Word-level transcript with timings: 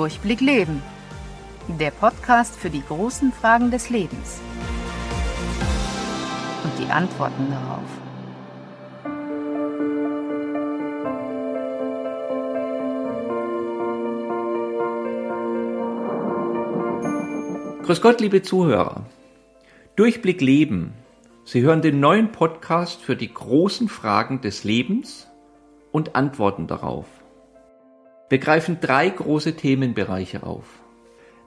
Durchblick 0.00 0.40
Leben. 0.40 0.82
Der 1.78 1.90
Podcast 1.90 2.56
für 2.56 2.70
die 2.70 2.82
großen 2.82 3.32
Fragen 3.32 3.70
des 3.70 3.90
Lebens. 3.90 4.40
Und 6.64 6.72
die 6.78 6.90
Antworten 6.90 7.50
darauf. 7.50 7.84
Grüß 17.84 18.00
Gott, 18.00 18.22
liebe 18.22 18.40
Zuhörer. 18.40 19.04
Durchblick 19.96 20.40
Leben. 20.40 20.94
Sie 21.44 21.60
hören 21.60 21.82
den 21.82 22.00
neuen 22.00 22.32
Podcast 22.32 23.02
für 23.02 23.16
die 23.16 23.34
großen 23.34 23.90
Fragen 23.90 24.40
des 24.40 24.64
Lebens 24.64 25.28
und 25.92 26.16
Antworten 26.16 26.66
darauf. 26.68 27.19
Wir 28.30 28.38
greifen 28.38 28.78
drei 28.80 29.10
große 29.10 29.56
Themenbereiche 29.56 30.44
auf. 30.44 30.62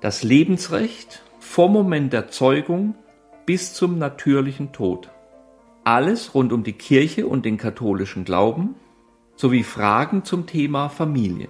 Das 0.02 0.22
Lebensrecht 0.22 1.24
vom 1.40 1.72
Moment 1.72 2.12
der 2.12 2.28
Zeugung 2.28 2.96
bis 3.46 3.74
zum 3.74 3.98
natürlichen 3.98 4.74
Tod. 4.74 5.10
Alles 5.86 6.36
rund 6.36 6.52
um 6.52 6.66
die 6.66 6.74
Kirche 6.74 7.26
und 7.26 7.46
den 7.46 7.56
katholischen 7.56 8.26
Glauben 8.26 8.76
sowie 9.38 9.64
Fragen 9.64 10.26
zum 10.26 10.46
Thema 10.46 10.90
Familie. 10.90 11.48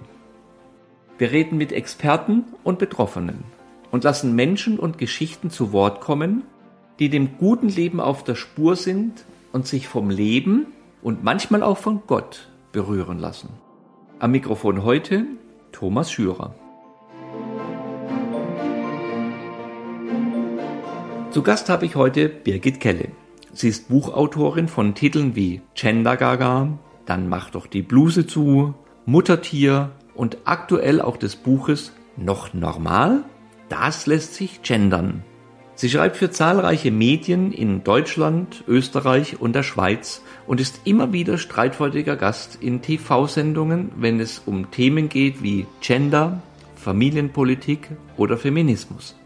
Wir 1.18 1.32
reden 1.32 1.58
mit 1.58 1.72
Experten 1.72 2.44
und 2.62 2.78
Betroffenen 2.78 3.42
und 3.90 4.04
lassen 4.04 4.36
Menschen 4.36 4.78
und 4.78 4.98
Geschichten 4.98 5.50
zu 5.50 5.72
Wort 5.72 6.00
kommen, 6.00 6.44
die 7.00 7.08
dem 7.08 7.38
guten 7.38 7.68
Leben 7.68 7.98
auf 7.98 8.22
der 8.22 8.36
Spur 8.36 8.76
sind 8.76 9.24
und 9.50 9.66
sich 9.66 9.88
vom 9.88 10.10
Leben 10.10 10.66
und 11.02 11.24
manchmal 11.24 11.64
auch 11.64 11.78
von 11.78 12.02
Gott 12.06 12.48
berühren 12.70 13.18
lassen. 13.18 13.48
Am 14.24 14.30
Mikrofon 14.30 14.84
heute 14.84 15.26
Thomas 15.70 16.10
Schürer. 16.10 16.54
Zu 21.30 21.42
Gast 21.42 21.68
habe 21.68 21.84
ich 21.84 21.94
heute 21.94 22.30
Birgit 22.30 22.80
Kelle. 22.80 23.08
Sie 23.52 23.68
ist 23.68 23.90
Buchautorin 23.90 24.66
von 24.68 24.94
Titeln 24.94 25.36
wie 25.36 25.60
Gender 25.74 26.16
Gaga, 26.16 26.78
Dann 27.04 27.28
mach 27.28 27.50
doch 27.50 27.66
die 27.66 27.82
Bluse 27.82 28.26
zu, 28.26 28.72
Muttertier 29.04 29.90
und 30.14 30.38
aktuell 30.46 31.02
auch 31.02 31.18
des 31.18 31.36
Buches 31.36 31.92
Noch 32.16 32.54
normal? 32.54 33.24
Das 33.68 34.06
lässt 34.06 34.36
sich 34.36 34.62
gendern. 34.62 35.22
Sie 35.76 35.90
schreibt 35.90 36.16
für 36.16 36.30
zahlreiche 36.30 36.92
Medien 36.92 37.52
in 37.52 37.82
Deutschland, 37.82 38.62
Österreich 38.68 39.40
und 39.40 39.54
der 39.56 39.64
Schweiz 39.64 40.22
und 40.46 40.60
ist 40.60 40.82
immer 40.84 41.12
wieder 41.12 41.36
streitfreudiger 41.36 42.14
Gast 42.14 42.58
in 42.60 42.80
TV-Sendungen, 42.80 43.90
wenn 43.96 44.20
es 44.20 44.40
um 44.46 44.70
Themen 44.70 45.08
geht 45.08 45.42
wie 45.42 45.66
Gender, 45.80 46.40
Familienpolitik 46.76 47.90
oder 48.16 48.36
Feminismus. 48.36 49.16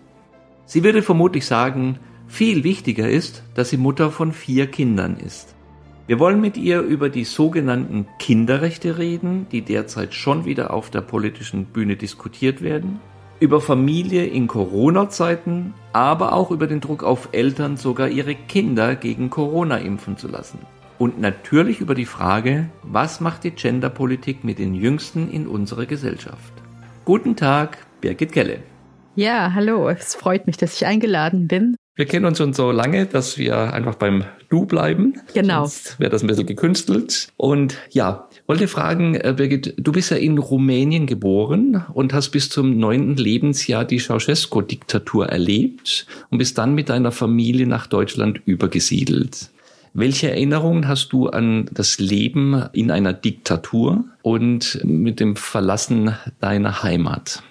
Sie 0.65 0.85
würde 0.85 1.03
vermutlich 1.03 1.45
sagen, 1.45 1.99
viel 2.29 2.65
wichtiger 2.65 3.09
ist, 3.09 3.43
dass 3.55 3.69
sie 3.69 3.77
Mutter 3.77 4.11
von 4.11 4.33
vier 4.33 4.69
Kindern 4.69 5.19
ist. 5.19 5.55
Wir 6.07 6.19
wollen 6.19 6.41
mit 6.41 6.57
ihr 6.57 6.81
über 6.81 7.11
die 7.11 7.25
sogenannten 7.25 8.07
Kinderrechte 8.19 8.97
reden, 8.97 9.47
die 9.53 9.61
derzeit 9.61 10.15
schon 10.15 10.47
wieder 10.47 10.73
auf 10.73 10.89
der 10.89 11.03
politischen 11.03 11.67
Bühne 11.67 11.97
diskutiert 11.97 12.63
werden, 12.63 13.01
über 13.41 13.61
Familie 13.61 14.27
in 14.27 14.49
Corona-Zeiten, 14.49 15.75
aber 15.93 16.33
auch 16.33 16.51
über 16.51 16.67
den 16.67 16.81
Druck 16.81 17.05
auf 17.05 17.29
Eltern, 17.33 17.77
sogar 17.77 18.09
ihre 18.09 18.35
Kinder 18.35 18.97
gegen 18.97 19.31
Corona 19.31 19.79
impfen 19.79 20.17
zu 20.17 20.29
lassen. 20.29 20.59
Und 20.99 21.21
natürlich 21.21 21.81
über 21.81 21.95
die 21.95 22.07
Frage, 22.07 22.69
was 22.83 23.21
macht 23.21 23.45
die 23.45 23.53
Genderpolitik 23.53 24.43
mit 24.43 24.59
den 24.59 24.75
Jüngsten 24.75 25.31
in 25.31 25.47
unserer 25.47 25.87
Gesellschaft? 25.87 26.53
Guten 27.05 27.37
Tag, 27.37 27.79
Birgit 28.01 28.33
Kelle. 28.33 28.59
Ja, 29.15 29.53
hallo. 29.55 29.89
Es 29.89 30.17
freut 30.17 30.47
mich, 30.47 30.57
dass 30.57 30.75
ich 30.75 30.87
eingeladen 30.87 31.47
bin. 31.47 31.77
Wir 31.95 32.07
kennen 32.07 32.27
uns 32.27 32.39
schon 32.39 32.53
so 32.53 32.71
lange, 32.71 33.07
dass 33.07 33.39
wir 33.39 33.73
einfach 33.73 33.97
beim 33.97 34.25
Du 34.49 34.67
bleiben. 34.67 35.15
Genau. 35.35 35.63
Sonst 35.63 35.99
wäre 35.99 36.11
das 36.11 36.23
ein 36.23 36.29
bisschen 36.29 36.47
gekünstelt. 36.47 37.29
Und 37.37 37.77
ja, 37.91 38.28
wollte 38.49 38.67
fragen, 38.67 39.15
äh, 39.15 39.35
Birgit, 39.37 39.75
du 39.77 39.93
bist 39.93 40.11
ja 40.11 40.17
in 40.17 40.39
Rumänien 40.39 41.07
geboren 41.07 41.85
und 41.93 42.13
hast 42.15 42.31
bis 42.31 42.49
zum 42.49 42.79
neunten 42.79 43.17
Lebensjahr 43.17 43.85
die 43.85 43.99
Ceausescu-Diktatur 43.99 45.29
erlebt 45.29 46.07
und 46.31 46.39
bist 46.39 46.59
dann 46.59 46.75
mit 46.75 46.89
deiner 46.89 47.13
Familie 47.13 47.67
nach 47.67 47.87
Deutschland 47.87 48.41
übergesiedelt. 48.47 49.51
Welche 49.93 50.31
Erinnerungen 50.31 50.89
hast 50.89 51.13
du 51.13 51.29
an 51.29 51.69
das 51.73 51.99
Leben 51.99 52.65
in 52.73 52.91
einer 52.91 53.13
Diktatur 53.13 54.05
und 54.23 54.81
mit 54.85 55.21
dem 55.21 55.37
Verlassen 55.37 56.15
deiner 56.41 56.83
Heimat? 56.83 57.43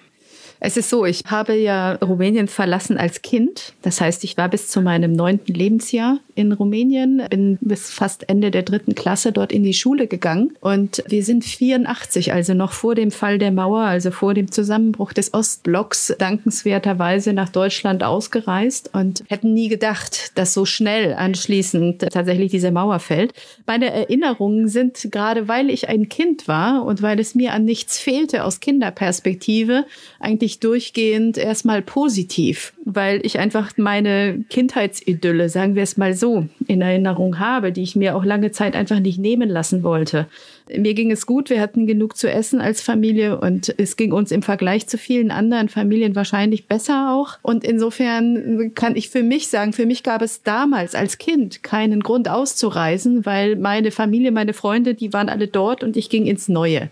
Es 0.59 0.75
ist 0.75 0.89
so, 0.89 1.05
ich 1.05 1.21
habe 1.27 1.55
ja 1.55 1.93
Rumänien 1.95 2.47
verlassen 2.47 2.97
als 2.97 3.21
Kind. 3.21 3.73
Das 3.81 4.01
heißt, 4.01 4.23
ich 4.23 4.37
war 4.37 4.49
bis 4.49 4.69
zu 4.69 4.81
meinem 4.81 5.13
neunten 5.13 5.53
Lebensjahr 5.53 6.19
in 6.33 6.51
Rumänien, 6.51 7.23
bin 7.29 7.57
bis 7.61 7.91
fast 7.91 8.27
Ende 8.29 8.51
der 8.51 8.63
dritten 8.63 8.95
Klasse 8.95 9.31
dort 9.31 9.51
in 9.51 9.63
die 9.63 9.73
Schule 9.73 10.07
gegangen. 10.07 10.55
Und 10.61 11.03
wir 11.07 11.23
sind 11.23 11.43
84, 11.43 12.33
also 12.33 12.53
noch 12.53 12.71
vor 12.71 12.95
dem 12.95 13.11
Fall 13.11 13.37
der 13.37 13.51
Mauer, 13.51 13.81
also 13.81 14.11
vor 14.11 14.33
dem 14.33 14.51
Zusammenbruch 14.51 15.13
des 15.13 15.33
Ostblocks, 15.33 16.15
dankenswerterweise 16.17 17.33
nach 17.33 17.49
Deutschland 17.49 18.03
ausgereist 18.03 18.91
und 18.93 19.23
hätten 19.27 19.53
nie 19.53 19.67
gedacht, 19.67 20.31
dass 20.35 20.53
so 20.53 20.65
schnell 20.65 21.13
anschließend 21.13 22.01
tatsächlich 22.11 22.51
diese 22.51 22.71
Mauer 22.71 22.99
fällt. 22.99 23.33
Meine 23.65 23.91
Erinnerungen 23.91 24.67
sind 24.67 25.07
gerade, 25.11 25.47
weil 25.47 25.69
ich 25.69 25.89
ein 25.89 26.09
Kind 26.09 26.47
war 26.47 26.85
und 26.85 27.01
weil 27.01 27.19
es 27.19 27.35
mir 27.35 27.53
an 27.53 27.65
nichts 27.65 27.99
fehlte 27.99 28.43
aus 28.43 28.59
Kinderperspektive, 28.59 29.85
eigentlich 30.19 30.46
eigentlich 30.47 30.59
durchgehend 30.61 31.37
erstmal 31.37 31.81
positiv, 31.81 32.71
weil 32.85 33.19
ich 33.25 33.37
einfach 33.37 33.71
meine 33.75 34.45
Kindheitsidylle, 34.49 35.49
sagen 35.49 35.75
wir 35.75 35.83
es 35.83 35.97
mal 35.97 36.13
so, 36.13 36.47
in 36.67 36.81
Erinnerung 36.81 37.37
habe, 37.37 37.73
die 37.73 37.83
ich 37.83 37.97
mir 37.97 38.15
auch 38.15 38.23
lange 38.23 38.51
Zeit 38.51 38.73
einfach 38.73 39.01
nicht 39.01 39.19
nehmen 39.19 39.49
lassen 39.49 39.83
wollte. 39.83 40.27
Mir 40.73 40.93
ging 40.93 41.11
es 41.11 41.25
gut, 41.25 41.49
wir 41.49 41.59
hatten 41.59 41.85
genug 41.85 42.15
zu 42.15 42.31
essen 42.31 42.61
als 42.61 42.81
Familie 42.81 43.41
und 43.41 43.73
es 43.77 43.97
ging 43.97 44.13
uns 44.13 44.31
im 44.31 44.41
Vergleich 44.41 44.87
zu 44.87 44.97
vielen 44.97 45.31
anderen 45.31 45.67
Familien 45.67 46.15
wahrscheinlich 46.15 46.67
besser 46.67 47.13
auch. 47.13 47.37
Und 47.41 47.65
insofern 47.65 48.71
kann 48.73 48.95
ich 48.95 49.09
für 49.09 49.23
mich 49.23 49.49
sagen, 49.49 49.73
für 49.73 49.85
mich 49.85 50.03
gab 50.03 50.21
es 50.21 50.43
damals 50.43 50.95
als 50.95 51.17
Kind 51.17 51.61
keinen 51.61 52.01
Grund 52.01 52.29
auszureisen, 52.29 53.25
weil 53.25 53.57
meine 53.57 53.91
Familie, 53.91 54.31
meine 54.31 54.53
Freunde, 54.53 54.93
die 54.93 55.11
waren 55.11 55.27
alle 55.27 55.47
dort 55.47 55.83
und 55.83 55.97
ich 55.97 56.09
ging 56.09 56.25
ins 56.25 56.47
Neue 56.47 56.89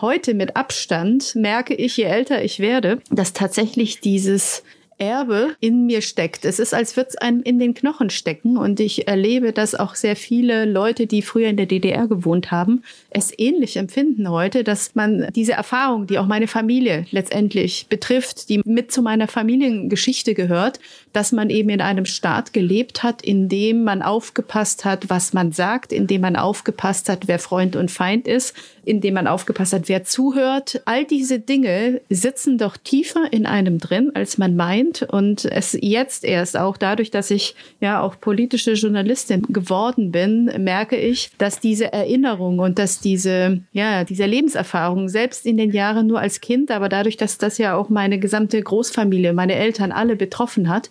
heute 0.00 0.34
mit 0.34 0.56
Abstand 0.56 1.34
merke 1.34 1.74
ich, 1.74 1.96
je 1.96 2.04
älter 2.04 2.42
ich 2.42 2.60
werde, 2.60 3.00
dass 3.10 3.32
tatsächlich 3.32 4.00
dieses 4.00 4.62
Erbe 4.98 5.54
in 5.60 5.86
mir 5.86 6.02
steckt. 6.02 6.44
Es 6.44 6.58
ist, 6.58 6.74
als 6.74 6.96
würde 6.96 7.10
es 7.10 7.16
einem 7.16 7.42
in 7.42 7.58
den 7.58 7.74
Knochen 7.74 8.10
stecken. 8.10 8.56
Und 8.56 8.80
ich 8.80 9.06
erlebe, 9.06 9.52
dass 9.52 9.74
auch 9.74 9.94
sehr 9.94 10.16
viele 10.16 10.64
Leute, 10.64 11.06
die 11.06 11.22
früher 11.22 11.48
in 11.48 11.56
der 11.56 11.66
DDR 11.66 12.08
gewohnt 12.08 12.50
haben, 12.50 12.82
es 13.10 13.32
ähnlich 13.36 13.76
empfinden 13.76 14.28
heute, 14.28 14.64
dass 14.64 14.94
man 14.94 15.28
diese 15.34 15.52
Erfahrung, 15.52 16.06
die 16.06 16.18
auch 16.18 16.26
meine 16.26 16.48
Familie 16.48 17.06
letztendlich 17.10 17.86
betrifft, 17.88 18.48
die 18.48 18.60
mit 18.64 18.92
zu 18.92 19.02
meiner 19.02 19.28
Familiengeschichte 19.28 20.34
gehört, 20.34 20.80
dass 21.12 21.32
man 21.32 21.50
eben 21.50 21.70
in 21.70 21.80
einem 21.80 22.04
Staat 22.04 22.52
gelebt 22.52 23.02
hat, 23.02 23.22
in 23.22 23.48
dem 23.48 23.84
man 23.84 24.02
aufgepasst 24.02 24.84
hat, 24.84 25.08
was 25.08 25.32
man 25.32 25.52
sagt, 25.52 25.92
in 25.92 26.06
dem 26.06 26.22
man 26.22 26.36
aufgepasst 26.36 27.08
hat, 27.08 27.28
wer 27.28 27.38
Freund 27.38 27.76
und 27.76 27.90
Feind 27.90 28.26
ist, 28.26 28.54
in 28.88 29.00
dem 29.00 29.14
man 29.14 29.26
aufgepasst 29.26 29.74
hat, 29.74 29.88
wer 29.88 30.02
zuhört. 30.04 30.80
All 30.86 31.04
diese 31.04 31.38
Dinge 31.38 32.00
sitzen 32.08 32.56
doch 32.56 32.76
tiefer 32.76 33.30
in 33.30 33.44
einem 33.44 33.78
drin, 33.78 34.10
als 34.14 34.38
man 34.38 34.56
meint 34.56 35.02
und 35.02 35.44
es 35.44 35.76
jetzt 35.80 36.24
erst 36.24 36.56
auch 36.56 36.76
dadurch, 36.76 37.10
dass 37.10 37.30
ich 37.30 37.54
ja 37.80 38.00
auch 38.00 38.18
politische 38.18 38.72
Journalistin 38.72 39.42
geworden 39.48 40.10
bin, 40.10 40.50
merke 40.58 40.96
ich, 40.96 41.30
dass 41.36 41.60
diese 41.60 41.92
Erinnerung 41.92 42.58
und 42.58 42.78
dass 42.78 43.00
diese, 43.00 43.60
ja, 43.72 44.04
diese 44.04 44.24
Lebenserfahrung 44.24 45.08
selbst 45.08 45.44
in 45.44 45.58
den 45.58 45.70
Jahren 45.70 46.06
nur 46.06 46.20
als 46.20 46.40
Kind, 46.40 46.70
aber 46.70 46.88
dadurch, 46.88 47.18
dass 47.18 47.36
das 47.36 47.58
ja 47.58 47.76
auch 47.76 47.90
meine 47.90 48.18
gesamte 48.18 48.60
Großfamilie, 48.60 49.34
meine 49.34 49.54
Eltern 49.54 49.92
alle 49.92 50.16
betroffen 50.16 50.68
hat, 50.68 50.90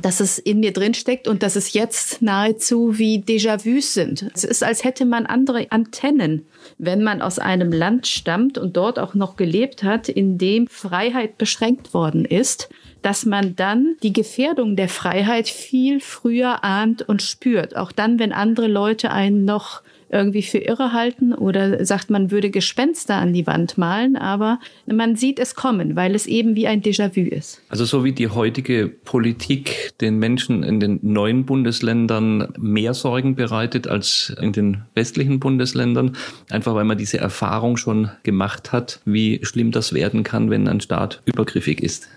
dass 0.00 0.20
es 0.20 0.38
in 0.38 0.60
mir 0.60 0.72
drin 0.72 0.94
steckt 0.94 1.28
und 1.28 1.42
dass 1.42 1.56
es 1.56 1.72
jetzt 1.72 2.22
nahezu 2.22 2.98
wie 2.98 3.18
Déjà-vus 3.18 3.94
sind. 3.94 4.30
Es 4.34 4.44
ist, 4.44 4.62
als 4.62 4.84
hätte 4.84 5.04
man 5.04 5.26
andere 5.26 5.70
Antennen, 5.70 6.46
wenn 6.78 7.02
man 7.02 7.22
aus 7.22 7.38
einem 7.38 7.72
Land 7.72 8.06
stammt 8.06 8.58
und 8.58 8.76
dort 8.76 8.98
auch 8.98 9.14
noch 9.14 9.36
gelebt 9.36 9.82
hat, 9.82 10.08
in 10.08 10.38
dem 10.38 10.66
Freiheit 10.66 11.38
beschränkt 11.38 11.94
worden 11.94 12.24
ist 12.24 12.68
dass 13.02 13.24
man 13.24 13.54
dann 13.54 13.96
die 14.02 14.12
Gefährdung 14.12 14.76
der 14.76 14.88
Freiheit 14.88 15.48
viel 15.48 16.00
früher 16.00 16.64
ahnt 16.64 17.02
und 17.02 17.22
spürt. 17.22 17.76
Auch 17.76 17.92
dann, 17.92 18.18
wenn 18.18 18.32
andere 18.32 18.66
Leute 18.66 19.10
einen 19.10 19.44
noch 19.44 19.82
irgendwie 20.10 20.42
für 20.42 20.58
irre 20.58 20.92
halten 20.92 21.34
oder 21.34 21.84
sagt, 21.84 22.10
man 22.10 22.30
würde 22.30 22.50
Gespenster 22.50 23.16
an 23.16 23.32
die 23.32 23.46
Wand 23.46 23.78
malen, 23.78 24.16
aber 24.16 24.58
man 24.86 25.16
sieht 25.16 25.38
es 25.38 25.54
kommen, 25.54 25.96
weil 25.96 26.14
es 26.14 26.26
eben 26.26 26.54
wie 26.54 26.66
ein 26.66 26.82
Déjà-vu 26.82 27.20
ist. 27.20 27.60
Also 27.68 27.84
so 27.84 28.04
wie 28.04 28.12
die 28.12 28.28
heutige 28.28 28.88
Politik 28.88 29.92
den 30.00 30.18
Menschen 30.18 30.62
in 30.62 30.80
den 30.80 30.98
neuen 31.02 31.44
Bundesländern 31.44 32.52
mehr 32.58 32.94
Sorgen 32.94 33.34
bereitet 33.34 33.86
als 33.86 34.34
in 34.40 34.52
den 34.52 34.82
westlichen 34.94 35.40
Bundesländern, 35.40 36.16
einfach 36.50 36.74
weil 36.74 36.84
man 36.84 36.98
diese 36.98 37.18
Erfahrung 37.18 37.76
schon 37.76 38.10
gemacht 38.22 38.72
hat, 38.72 39.00
wie 39.04 39.40
schlimm 39.42 39.72
das 39.72 39.92
werden 39.92 40.24
kann, 40.24 40.50
wenn 40.50 40.68
ein 40.68 40.80
Staat 40.80 41.22
übergriffig 41.26 41.82
ist 41.82 42.08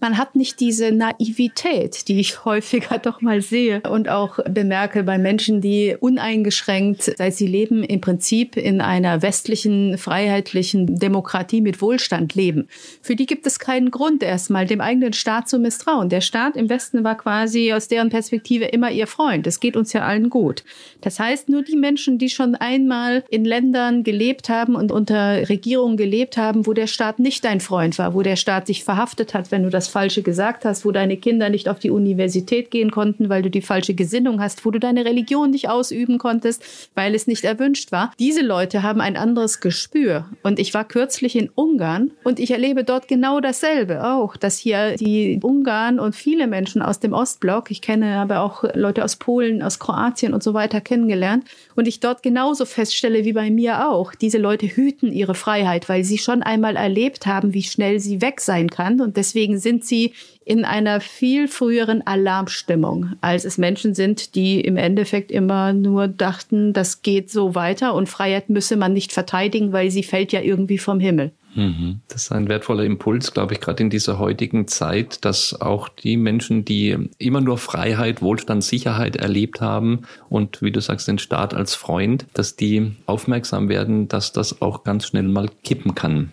man 0.00 0.16
hat 0.16 0.36
nicht 0.36 0.60
diese 0.60 0.92
Naivität, 0.92 2.08
die 2.08 2.20
ich 2.20 2.44
häufiger 2.44 2.98
doch 3.02 3.20
mal 3.20 3.40
sehe 3.42 3.82
und 3.82 4.08
auch 4.08 4.38
bemerke 4.48 5.02
bei 5.02 5.18
Menschen, 5.18 5.60
die 5.60 5.96
uneingeschränkt, 5.98 7.02
seit 7.16 7.34
sie 7.34 7.46
leben, 7.46 7.82
im 7.82 8.00
Prinzip 8.00 8.56
in 8.56 8.80
einer 8.80 9.22
westlichen, 9.22 9.98
freiheitlichen 9.98 10.96
Demokratie 10.96 11.60
mit 11.60 11.80
Wohlstand 11.82 12.34
leben. 12.34 12.68
Für 13.02 13.16
die 13.16 13.26
gibt 13.26 13.46
es 13.46 13.58
keinen 13.58 13.90
Grund, 13.90 14.22
erstmal 14.22 14.66
dem 14.66 14.80
eigenen 14.80 15.12
Staat 15.12 15.48
zu 15.48 15.58
misstrauen. 15.58 16.08
Der 16.08 16.20
Staat 16.20 16.56
im 16.56 16.68
Westen 16.68 17.04
war 17.04 17.16
quasi 17.16 17.72
aus 17.72 17.88
deren 17.88 18.10
Perspektive 18.10 18.66
immer 18.66 18.90
ihr 18.90 19.06
Freund. 19.06 19.46
Es 19.46 19.60
geht 19.60 19.76
uns 19.76 19.92
ja 19.92 20.02
allen 20.02 20.30
gut. 20.30 20.64
Das 21.00 21.18
heißt, 21.18 21.48
nur 21.48 21.62
die 21.62 21.76
Menschen, 21.76 22.18
die 22.18 22.28
schon 22.28 22.54
einmal 22.54 23.24
in 23.30 23.44
Ländern 23.44 24.04
gelebt 24.04 24.48
haben 24.48 24.76
und 24.76 24.92
unter 24.92 25.48
Regierungen 25.48 25.96
gelebt 25.96 26.36
haben, 26.36 26.66
wo 26.66 26.72
der 26.72 26.86
Staat 26.86 27.18
nicht 27.18 27.44
dein 27.44 27.60
Freund 27.60 27.98
war, 27.98 28.14
wo 28.14 28.22
der 28.22 28.36
Staat 28.36 28.66
sich 28.66 28.84
verhaftet 28.84 29.34
hat, 29.34 29.50
wenn 29.50 29.62
du 29.62 29.70
das 29.70 29.87
Falsche 29.88 30.22
gesagt 30.22 30.64
hast, 30.64 30.84
wo 30.84 30.92
deine 30.92 31.16
Kinder 31.16 31.50
nicht 31.50 31.68
auf 31.68 31.78
die 31.78 31.90
Universität 31.90 32.70
gehen 32.70 32.90
konnten, 32.90 33.28
weil 33.28 33.42
du 33.42 33.50
die 33.50 33.62
falsche 33.62 33.94
Gesinnung 33.94 34.40
hast, 34.40 34.64
wo 34.64 34.70
du 34.70 34.78
deine 34.78 35.04
Religion 35.04 35.50
nicht 35.50 35.68
ausüben 35.68 36.18
konntest, 36.18 36.90
weil 36.94 37.14
es 37.14 37.26
nicht 37.26 37.44
erwünscht 37.44 37.92
war. 37.92 38.12
Diese 38.18 38.42
Leute 38.42 38.82
haben 38.82 39.00
ein 39.00 39.16
anderes 39.16 39.60
Gespür. 39.60 40.26
Und 40.42 40.58
ich 40.58 40.74
war 40.74 40.84
kürzlich 40.84 41.36
in 41.36 41.50
Ungarn 41.54 42.10
und 42.24 42.40
ich 42.40 42.50
erlebe 42.50 42.84
dort 42.84 43.08
genau 43.08 43.40
dasselbe 43.40 44.04
auch, 44.04 44.36
dass 44.36 44.58
hier 44.58 44.96
die 44.96 45.38
Ungarn 45.42 45.98
und 45.98 46.14
viele 46.14 46.46
Menschen 46.46 46.82
aus 46.82 47.00
dem 47.00 47.12
Ostblock, 47.12 47.70
ich 47.70 47.82
kenne 47.82 48.16
aber 48.16 48.40
auch 48.40 48.64
Leute 48.74 49.04
aus 49.04 49.16
Polen, 49.16 49.62
aus 49.62 49.78
Kroatien 49.78 50.34
und 50.34 50.42
so 50.42 50.54
weiter 50.54 50.80
kennengelernt 50.80 51.44
und 51.74 51.88
ich 51.88 52.00
dort 52.00 52.22
genauso 52.22 52.64
feststelle 52.64 53.24
wie 53.24 53.32
bei 53.32 53.50
mir 53.50 53.88
auch, 53.88 54.14
diese 54.14 54.38
Leute 54.38 54.66
hüten 54.66 55.12
ihre 55.12 55.34
Freiheit, 55.34 55.88
weil 55.88 56.04
sie 56.04 56.18
schon 56.18 56.42
einmal 56.42 56.76
erlebt 56.76 57.26
haben, 57.26 57.54
wie 57.54 57.62
schnell 57.62 58.00
sie 58.00 58.20
weg 58.20 58.40
sein 58.40 58.70
kann 58.70 59.00
und 59.00 59.16
deswegen 59.16 59.58
sind 59.58 59.77
sind 59.78 59.84
sie 59.84 60.12
in 60.44 60.64
einer 60.64 61.00
viel 61.00 61.46
früheren 61.46 62.04
Alarmstimmung, 62.06 63.12
als 63.20 63.44
es 63.44 63.58
Menschen 63.58 63.94
sind, 63.94 64.34
die 64.34 64.60
im 64.60 64.76
Endeffekt 64.76 65.30
immer 65.30 65.72
nur 65.72 66.08
dachten, 66.08 66.72
das 66.72 67.02
geht 67.02 67.30
so 67.30 67.54
weiter 67.54 67.94
und 67.94 68.08
Freiheit 68.08 68.48
müsse 68.48 68.76
man 68.76 68.92
nicht 68.92 69.12
verteidigen, 69.12 69.72
weil 69.72 69.90
sie 69.90 70.02
fällt 70.02 70.32
ja 70.32 70.40
irgendwie 70.40 70.78
vom 70.78 70.98
Himmel. 71.00 71.32
Mhm. 71.54 72.00
Das 72.08 72.24
ist 72.24 72.32
ein 72.32 72.48
wertvoller 72.48 72.84
Impuls, 72.84 73.32
glaube 73.32 73.54
ich, 73.54 73.60
gerade 73.60 73.82
in 73.82 73.90
dieser 73.90 74.18
heutigen 74.18 74.66
Zeit, 74.68 75.24
dass 75.24 75.60
auch 75.60 75.88
die 75.88 76.16
Menschen, 76.16 76.64
die 76.64 76.96
immer 77.18 77.40
nur 77.40 77.58
Freiheit, 77.58 78.20
Wohlstand, 78.20 78.64
Sicherheit 78.64 79.16
erlebt 79.16 79.60
haben 79.60 80.02
und 80.28 80.60
wie 80.60 80.72
du 80.72 80.80
sagst, 80.80 81.08
den 81.08 81.18
Staat 81.18 81.54
als 81.54 81.74
Freund, 81.74 82.26
dass 82.34 82.56
die 82.56 82.92
aufmerksam 83.06 83.68
werden, 83.68 84.08
dass 84.08 84.32
das 84.32 84.60
auch 84.60 84.82
ganz 84.82 85.06
schnell 85.06 85.24
mal 85.24 85.48
kippen 85.62 85.94
kann. 85.94 86.30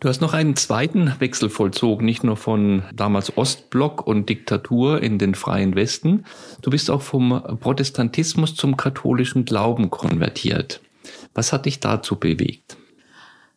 Du 0.00 0.08
hast 0.08 0.20
noch 0.20 0.32
einen 0.32 0.54
zweiten 0.54 1.12
Wechsel 1.18 1.50
vollzogen, 1.50 2.06
nicht 2.06 2.22
nur 2.22 2.36
von 2.36 2.84
damals 2.94 3.36
Ostblock 3.36 4.06
und 4.06 4.28
Diktatur 4.28 5.02
in 5.02 5.18
den 5.18 5.34
freien 5.34 5.74
Westen. 5.74 6.24
Du 6.62 6.70
bist 6.70 6.88
auch 6.88 7.02
vom 7.02 7.58
Protestantismus 7.60 8.54
zum 8.54 8.76
katholischen 8.76 9.44
Glauben 9.44 9.90
konvertiert. 9.90 10.80
Was 11.34 11.52
hat 11.52 11.66
dich 11.66 11.80
dazu 11.80 12.14
bewegt? 12.14 12.77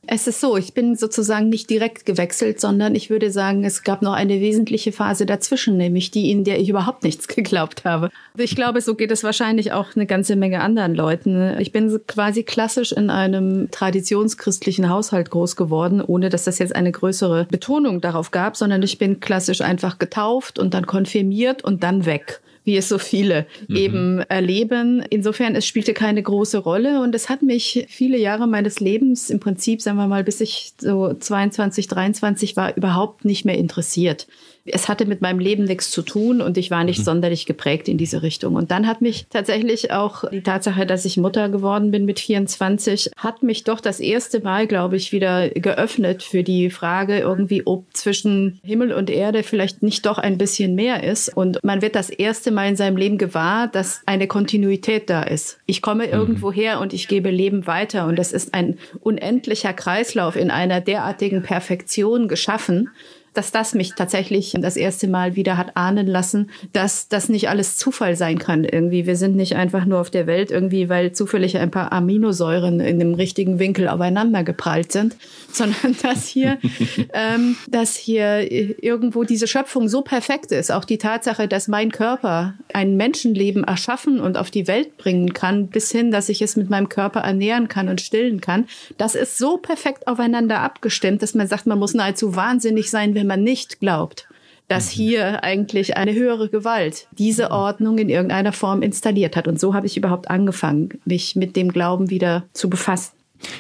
Es 0.08 0.26
ist 0.26 0.42
so, 0.42 0.58
ich 0.58 0.74
bin 0.74 0.96
sozusagen 0.96 1.50
nicht 1.50 1.70
direkt 1.70 2.08
gewechselt, 2.08 2.60
sondern 2.60 2.96
ich 2.96 3.12
würde 3.12 3.30
sagen, 3.30 3.64
es 3.64 3.84
gab 3.84 4.02
noch 4.02 4.14
eine 4.14 4.42
wesentliche 4.42 4.92
Phase 4.92 5.28
dazwischen, 5.28 5.78
nämlich 5.78 6.10
die, 6.10 6.32
in 6.32 6.44
der 6.44 6.60
ich 6.60 6.70
überhaupt 6.70 7.04
nichts 7.04 7.28
geglaubt 7.36 7.86
habe. 7.86 8.10
Ich 8.36 8.56
glaube, 8.56 8.82
so 8.82 8.96
geht 8.96 9.12
es 9.12 9.24
wahrscheinlich 9.24 9.74
auch 9.74 9.96
eine 9.96 10.08
ganze 10.08 10.36
Menge 10.36 10.62
anderen 10.62 10.96
Leuten. 10.96 11.56
Ich 11.60 11.72
bin 11.72 12.00
quasi 12.08 12.44
klassisch 12.44 12.92
in 12.92 13.12
einem 13.12 13.70
traditionschristlichen 13.70 14.90
Haushalt 14.90 15.30
groß 15.30 15.56
geworden, 15.56 16.02
ohne 16.02 16.30
dass 16.30 16.46
das 16.46 16.58
jetzt 16.58 16.76
eine 16.76 16.92
größere 16.92 17.46
Betonung 17.52 18.02
darauf 18.02 18.32
gab, 18.32 18.58
sondern 18.58 18.82
ich 18.82 18.98
bin 18.98 19.20
klassisch 19.20 19.62
einfach 19.62 20.00
getauft 20.00 20.58
und 20.58 20.74
dann 20.74 20.88
konfirmiert 20.88 21.64
und 21.64 21.84
dann 21.84 22.06
weg 22.06 22.42
wie 22.64 22.78
es 22.78 22.90
so 22.90 22.98
viele 22.98 23.48
mhm. 23.68 23.76
eben 23.76 24.20
erleben. 24.22 25.04
Insofern, 25.10 25.56
es 25.56 25.66
spielte 25.66 25.94
keine 25.94 26.22
große 26.22 26.60
Rolle 26.60 27.02
und 27.02 27.16
es 27.16 27.30
hat 27.30 27.42
mich 27.42 27.86
viele 27.90 28.18
Jahre 28.18 28.48
meines 28.48 28.80
Lebens 28.80 29.30
im 29.30 29.40
Prinzip, 29.40 29.82
sagen 29.82 29.98
wir 29.98 30.08
mal, 30.08 30.24
bis 30.24 30.42
ich 30.42 30.74
so 30.80 31.14
22, 31.14 31.88
23 31.88 32.56
war, 32.56 32.76
überhaupt 32.78 33.26
nicht 33.26 33.46
mehr 33.46 33.58
interessiert 33.58 34.28
es 34.66 34.88
hatte 34.88 35.06
mit 35.06 35.22
meinem 35.22 35.40
Leben 35.40 35.64
nichts 35.64 35.92
zu 35.92 36.02
tun 36.02 36.42
und 36.42 36.58
ich 36.58 36.72
war 36.72 36.84
nicht 36.84 37.00
mhm. 37.00 37.04
sonderlich 37.04 37.46
geprägt 37.46 37.88
in 37.88 37.98
diese 37.98 38.22
Richtung. 38.22 38.56
Und 38.56 38.72
dann 38.72 38.88
hat 38.88 39.02
mich 39.02 39.26
tatsächlich 39.30 39.92
auch 39.92 40.30
die 40.30 40.44
Tatsache, 40.44 40.86
dass 40.86 41.06
ich 41.06 41.18
Mutter 41.18 41.50
geworden 41.50 41.92
bin 41.92 42.06
mit 42.06 42.20
24, 42.20 43.12
hat 43.18 43.44
mich 43.44 43.64
doch 43.64 43.80
das 43.80 44.00
erste 44.00 44.42
Mal, 44.42 44.68
glaube 44.68 44.96
ich, 44.96 45.12
wieder 45.12 45.50
geöffnet 45.50 46.24
für 46.24 46.44
die 46.44 46.70
Frage 46.70 47.20
irgendwie, 47.20 47.66
ob 47.66 47.86
zwischen 47.96 48.60
Himmel 48.64 48.94
und 48.94 49.10
Erde 49.10 49.44
vielleicht 49.44 49.82
nicht 49.82 50.06
doch 50.06 50.18
ein 50.18 50.38
bisschen 50.38 50.76
mehr 50.76 51.04
ist. 51.04 51.36
Und 51.36 51.64
man 51.64 51.82
wird 51.82 51.96
das 51.96 52.10
erste 52.10 52.52
Mal 52.52 52.70
in 52.70 52.76
seinem 52.76 52.98
Leben 52.98 53.18
gewahr, 53.18 53.68
dass 53.68 54.02
eine 54.06 54.28
Kontinuität 54.28 55.10
da 55.10 55.24
ist. 55.24 55.60
Ich 55.66 55.82
komme 55.82 56.08
mhm. 56.08 56.14
irgendwo 56.14 56.52
her 56.52 56.80
und 56.80 56.94
ich 56.94 57.08
gebe 57.08 57.32
Leben 57.32 57.66
weiter. 57.66 58.06
Und 58.06 58.18
das 58.20 58.32
ist 58.32 58.54
ein 58.54 58.78
unendlicher 59.00 59.74
Kreislauf 59.74 60.36
in 60.36 60.52
einer 60.52 60.82
derartigen 60.82 61.42
Perfektion 61.42 62.28
geschaffen, 62.28 62.90
dass 63.34 63.52
das 63.52 63.74
mich 63.74 63.94
tatsächlich 63.96 64.56
das 64.60 64.76
erste 64.76 65.08
Mal 65.08 65.36
wieder 65.36 65.58
hat 65.58 65.78
ahnen 65.78 66.08
lassen, 66.08 66.50
dass 66.74 67.08
das 67.08 67.30
nicht 67.30 67.50
alles 67.50 67.78
Zufall 67.78 68.16
sein 68.16 68.38
kann 68.40 68.64
irgendwie. 68.66 69.06
Wir 69.06 69.16
sind 69.16 69.36
nicht 69.36 69.56
einfach 69.56 69.86
nur 69.86 70.00
auf 70.02 70.10
der 70.10 70.28
Welt 70.28 70.52
irgendwie, 70.52 70.90
weil 70.90 71.14
zufällig 71.14 71.58
ein 71.58 71.72
paar 71.72 71.94
Aminosäuren 71.94 72.80
in 72.80 73.00
dem 73.00 73.14
richtigen 73.14 73.60
Winkel 73.60 73.88
aufeinander 73.88 74.44
geprallt 74.44 74.92
sind, 74.92 75.16
sondern 75.52 75.96
dass 76.02 76.28
hier, 76.28 76.58
ähm, 77.14 77.56
dass 77.70 77.96
hier 77.96 78.52
irgendwo 78.52 79.24
diese 79.24 79.48
Schöpfung 79.48 79.88
so 79.88 80.02
perfekt 80.02 80.52
ist. 80.52 80.72
Auch 80.72 80.86
die 80.86 80.98
Tatsache, 80.98 81.48
dass 81.48 81.68
mein 81.68 81.92
Körper 81.92 82.56
ein 82.74 82.98
Menschenleben 82.98 83.64
erschaffen 83.64 84.20
und 84.20 84.38
auf 84.38 84.52
die 84.52 84.68
Welt 84.68 84.98
bringen 84.98 85.34
kann, 85.34 85.68
bis 85.68 85.92
hin, 85.92 86.12
dass 86.12 86.30
ich 86.30 86.42
es 86.42 86.58
mit 86.58 86.70
meinem 86.70 86.90
Körper 86.90 87.22
ernähren 87.22 87.68
kann 87.70 87.88
und 87.88 88.02
stillen 88.02 88.42
kann. 88.42 88.66
Das 88.98 89.16
ist 89.16 89.38
so 89.38 89.58
perfekt 89.58 90.08
aufeinander 90.08 90.60
abgestimmt, 90.60 91.22
dass 91.22 91.34
man 91.34 91.48
sagt, 91.48 91.66
man 91.66 91.80
muss 91.80 91.94
nahezu 91.94 92.36
wahnsinnig 92.36 92.90
sein, 92.90 93.16
wenn 93.22 93.28
man 93.28 93.44
nicht 93.44 93.80
glaubt, 93.80 94.28
dass 94.68 94.88
mhm. 94.88 95.02
hier 95.02 95.44
eigentlich 95.44 95.96
eine 95.96 96.14
höhere 96.14 96.50
Gewalt 96.50 97.08
diese 97.12 97.46
mhm. 97.46 97.52
Ordnung 97.52 97.98
in 98.00 98.10
irgendeiner 98.10 98.52
Form 98.52 98.82
installiert 98.82 99.36
hat. 99.36 99.48
Und 99.48 99.60
so 99.60 99.76
habe 99.76 99.86
ich 99.86 99.96
überhaupt 99.96 100.32
angefangen, 100.32 101.00
mich 101.06 101.36
mit 101.36 101.56
dem 101.56 101.72
Glauben 101.72 102.10
wieder 102.10 102.46
zu 102.54 102.68
befassen. 102.68 103.12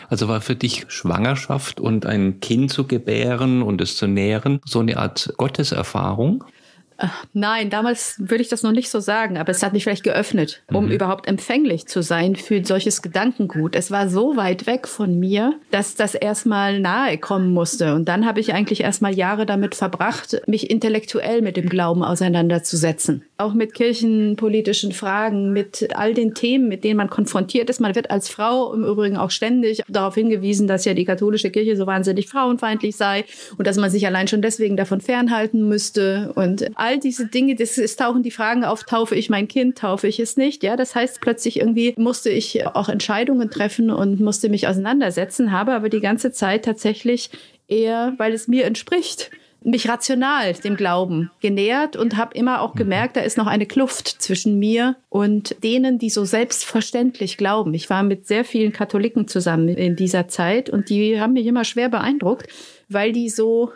Also 0.09 0.27
war 0.27 0.41
für 0.41 0.55
dich 0.55 0.85
Schwangerschaft 0.87 1.79
und 1.79 2.05
ein 2.05 2.39
Kind 2.39 2.71
zu 2.71 2.85
gebären 2.85 3.61
und 3.61 3.81
es 3.81 3.95
zu 3.95 4.07
nähren 4.07 4.61
so 4.65 4.79
eine 4.79 4.97
Art 4.97 5.33
Gotteserfahrung? 5.37 6.43
Nein, 7.33 7.69
damals 7.69 8.15
würde 8.19 8.41
ich 8.41 8.49
das 8.49 8.63
noch 8.63 8.71
nicht 8.71 8.89
so 8.89 8.99
sagen, 8.99 9.37
aber 9.37 9.51
es 9.51 9.63
hat 9.63 9.73
mich 9.73 9.83
vielleicht 9.83 10.03
geöffnet, 10.03 10.61
um 10.71 10.85
mhm. 10.85 10.91
überhaupt 10.91 11.27
empfänglich 11.27 11.87
zu 11.87 12.01
sein 12.01 12.35
für 12.35 12.63
solches 12.63 13.01
Gedankengut. 13.01 13.75
Es 13.75 13.91
war 13.91 14.09
so 14.09 14.35
weit 14.35 14.67
weg 14.67 14.87
von 14.87 15.19
mir, 15.19 15.55
dass 15.71 15.95
das 15.95 16.15
erstmal 16.15 16.79
nahe 16.79 17.17
kommen 17.17 17.53
musste. 17.53 17.95
Und 17.95 18.07
dann 18.07 18.25
habe 18.25 18.39
ich 18.39 18.53
eigentlich 18.53 18.81
erstmal 18.81 19.13
Jahre 19.13 19.45
damit 19.45 19.75
verbracht, 19.75 20.41
mich 20.47 20.69
intellektuell 20.69 21.41
mit 21.41 21.57
dem 21.57 21.69
Glauben 21.69 22.03
auseinanderzusetzen. 22.03 23.23
Auch 23.37 23.53
mit 23.53 23.73
kirchenpolitischen 23.73 24.91
Fragen, 24.91 25.51
mit 25.53 25.89
all 25.95 26.13
den 26.13 26.35
Themen, 26.35 26.67
mit 26.67 26.83
denen 26.83 26.97
man 26.97 27.09
konfrontiert 27.09 27.69
ist. 27.69 27.79
Man 27.79 27.95
wird 27.95 28.11
als 28.11 28.29
Frau 28.29 28.73
im 28.73 28.83
Übrigen 28.83 29.17
auch 29.17 29.31
ständig 29.31 29.81
darauf 29.87 30.15
hingewiesen, 30.15 30.67
dass 30.67 30.85
ja 30.85 30.93
die 30.93 31.05
katholische 31.05 31.49
Kirche 31.49 31.75
so 31.75 31.87
wahnsinnig 31.87 32.27
frauenfeindlich 32.27 32.95
sei 32.95 33.25
und 33.57 33.65
dass 33.65 33.77
man 33.77 33.89
sich 33.89 34.05
allein 34.05 34.27
schon 34.27 34.41
deswegen 34.41 34.77
davon 34.77 35.01
fernhalten 35.01 35.67
müsste. 35.67 36.31
Und 36.35 36.65
all 36.75 36.90
all 36.91 36.99
diese 36.99 37.27
Dinge, 37.27 37.55
das, 37.55 37.77
es 37.77 37.95
tauchen 37.95 38.21
die 38.21 38.31
Fragen 38.31 38.65
auf, 38.65 38.83
taufe 38.83 39.15
ich 39.15 39.29
mein 39.29 39.47
Kind, 39.47 39.77
taufe 39.77 40.07
ich 40.07 40.19
es 40.19 40.35
nicht. 40.35 40.61
Ja, 40.61 40.75
das 40.75 40.93
heißt, 40.93 41.21
plötzlich 41.21 41.59
irgendwie 41.59 41.93
musste 41.97 42.29
ich 42.29 42.65
auch 42.67 42.89
Entscheidungen 42.89 43.49
treffen 43.49 43.89
und 43.89 44.19
musste 44.19 44.49
mich 44.49 44.67
auseinandersetzen, 44.67 45.51
habe 45.51 45.73
aber 45.73 45.89
die 45.89 46.01
ganze 46.01 46.31
Zeit 46.31 46.65
tatsächlich 46.65 47.29
eher, 47.67 48.13
weil 48.17 48.33
es 48.33 48.47
mir 48.47 48.65
entspricht, 48.65 49.31
mich 49.63 49.87
rational 49.87 50.53
dem 50.53 50.75
Glauben 50.75 51.29
genähert 51.39 51.95
und 51.95 52.17
habe 52.17 52.35
immer 52.35 52.61
auch 52.61 52.73
mhm. 52.73 52.79
gemerkt, 52.79 53.15
da 53.15 53.21
ist 53.21 53.37
noch 53.37 53.47
eine 53.47 53.67
Kluft 53.67 54.07
zwischen 54.07 54.57
mir 54.57 54.95
und 55.09 55.63
denen, 55.63 55.99
die 55.99 56.09
so 56.09 56.25
selbstverständlich 56.25 57.37
glauben. 57.37 57.73
Ich 57.73 57.89
war 57.89 58.01
mit 58.01 58.27
sehr 58.27 58.43
vielen 58.43 58.73
Katholiken 58.73 59.27
zusammen 59.27 59.69
in 59.69 59.95
dieser 59.95 60.27
Zeit 60.27 60.69
und 60.69 60.89
die 60.89 61.21
haben 61.21 61.33
mich 61.33 61.45
immer 61.45 61.63
schwer 61.63 61.89
beeindruckt, 61.89 62.47
weil 62.89 63.11
die 63.11 63.29
so 63.29 63.71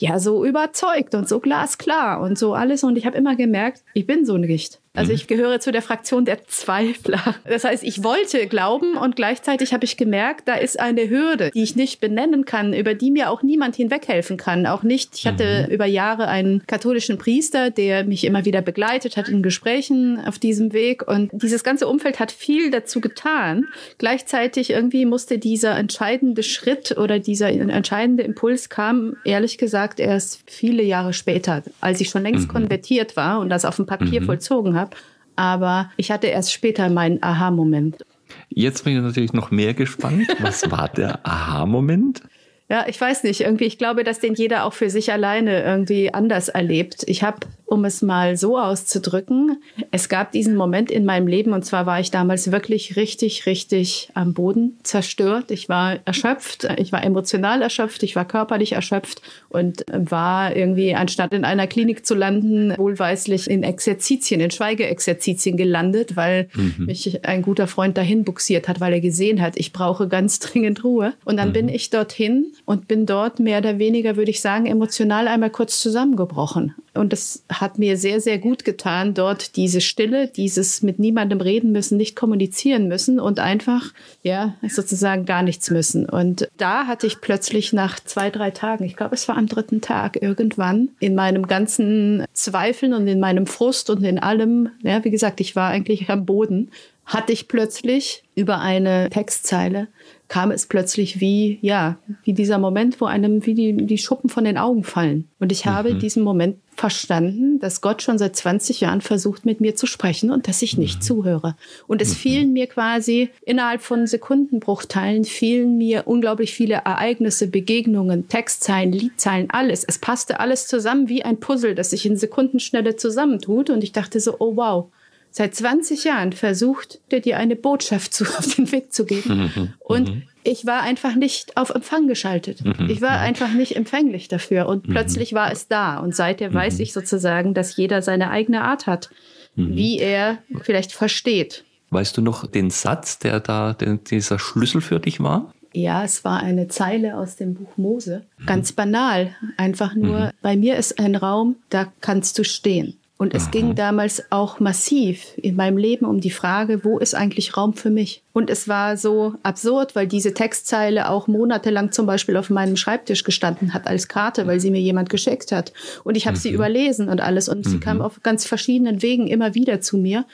ja 0.00 0.18
so 0.18 0.44
überzeugt 0.44 1.14
und 1.14 1.28
so 1.28 1.40
glasklar 1.40 2.20
und 2.20 2.38
so 2.38 2.54
alles. 2.54 2.82
Und 2.82 2.96
ich 2.96 3.06
habe 3.06 3.16
immer 3.16 3.36
gemerkt, 3.36 3.84
ich 3.94 4.06
bin 4.06 4.24
so 4.24 4.38
nicht. 4.38 4.79
Also 4.92 5.12
ich 5.12 5.28
gehöre 5.28 5.60
zu 5.60 5.70
der 5.70 5.82
Fraktion 5.82 6.24
der 6.24 6.46
Zweifler. 6.48 7.36
Das 7.44 7.62
heißt, 7.62 7.84
ich 7.84 8.02
wollte 8.02 8.48
glauben 8.48 8.96
und 8.96 9.14
gleichzeitig 9.14 9.72
habe 9.72 9.84
ich 9.84 9.96
gemerkt, 9.96 10.48
da 10.48 10.54
ist 10.54 10.80
eine 10.80 11.08
Hürde, 11.08 11.50
die 11.54 11.62
ich 11.62 11.76
nicht 11.76 12.00
benennen 12.00 12.44
kann, 12.44 12.74
über 12.74 12.94
die 12.94 13.12
mir 13.12 13.30
auch 13.30 13.42
niemand 13.42 13.76
hinweghelfen 13.76 14.36
kann. 14.36 14.66
Auch 14.66 14.82
nicht, 14.82 15.10
ich 15.14 15.26
hatte 15.28 15.66
mhm. 15.66 15.74
über 15.74 15.86
Jahre 15.86 16.26
einen 16.26 16.66
katholischen 16.66 17.18
Priester, 17.18 17.70
der 17.70 18.02
mich 18.04 18.24
immer 18.24 18.44
wieder 18.44 18.62
begleitet 18.62 19.16
hat 19.16 19.28
in 19.28 19.44
Gesprächen 19.44 20.20
auf 20.26 20.40
diesem 20.40 20.72
Weg. 20.72 21.06
Und 21.06 21.30
dieses 21.32 21.62
ganze 21.62 21.86
Umfeld 21.86 22.18
hat 22.18 22.32
viel 22.32 22.72
dazu 22.72 23.00
getan. 23.00 23.66
Gleichzeitig 23.98 24.70
irgendwie 24.70 25.06
musste 25.06 25.38
dieser 25.38 25.76
entscheidende 25.76 26.42
Schritt 26.42 26.98
oder 26.98 27.20
dieser 27.20 27.48
entscheidende 27.48 28.24
Impuls 28.24 28.68
kam, 28.68 29.16
ehrlich 29.24 29.56
gesagt, 29.56 30.00
erst 30.00 30.42
viele 30.46 30.82
Jahre 30.82 31.12
später, 31.12 31.62
als 31.80 32.00
ich 32.00 32.10
schon 32.10 32.22
längst 32.22 32.48
mhm. 32.48 32.52
konvertiert 32.52 33.16
war 33.16 33.38
und 33.38 33.50
das 33.50 33.64
auf 33.64 33.76
dem 33.76 33.86
Papier 33.86 34.20
mhm. 34.20 34.26
vollzogen 34.26 34.74
habe 34.74 34.79
habe. 34.80 34.96
Aber 35.36 35.90
ich 35.96 36.10
hatte 36.10 36.26
erst 36.26 36.52
später 36.52 36.88
meinen 36.90 37.22
Aha-Moment. 37.22 38.04
Jetzt 38.48 38.84
bin 38.84 38.96
ich 38.96 39.02
natürlich 39.02 39.32
noch 39.32 39.50
mehr 39.50 39.74
gespannt. 39.74 40.26
Was 40.40 40.70
war 40.70 40.88
der 40.88 41.26
Aha-Moment? 41.26 42.22
Ja, 42.70 42.86
ich 42.86 43.00
weiß 43.00 43.24
nicht. 43.24 43.40
Irgendwie, 43.40 43.64
ich 43.64 43.78
glaube, 43.78 44.04
dass 44.04 44.20
den 44.20 44.34
jeder 44.34 44.64
auch 44.64 44.72
für 44.72 44.90
sich 44.90 45.10
alleine 45.12 45.64
irgendwie 45.64 46.14
anders 46.14 46.48
erlebt. 46.48 47.02
Ich 47.06 47.24
habe 47.24 47.40
um 47.70 47.84
es 47.84 48.02
mal 48.02 48.36
so 48.36 48.58
auszudrücken. 48.58 49.62
Es 49.92 50.08
gab 50.08 50.32
diesen 50.32 50.56
Moment 50.56 50.90
in 50.90 51.04
meinem 51.04 51.28
Leben 51.28 51.52
und 51.52 51.64
zwar 51.64 51.86
war 51.86 52.00
ich 52.00 52.10
damals 52.10 52.50
wirklich 52.50 52.96
richtig, 52.96 53.46
richtig 53.46 54.10
am 54.14 54.34
Boden 54.34 54.76
zerstört. 54.82 55.52
Ich 55.52 55.68
war 55.68 56.00
erschöpft, 56.04 56.66
ich 56.78 56.90
war 56.90 57.04
emotional 57.04 57.62
erschöpft, 57.62 58.02
ich 58.02 58.16
war 58.16 58.24
körperlich 58.24 58.72
erschöpft 58.72 59.22
und 59.50 59.84
war 59.92 60.56
irgendwie, 60.56 60.96
anstatt 60.96 61.32
in 61.32 61.44
einer 61.44 61.68
Klinik 61.68 62.04
zu 62.04 62.16
landen, 62.16 62.74
wohlweislich 62.76 63.48
in 63.48 63.62
Exerzitien, 63.62 64.40
in 64.40 64.50
Schweigeexerzitien 64.50 65.56
gelandet, 65.56 66.16
weil 66.16 66.48
mhm. 66.54 66.86
mich 66.86 67.24
ein 67.24 67.42
guter 67.42 67.68
Freund 67.68 67.96
dahin 67.96 68.24
buxiert 68.24 68.66
hat, 68.66 68.80
weil 68.80 68.94
er 68.94 69.00
gesehen 69.00 69.40
hat, 69.40 69.56
ich 69.56 69.72
brauche 69.72 70.08
ganz 70.08 70.40
dringend 70.40 70.82
Ruhe. 70.82 71.12
Und 71.24 71.36
dann 71.36 71.50
mhm. 71.50 71.54
bin 71.54 71.68
ich 71.68 71.90
dorthin 71.90 72.52
und 72.64 72.88
bin 72.88 73.06
dort 73.06 73.40
mehr 73.40 73.58
oder 73.58 73.78
weniger, 73.78 74.16
würde 74.16 74.30
ich 74.30 74.40
sagen, 74.40 74.66
emotional 74.66 75.28
einmal 75.28 75.50
kurz 75.50 75.80
zusammengebrochen. 75.80 76.74
Und 76.94 77.12
das 77.12 77.44
hat 77.48 77.78
mir 77.78 77.96
sehr, 77.96 78.20
sehr 78.20 78.38
gut 78.38 78.64
getan, 78.64 79.14
dort 79.14 79.56
diese 79.56 79.80
Stille, 79.80 80.26
dieses 80.28 80.82
mit 80.82 80.98
niemandem 80.98 81.40
reden 81.40 81.72
müssen, 81.72 81.96
nicht 81.96 82.16
kommunizieren 82.16 82.88
müssen 82.88 83.20
und 83.20 83.38
einfach, 83.38 83.92
ja, 84.22 84.54
sozusagen 84.68 85.24
gar 85.24 85.42
nichts 85.42 85.70
müssen. 85.70 86.06
Und 86.06 86.48
da 86.56 86.86
hatte 86.86 87.06
ich 87.06 87.20
plötzlich 87.20 87.72
nach 87.72 88.00
zwei, 88.00 88.30
drei 88.30 88.50
Tagen, 88.50 88.84
ich 88.84 88.96
glaube, 88.96 89.14
es 89.14 89.28
war 89.28 89.36
am 89.36 89.46
dritten 89.46 89.80
Tag 89.80 90.20
irgendwann, 90.20 90.90
in 90.98 91.14
meinem 91.14 91.46
ganzen 91.46 92.24
Zweifeln 92.32 92.92
und 92.92 93.06
in 93.06 93.20
meinem 93.20 93.46
Frust 93.46 93.88
und 93.90 94.02
in 94.02 94.18
allem, 94.18 94.70
ja, 94.82 95.04
wie 95.04 95.10
gesagt, 95.10 95.40
ich 95.40 95.54
war 95.54 95.70
eigentlich 95.70 96.10
am 96.10 96.26
Boden, 96.26 96.70
hatte 97.06 97.32
ich 97.32 97.48
plötzlich 97.48 98.22
über 98.34 98.60
eine 98.60 99.10
Textzeile 99.10 99.88
kam 100.30 100.52
es 100.52 100.66
plötzlich 100.66 101.20
wie, 101.20 101.58
ja, 101.60 101.98
wie 102.22 102.32
dieser 102.32 102.58
Moment, 102.58 103.00
wo 103.00 103.06
einem 103.06 103.44
wie 103.46 103.54
die, 103.54 103.76
die 103.76 103.98
Schuppen 103.98 104.30
von 104.30 104.44
den 104.44 104.58
Augen 104.58 104.84
fallen. 104.84 105.28
Und 105.40 105.50
ich 105.50 105.66
habe 105.66 105.92
mhm. 105.92 105.98
diesen 105.98 106.22
Moment 106.22 106.56
verstanden, 106.76 107.58
dass 107.58 107.80
Gott 107.80 108.00
schon 108.00 108.16
seit 108.16 108.36
20 108.36 108.80
Jahren 108.80 109.00
versucht, 109.00 109.44
mit 109.44 109.60
mir 109.60 109.74
zu 109.74 109.86
sprechen 109.86 110.30
und 110.30 110.46
dass 110.46 110.62
ich 110.62 110.78
nicht 110.78 110.98
mhm. 110.98 111.02
zuhöre. 111.02 111.56
Und 111.88 112.00
es 112.00 112.10
mhm. 112.10 112.14
fielen 112.14 112.52
mir 112.52 112.68
quasi 112.68 113.30
innerhalb 113.44 113.82
von 113.82 114.06
Sekundenbruchteilen, 114.06 115.24
fielen 115.24 115.76
mir 115.76 116.06
unglaublich 116.06 116.54
viele 116.54 116.74
Ereignisse, 116.74 117.48
Begegnungen, 117.48 118.28
Textzeilen, 118.28 118.92
Liedzeilen, 118.92 119.50
alles. 119.50 119.82
Es 119.82 119.98
passte 119.98 120.38
alles 120.38 120.68
zusammen 120.68 121.08
wie 121.08 121.24
ein 121.24 121.40
Puzzle, 121.40 121.74
das 121.74 121.90
sich 121.90 122.06
in 122.06 122.16
Sekundenschnelle 122.16 122.94
zusammentut. 122.94 123.68
Und 123.68 123.82
ich 123.82 123.90
dachte 123.90 124.20
so, 124.20 124.36
oh 124.38 124.54
wow, 124.54 124.86
seit 125.30 125.54
20 125.54 126.04
Jahren 126.04 126.32
versucht, 126.32 127.00
der 127.10 127.20
dir 127.20 127.38
eine 127.38 127.56
Botschaft 127.56 128.12
zu, 128.14 128.24
auf 128.38 128.54
den 128.54 128.70
Weg 128.72 128.92
zu 128.92 129.04
geben. 129.04 129.50
Mhm. 129.54 129.72
Und 129.78 130.08
mhm. 130.08 130.22
ich 130.44 130.66
war 130.66 130.82
einfach 130.82 131.14
nicht 131.14 131.56
auf 131.56 131.70
Empfang 131.70 132.08
geschaltet. 132.08 132.64
Mhm. 132.64 132.88
Ich 132.88 133.00
war 133.00 133.20
einfach 133.20 133.52
nicht 133.52 133.76
empfänglich 133.76 134.28
dafür. 134.28 134.66
Und 134.66 134.88
mhm. 134.88 134.92
plötzlich 134.92 135.32
war 135.32 135.52
es 135.52 135.68
da. 135.68 135.98
Und 135.98 136.14
seither 136.14 136.52
weiß 136.52 136.76
mhm. 136.76 136.82
ich 136.82 136.92
sozusagen, 136.92 137.54
dass 137.54 137.76
jeder 137.76 138.02
seine 138.02 138.30
eigene 138.30 138.62
Art 138.62 138.86
hat, 138.86 139.10
mhm. 139.54 139.76
wie 139.76 139.98
er 139.98 140.38
vielleicht 140.62 140.92
versteht. 140.92 141.64
Weißt 141.90 142.16
du 142.16 142.22
noch 142.22 142.46
den 142.46 142.70
Satz, 142.70 143.18
der 143.18 143.40
da 143.40 143.72
der, 143.72 143.96
dieser 143.96 144.38
Schlüssel 144.38 144.80
für 144.80 145.00
dich 145.00 145.20
war? 145.20 145.52
Ja, 145.72 146.04
es 146.04 146.24
war 146.24 146.40
eine 146.40 146.68
Zeile 146.68 147.16
aus 147.16 147.36
dem 147.36 147.54
Buch 147.54 147.76
Mose. 147.76 148.26
Ganz 148.44 148.72
banal. 148.72 149.36
Einfach 149.56 149.94
nur, 149.94 150.32
bei 150.42 150.56
mir 150.56 150.76
ist 150.76 150.98
ein 150.98 151.14
Raum, 151.14 151.56
da 151.68 151.92
kannst 152.00 152.38
du 152.38 152.44
stehen. 152.44 152.99
Und 153.20 153.34
es 153.34 153.42
Aha. 153.42 153.50
ging 153.50 153.74
damals 153.74 154.32
auch 154.32 154.60
massiv 154.60 155.34
in 155.36 155.54
meinem 155.54 155.76
Leben 155.76 156.06
um 156.06 156.22
die 156.22 156.30
Frage, 156.30 156.86
wo 156.86 156.98
ist 156.98 157.14
eigentlich 157.14 157.54
Raum 157.54 157.74
für 157.74 157.90
mich? 157.90 158.22
Und 158.32 158.48
es 158.48 158.66
war 158.66 158.96
so 158.96 159.34
absurd, 159.42 159.94
weil 159.94 160.06
diese 160.06 160.32
Textzeile 160.32 161.06
auch 161.10 161.28
monatelang 161.28 161.92
zum 161.92 162.06
Beispiel 162.06 162.38
auf 162.38 162.48
meinem 162.48 162.78
Schreibtisch 162.78 163.22
gestanden 163.22 163.74
hat 163.74 163.86
als 163.86 164.08
Karte, 164.08 164.46
weil 164.46 164.58
sie 164.58 164.70
mir 164.70 164.80
jemand 164.80 165.10
geschickt 165.10 165.52
hat. 165.52 165.74
Und 166.02 166.16
ich 166.16 166.26
habe 166.26 166.38
mhm. 166.38 166.40
sie 166.40 166.50
überlesen 166.50 167.10
und 167.10 167.20
alles. 167.20 167.50
Und 167.50 167.66
mhm. 167.66 167.70
sie 167.70 167.78
kam 167.78 168.00
auf 168.00 168.22
ganz 168.22 168.46
verschiedenen 168.46 169.02
Wegen 169.02 169.26
immer 169.26 169.54
wieder 169.54 169.82
zu 169.82 169.98
mir. 169.98 170.24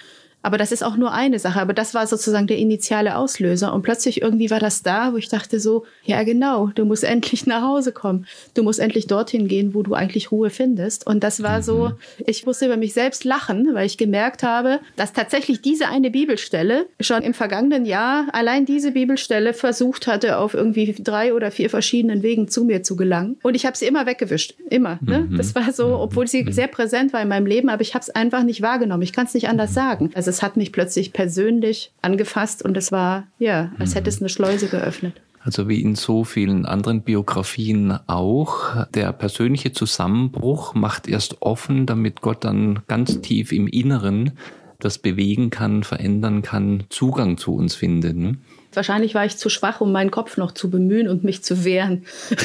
Aber 0.46 0.58
das 0.58 0.70
ist 0.70 0.84
auch 0.84 0.96
nur 0.96 1.12
eine 1.12 1.40
Sache. 1.40 1.60
Aber 1.60 1.72
das 1.72 1.92
war 1.92 2.06
sozusagen 2.06 2.46
der 2.46 2.58
initiale 2.58 3.16
Auslöser. 3.16 3.74
Und 3.74 3.82
plötzlich 3.82 4.22
irgendwie 4.22 4.48
war 4.48 4.60
das 4.60 4.84
da, 4.84 5.12
wo 5.12 5.16
ich 5.16 5.28
dachte 5.28 5.58
so, 5.58 5.84
ja 6.04 6.22
genau, 6.22 6.68
du 6.68 6.84
musst 6.84 7.02
endlich 7.16 7.46
nach 7.46 7.62
Hause 7.62 7.90
kommen. 7.90 8.26
Du 8.54 8.62
musst 8.62 8.78
endlich 8.78 9.08
dorthin 9.08 9.48
gehen, 9.48 9.74
wo 9.74 9.82
du 9.82 9.94
eigentlich 9.94 10.30
Ruhe 10.30 10.50
findest. 10.50 11.04
Und 11.04 11.24
das 11.24 11.42
war 11.42 11.62
so, 11.62 11.88
mhm. 11.88 12.24
ich 12.26 12.46
musste 12.46 12.66
über 12.66 12.76
mich 12.76 12.94
selbst 12.94 13.24
lachen, 13.24 13.70
weil 13.74 13.86
ich 13.86 13.98
gemerkt 13.98 14.44
habe, 14.44 14.78
dass 14.94 15.12
tatsächlich 15.12 15.62
diese 15.62 15.88
eine 15.88 16.12
Bibelstelle 16.12 16.86
schon 17.00 17.22
im 17.22 17.34
vergangenen 17.34 17.84
Jahr 17.84 18.28
allein 18.32 18.66
diese 18.66 18.92
Bibelstelle 18.92 19.52
versucht 19.52 20.06
hatte, 20.06 20.38
auf 20.38 20.54
irgendwie 20.54 20.94
drei 20.96 21.34
oder 21.34 21.50
vier 21.50 21.70
verschiedenen 21.70 22.22
Wegen 22.22 22.46
zu 22.46 22.64
mir 22.64 22.84
zu 22.84 22.94
gelangen. 22.94 23.36
Und 23.42 23.56
ich 23.56 23.66
habe 23.66 23.76
sie 23.76 23.86
immer 23.86 24.06
weggewischt. 24.06 24.54
Immer. 24.70 25.00
Ne? 25.02 25.26
Mhm. 25.28 25.38
Das 25.38 25.56
war 25.56 25.72
so, 25.72 25.98
obwohl 25.98 26.28
sie 26.28 26.46
sehr 26.52 26.68
präsent 26.68 27.12
war 27.12 27.20
in 27.20 27.26
meinem 27.26 27.46
Leben, 27.46 27.68
aber 27.68 27.82
ich 27.82 27.94
habe 27.94 28.04
es 28.04 28.10
einfach 28.10 28.44
nicht 28.44 28.62
wahrgenommen. 28.62 29.02
Ich 29.02 29.12
kann 29.12 29.26
es 29.26 29.34
nicht 29.34 29.48
anders 29.48 29.74
sagen. 29.74 30.12
Also 30.14 30.35
es 30.36 30.42
hat 30.42 30.58
mich 30.58 30.70
plötzlich 30.70 31.14
persönlich 31.14 31.92
angefasst 32.02 32.62
und 32.62 32.76
es 32.76 32.92
war, 32.92 33.26
ja, 33.38 33.72
als 33.78 33.94
hätte 33.94 34.10
es 34.10 34.20
eine 34.20 34.28
Schleuse 34.28 34.68
geöffnet. 34.68 35.20
Also 35.40 35.68
wie 35.68 35.80
in 35.80 35.94
so 35.94 36.24
vielen 36.24 36.66
anderen 36.66 37.02
Biografien 37.02 37.98
auch, 38.06 38.84
der 38.86 39.12
persönliche 39.12 39.72
Zusammenbruch 39.72 40.74
macht 40.74 41.08
erst 41.08 41.40
offen, 41.40 41.86
damit 41.86 42.20
Gott 42.20 42.44
dann 42.44 42.80
ganz 42.86 43.20
tief 43.22 43.52
im 43.52 43.66
Inneren 43.66 44.32
das 44.78 44.98
bewegen 44.98 45.48
kann, 45.48 45.84
verändern 45.84 46.42
kann, 46.42 46.84
Zugang 46.90 47.38
zu 47.38 47.54
uns 47.54 47.74
findet. 47.74 48.16
Ne? 48.16 48.36
Wahrscheinlich 48.76 49.14
war 49.14 49.24
ich 49.24 49.36
zu 49.36 49.48
schwach, 49.48 49.80
um 49.80 49.90
meinen 49.90 50.10
Kopf 50.10 50.36
noch 50.36 50.52
zu 50.52 50.70
bemühen 50.70 51.08
und 51.08 51.24
mich 51.24 51.42
zu 51.42 51.64
wehren. 51.64 52.04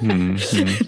Mhm. 0.00 0.36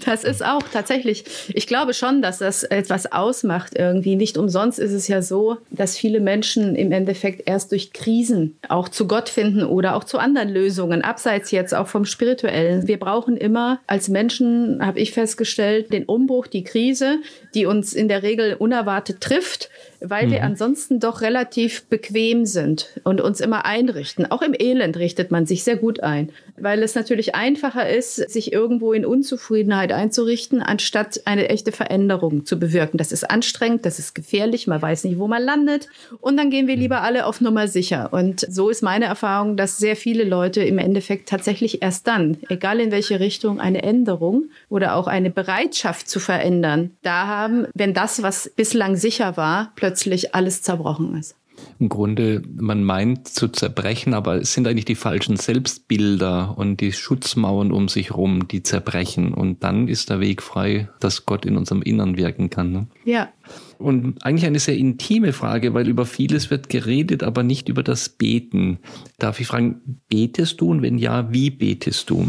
das 0.05 0.25
ist 0.25 0.43
auch 0.43 0.63
tatsächlich, 0.73 1.23
ich 1.53 1.67
glaube 1.67 1.93
schon, 1.93 2.21
dass 2.21 2.39
das 2.39 2.63
etwas 2.63 3.11
ausmacht 3.11 3.73
irgendwie. 3.77 4.17
Nicht 4.17 4.37
umsonst 4.37 4.77
ist 4.77 4.91
es 4.91 5.07
ja 5.07 5.21
so, 5.21 5.57
dass 5.69 5.97
viele 5.97 6.19
Menschen 6.19 6.75
im 6.75 6.91
Endeffekt 6.91 7.47
erst 7.47 7.71
durch 7.71 7.93
Krisen 7.93 8.57
auch 8.67 8.89
zu 8.89 9.07
Gott 9.07 9.29
finden 9.29 9.63
oder 9.63 9.95
auch 9.95 10.03
zu 10.03 10.17
anderen 10.17 10.49
Lösungen, 10.49 11.01
abseits 11.01 11.51
jetzt 11.51 11.73
auch 11.73 11.87
vom 11.87 12.03
Spirituellen. 12.03 12.87
Wir 12.89 12.99
brauchen 12.99 13.37
immer 13.37 13.79
als 13.87 14.09
Menschen, 14.09 14.85
habe 14.85 14.99
ich 14.99 15.13
festgestellt, 15.13 15.93
den 15.93 16.03
Umbruch, 16.03 16.47
die 16.47 16.65
Krise, 16.65 17.19
die 17.53 17.65
uns 17.65 17.93
in 17.93 18.09
der 18.09 18.21
Regel 18.21 18.55
unerwartet 18.55 19.21
trifft 19.21 19.69
weil 20.09 20.27
mhm. 20.27 20.31
wir 20.31 20.43
ansonsten 20.43 20.99
doch 20.99 21.21
relativ 21.21 21.85
bequem 21.85 22.45
sind 22.45 22.87
und 23.03 23.21
uns 23.21 23.39
immer 23.39 23.65
einrichten. 23.65 24.29
Auch 24.29 24.41
im 24.41 24.53
Elend 24.59 24.97
richtet 24.97 25.31
man 25.31 25.45
sich 25.45 25.63
sehr 25.63 25.75
gut 25.75 26.01
ein, 26.01 26.29
weil 26.57 26.83
es 26.83 26.95
natürlich 26.95 27.35
einfacher 27.35 27.89
ist, 27.89 28.15
sich 28.15 28.53
irgendwo 28.53 28.93
in 28.93 29.05
Unzufriedenheit 29.05 29.91
einzurichten, 29.91 30.61
anstatt 30.61 31.21
eine 31.25 31.49
echte 31.49 31.71
Veränderung 31.71 32.45
zu 32.45 32.59
bewirken. 32.59 32.97
Das 32.97 33.11
ist 33.11 33.29
anstrengend, 33.29 33.85
das 33.85 33.99
ist 33.99 34.15
gefährlich, 34.15 34.67
man 34.67 34.81
weiß 34.81 35.03
nicht, 35.03 35.19
wo 35.19 35.27
man 35.27 35.43
landet 35.43 35.89
und 36.21 36.37
dann 36.37 36.49
gehen 36.49 36.67
wir 36.67 36.75
lieber 36.75 37.01
alle 37.01 37.25
auf 37.25 37.41
Nummer 37.41 37.67
sicher. 37.67 38.09
Und 38.11 38.45
so 38.49 38.69
ist 38.69 38.81
meine 38.81 39.05
Erfahrung, 39.05 39.57
dass 39.57 39.77
sehr 39.77 39.95
viele 39.95 40.23
Leute 40.23 40.63
im 40.63 40.77
Endeffekt 40.77 41.29
tatsächlich 41.29 41.81
erst 41.81 42.07
dann, 42.07 42.37
egal 42.49 42.79
in 42.79 42.91
welche 42.91 43.19
Richtung, 43.19 43.59
eine 43.59 43.83
Änderung 43.83 44.45
oder 44.69 44.95
auch 44.95 45.07
eine 45.07 45.29
Bereitschaft 45.29 46.09
zu 46.09 46.19
verändern, 46.19 46.91
da 47.01 47.27
haben, 47.27 47.67
wenn 47.73 47.93
das, 47.93 48.21
was 48.21 48.51
bislang 48.55 48.95
sicher 48.95 49.37
war, 49.37 49.71
plötzlich 49.75 50.33
alles 50.35 50.61
zerbrochen 50.61 51.17
ist. 51.17 51.35
Im 51.79 51.89
Grunde, 51.89 52.41
man 52.55 52.83
meint 52.83 53.27
zu 53.27 53.47
zerbrechen, 53.47 54.13
aber 54.13 54.35
es 54.35 54.53
sind 54.53 54.67
eigentlich 54.67 54.85
die 54.85 54.95
falschen 54.95 55.37
Selbstbilder 55.37 56.57
und 56.57 56.81
die 56.81 56.91
Schutzmauern 56.91 57.71
um 57.71 57.87
sich 57.87 58.09
herum, 58.09 58.47
die 58.47 58.63
zerbrechen. 58.63 59.33
Und 59.33 59.63
dann 59.63 59.87
ist 59.87 60.09
der 60.09 60.19
Weg 60.19 60.41
frei, 60.41 60.89
dass 60.99 61.25
Gott 61.25 61.45
in 61.45 61.57
unserem 61.57 61.81
Innern 61.81 62.17
wirken 62.17 62.49
kann. 62.49 62.71
Ne? 62.71 62.87
Ja. 63.03 63.29
Und 63.77 64.23
eigentlich 64.23 64.45
eine 64.45 64.59
sehr 64.59 64.77
intime 64.77 65.33
Frage, 65.33 65.73
weil 65.73 65.87
über 65.87 66.05
vieles 66.05 66.49
wird 66.49 66.69
geredet, 66.69 67.23
aber 67.23 67.43
nicht 67.43 67.69
über 67.69 67.83
das 67.83 68.09
Beten. 68.09 68.79
Darf 69.19 69.39
ich 69.39 69.47
fragen, 69.47 70.01
betest 70.09 70.61
du 70.61 70.71
und 70.71 70.81
wenn 70.81 70.97
ja, 70.97 71.31
wie 71.31 71.49
betest 71.49 72.09
du? 72.09 72.27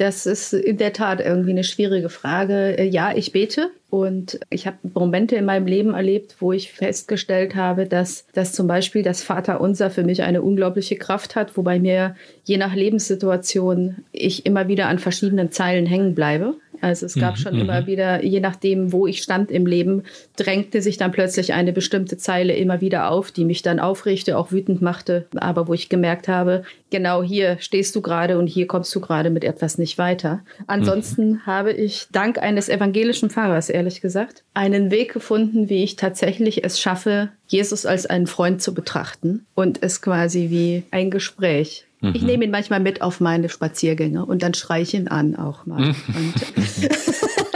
Das 0.00 0.24
ist 0.24 0.54
in 0.54 0.78
der 0.78 0.94
Tat 0.94 1.20
irgendwie 1.20 1.50
eine 1.50 1.62
schwierige 1.62 2.08
Frage. 2.08 2.78
Äh, 2.78 2.86
ja, 2.86 3.12
ich 3.14 3.32
bete 3.32 3.70
und 3.90 4.40
ich 4.48 4.66
habe 4.66 4.78
Momente 4.94 5.36
in 5.36 5.44
meinem 5.44 5.66
Leben 5.66 5.92
erlebt, 5.92 6.36
wo 6.38 6.52
ich 6.52 6.72
festgestellt 6.72 7.54
habe, 7.54 7.84
dass, 7.84 8.26
dass 8.32 8.54
zum 8.54 8.66
Beispiel 8.66 9.02
das 9.02 9.22
Vaterunser 9.22 9.90
für 9.90 10.02
mich 10.02 10.22
eine 10.22 10.40
unglaubliche 10.40 10.96
Kraft 10.96 11.36
hat, 11.36 11.54
wobei 11.58 11.78
mir 11.78 12.16
je 12.44 12.56
nach 12.56 12.74
Lebenssituation 12.74 13.96
ich 14.10 14.46
immer 14.46 14.68
wieder 14.68 14.88
an 14.88 14.98
verschiedenen 14.98 15.52
Zeilen 15.52 15.84
hängen 15.84 16.14
bleibe. 16.14 16.54
Also 16.80 17.06
es 17.06 17.14
gab 17.14 17.34
mhm, 17.34 17.40
schon 17.40 17.54
immer 17.54 17.82
mhm. 17.82 17.86
wieder, 17.86 18.24
je 18.24 18.40
nachdem, 18.40 18.92
wo 18.92 19.06
ich 19.06 19.22
stand 19.22 19.50
im 19.50 19.66
Leben, 19.66 20.04
drängte 20.36 20.82
sich 20.82 20.96
dann 20.96 21.12
plötzlich 21.12 21.52
eine 21.52 21.72
bestimmte 21.72 22.16
Zeile 22.16 22.54
immer 22.54 22.80
wieder 22.80 23.10
auf, 23.10 23.30
die 23.30 23.44
mich 23.44 23.62
dann 23.62 23.80
aufregte, 23.80 24.36
auch 24.36 24.52
wütend 24.52 24.82
machte, 24.82 25.26
aber 25.36 25.68
wo 25.68 25.74
ich 25.74 25.88
gemerkt 25.88 26.28
habe, 26.28 26.62
genau 26.90 27.22
hier 27.22 27.56
stehst 27.60 27.94
du 27.96 28.00
gerade 28.00 28.38
und 28.38 28.46
hier 28.46 28.66
kommst 28.66 28.94
du 28.94 29.00
gerade 29.00 29.30
mit 29.30 29.44
etwas 29.44 29.78
nicht 29.78 29.98
weiter. 29.98 30.40
Ansonsten 30.66 31.30
mhm. 31.30 31.46
habe 31.46 31.72
ich 31.72 32.08
dank 32.12 32.38
eines 32.38 32.68
evangelischen 32.68 33.30
Pfarrers, 33.30 33.68
ehrlich 33.68 34.00
gesagt, 34.00 34.44
einen 34.54 34.90
Weg 34.90 35.12
gefunden, 35.12 35.68
wie 35.68 35.82
ich 35.84 35.96
tatsächlich 35.96 36.64
es 36.64 36.80
schaffe, 36.80 37.30
Jesus 37.46 37.86
als 37.86 38.06
einen 38.06 38.26
Freund 38.26 38.62
zu 38.62 38.74
betrachten 38.74 39.46
und 39.54 39.82
es 39.82 40.02
quasi 40.02 40.50
wie 40.50 40.84
ein 40.90 41.10
Gespräch 41.10 41.86
Mhm. 42.00 42.12
Ich 42.14 42.22
nehme 42.22 42.44
ihn 42.44 42.50
manchmal 42.50 42.80
mit 42.80 43.02
auf 43.02 43.20
meine 43.20 43.48
Spaziergänge 43.48 44.24
und 44.24 44.42
dann 44.42 44.54
schreie 44.54 44.82
ich 44.82 44.94
ihn 44.94 45.08
an 45.08 45.36
auch 45.36 45.66
mal. 45.66 45.86
Mhm. 45.86 45.94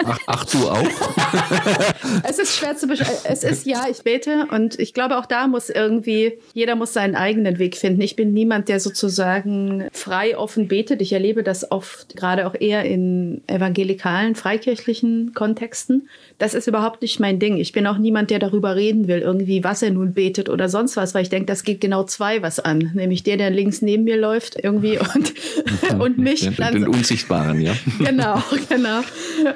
ach, 0.04 0.18
ach, 0.26 0.44
du 0.44 0.68
auch? 0.68 0.82
es 2.28 2.38
ist 2.38 2.56
schwer 2.56 2.76
zu 2.76 2.86
beschreiben. 2.86 3.18
Es 3.24 3.42
ist 3.42 3.66
ja, 3.66 3.86
ich 3.90 4.02
bete 4.02 4.46
und 4.50 4.78
ich 4.78 4.92
glaube 4.92 5.18
auch 5.18 5.26
da 5.26 5.46
muss 5.46 5.70
irgendwie, 5.70 6.38
jeder 6.52 6.76
muss 6.76 6.92
seinen 6.92 7.14
eigenen 7.14 7.58
Weg 7.58 7.76
finden. 7.76 8.02
Ich 8.02 8.16
bin 8.16 8.32
niemand, 8.32 8.68
der 8.68 8.80
sozusagen 8.80 9.88
frei 9.92 10.36
offen 10.36 10.68
betet. 10.68 11.00
Ich 11.00 11.12
erlebe 11.12 11.42
das 11.42 11.70
oft 11.70 12.16
gerade 12.16 12.46
auch 12.46 12.54
eher 12.58 12.84
in 12.84 13.42
evangelikalen, 13.46 14.34
freikirchlichen 14.34 15.32
Kontexten. 15.34 16.08
Das 16.38 16.54
ist 16.54 16.66
überhaupt 16.66 17.02
nicht 17.02 17.20
mein 17.20 17.38
Ding. 17.38 17.56
Ich 17.56 17.72
bin 17.72 17.86
auch 17.86 17.98
niemand, 17.98 18.30
der 18.30 18.38
darüber 18.38 18.76
reden 18.76 19.08
will, 19.08 19.20
irgendwie, 19.20 19.64
was 19.64 19.82
er 19.82 19.90
nun 19.90 20.12
betet 20.12 20.48
oder 20.48 20.68
sonst 20.68 20.96
was, 20.96 21.14
weil 21.14 21.22
ich 21.22 21.30
denke, 21.30 21.46
das 21.46 21.64
geht 21.64 21.80
genau 21.80 22.04
zwei 22.04 22.42
was 22.42 22.60
an. 22.60 22.90
Nämlich 22.94 23.22
der, 23.22 23.36
der 23.36 23.50
links 23.50 23.82
neben 23.82 24.04
mir 24.04 24.16
läuft 24.16 24.34
irgendwie 24.62 24.99
und, 24.99 25.35
und 26.00 26.19
mich. 26.19 26.41
Den, 26.41 26.73
den 26.73 26.88
Unsichtbaren, 26.88 27.61
ja. 27.61 27.75
Genau, 27.99 28.43
genau. 28.69 29.00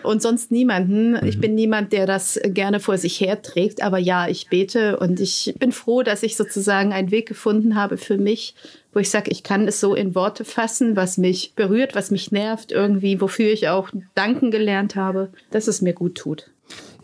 Und 0.03 0.23
sonst 0.23 0.51
niemanden. 0.51 1.17
Ich 1.27 1.37
mhm. 1.37 1.41
bin 1.41 1.55
niemand, 1.55 1.93
der 1.93 2.07
das 2.07 2.41
gerne 2.45 2.81
vor 2.81 2.99
sich 2.99 3.21
herträgt. 3.21 3.83
Aber 3.83 3.99
ja, 3.99 4.29
ich 4.29 4.49
bete 4.49 4.99
und 4.99 5.21
ich 5.21 5.55
bin 5.59 5.73
froh, 5.73 6.03
dass 6.03 6.23
ich 6.23 6.37
sozusagen 6.37 6.93
einen 6.93 7.11
Weg 7.11 7.27
gefunden 7.27 7.75
habe 7.75 7.97
für 7.97 8.19
mich, 8.19 8.55
wo 8.93 9.01
ich 9.01 9.11
sage, 9.11 9.31
ich 9.31 9.43
kann 9.43 9.69
es 9.69 9.81
so 9.81 9.95
in 9.95 10.15
Worte 10.15 10.45
fassen, 10.45 10.97
was 10.97 11.19
mich 11.19 11.53
berührt, 11.55 11.95
was 11.95 12.11
mich 12.11 12.33
nervt, 12.33 12.73
irgendwie, 12.73 13.21
wofür 13.21 13.53
ich 13.53 13.69
auch 13.69 13.91
danken 14.15 14.51
gelernt 14.51 14.97
habe, 14.97 15.31
dass 15.51 15.69
es 15.69 15.83
mir 15.83 15.93
gut 15.93 16.17
tut. 16.17 16.51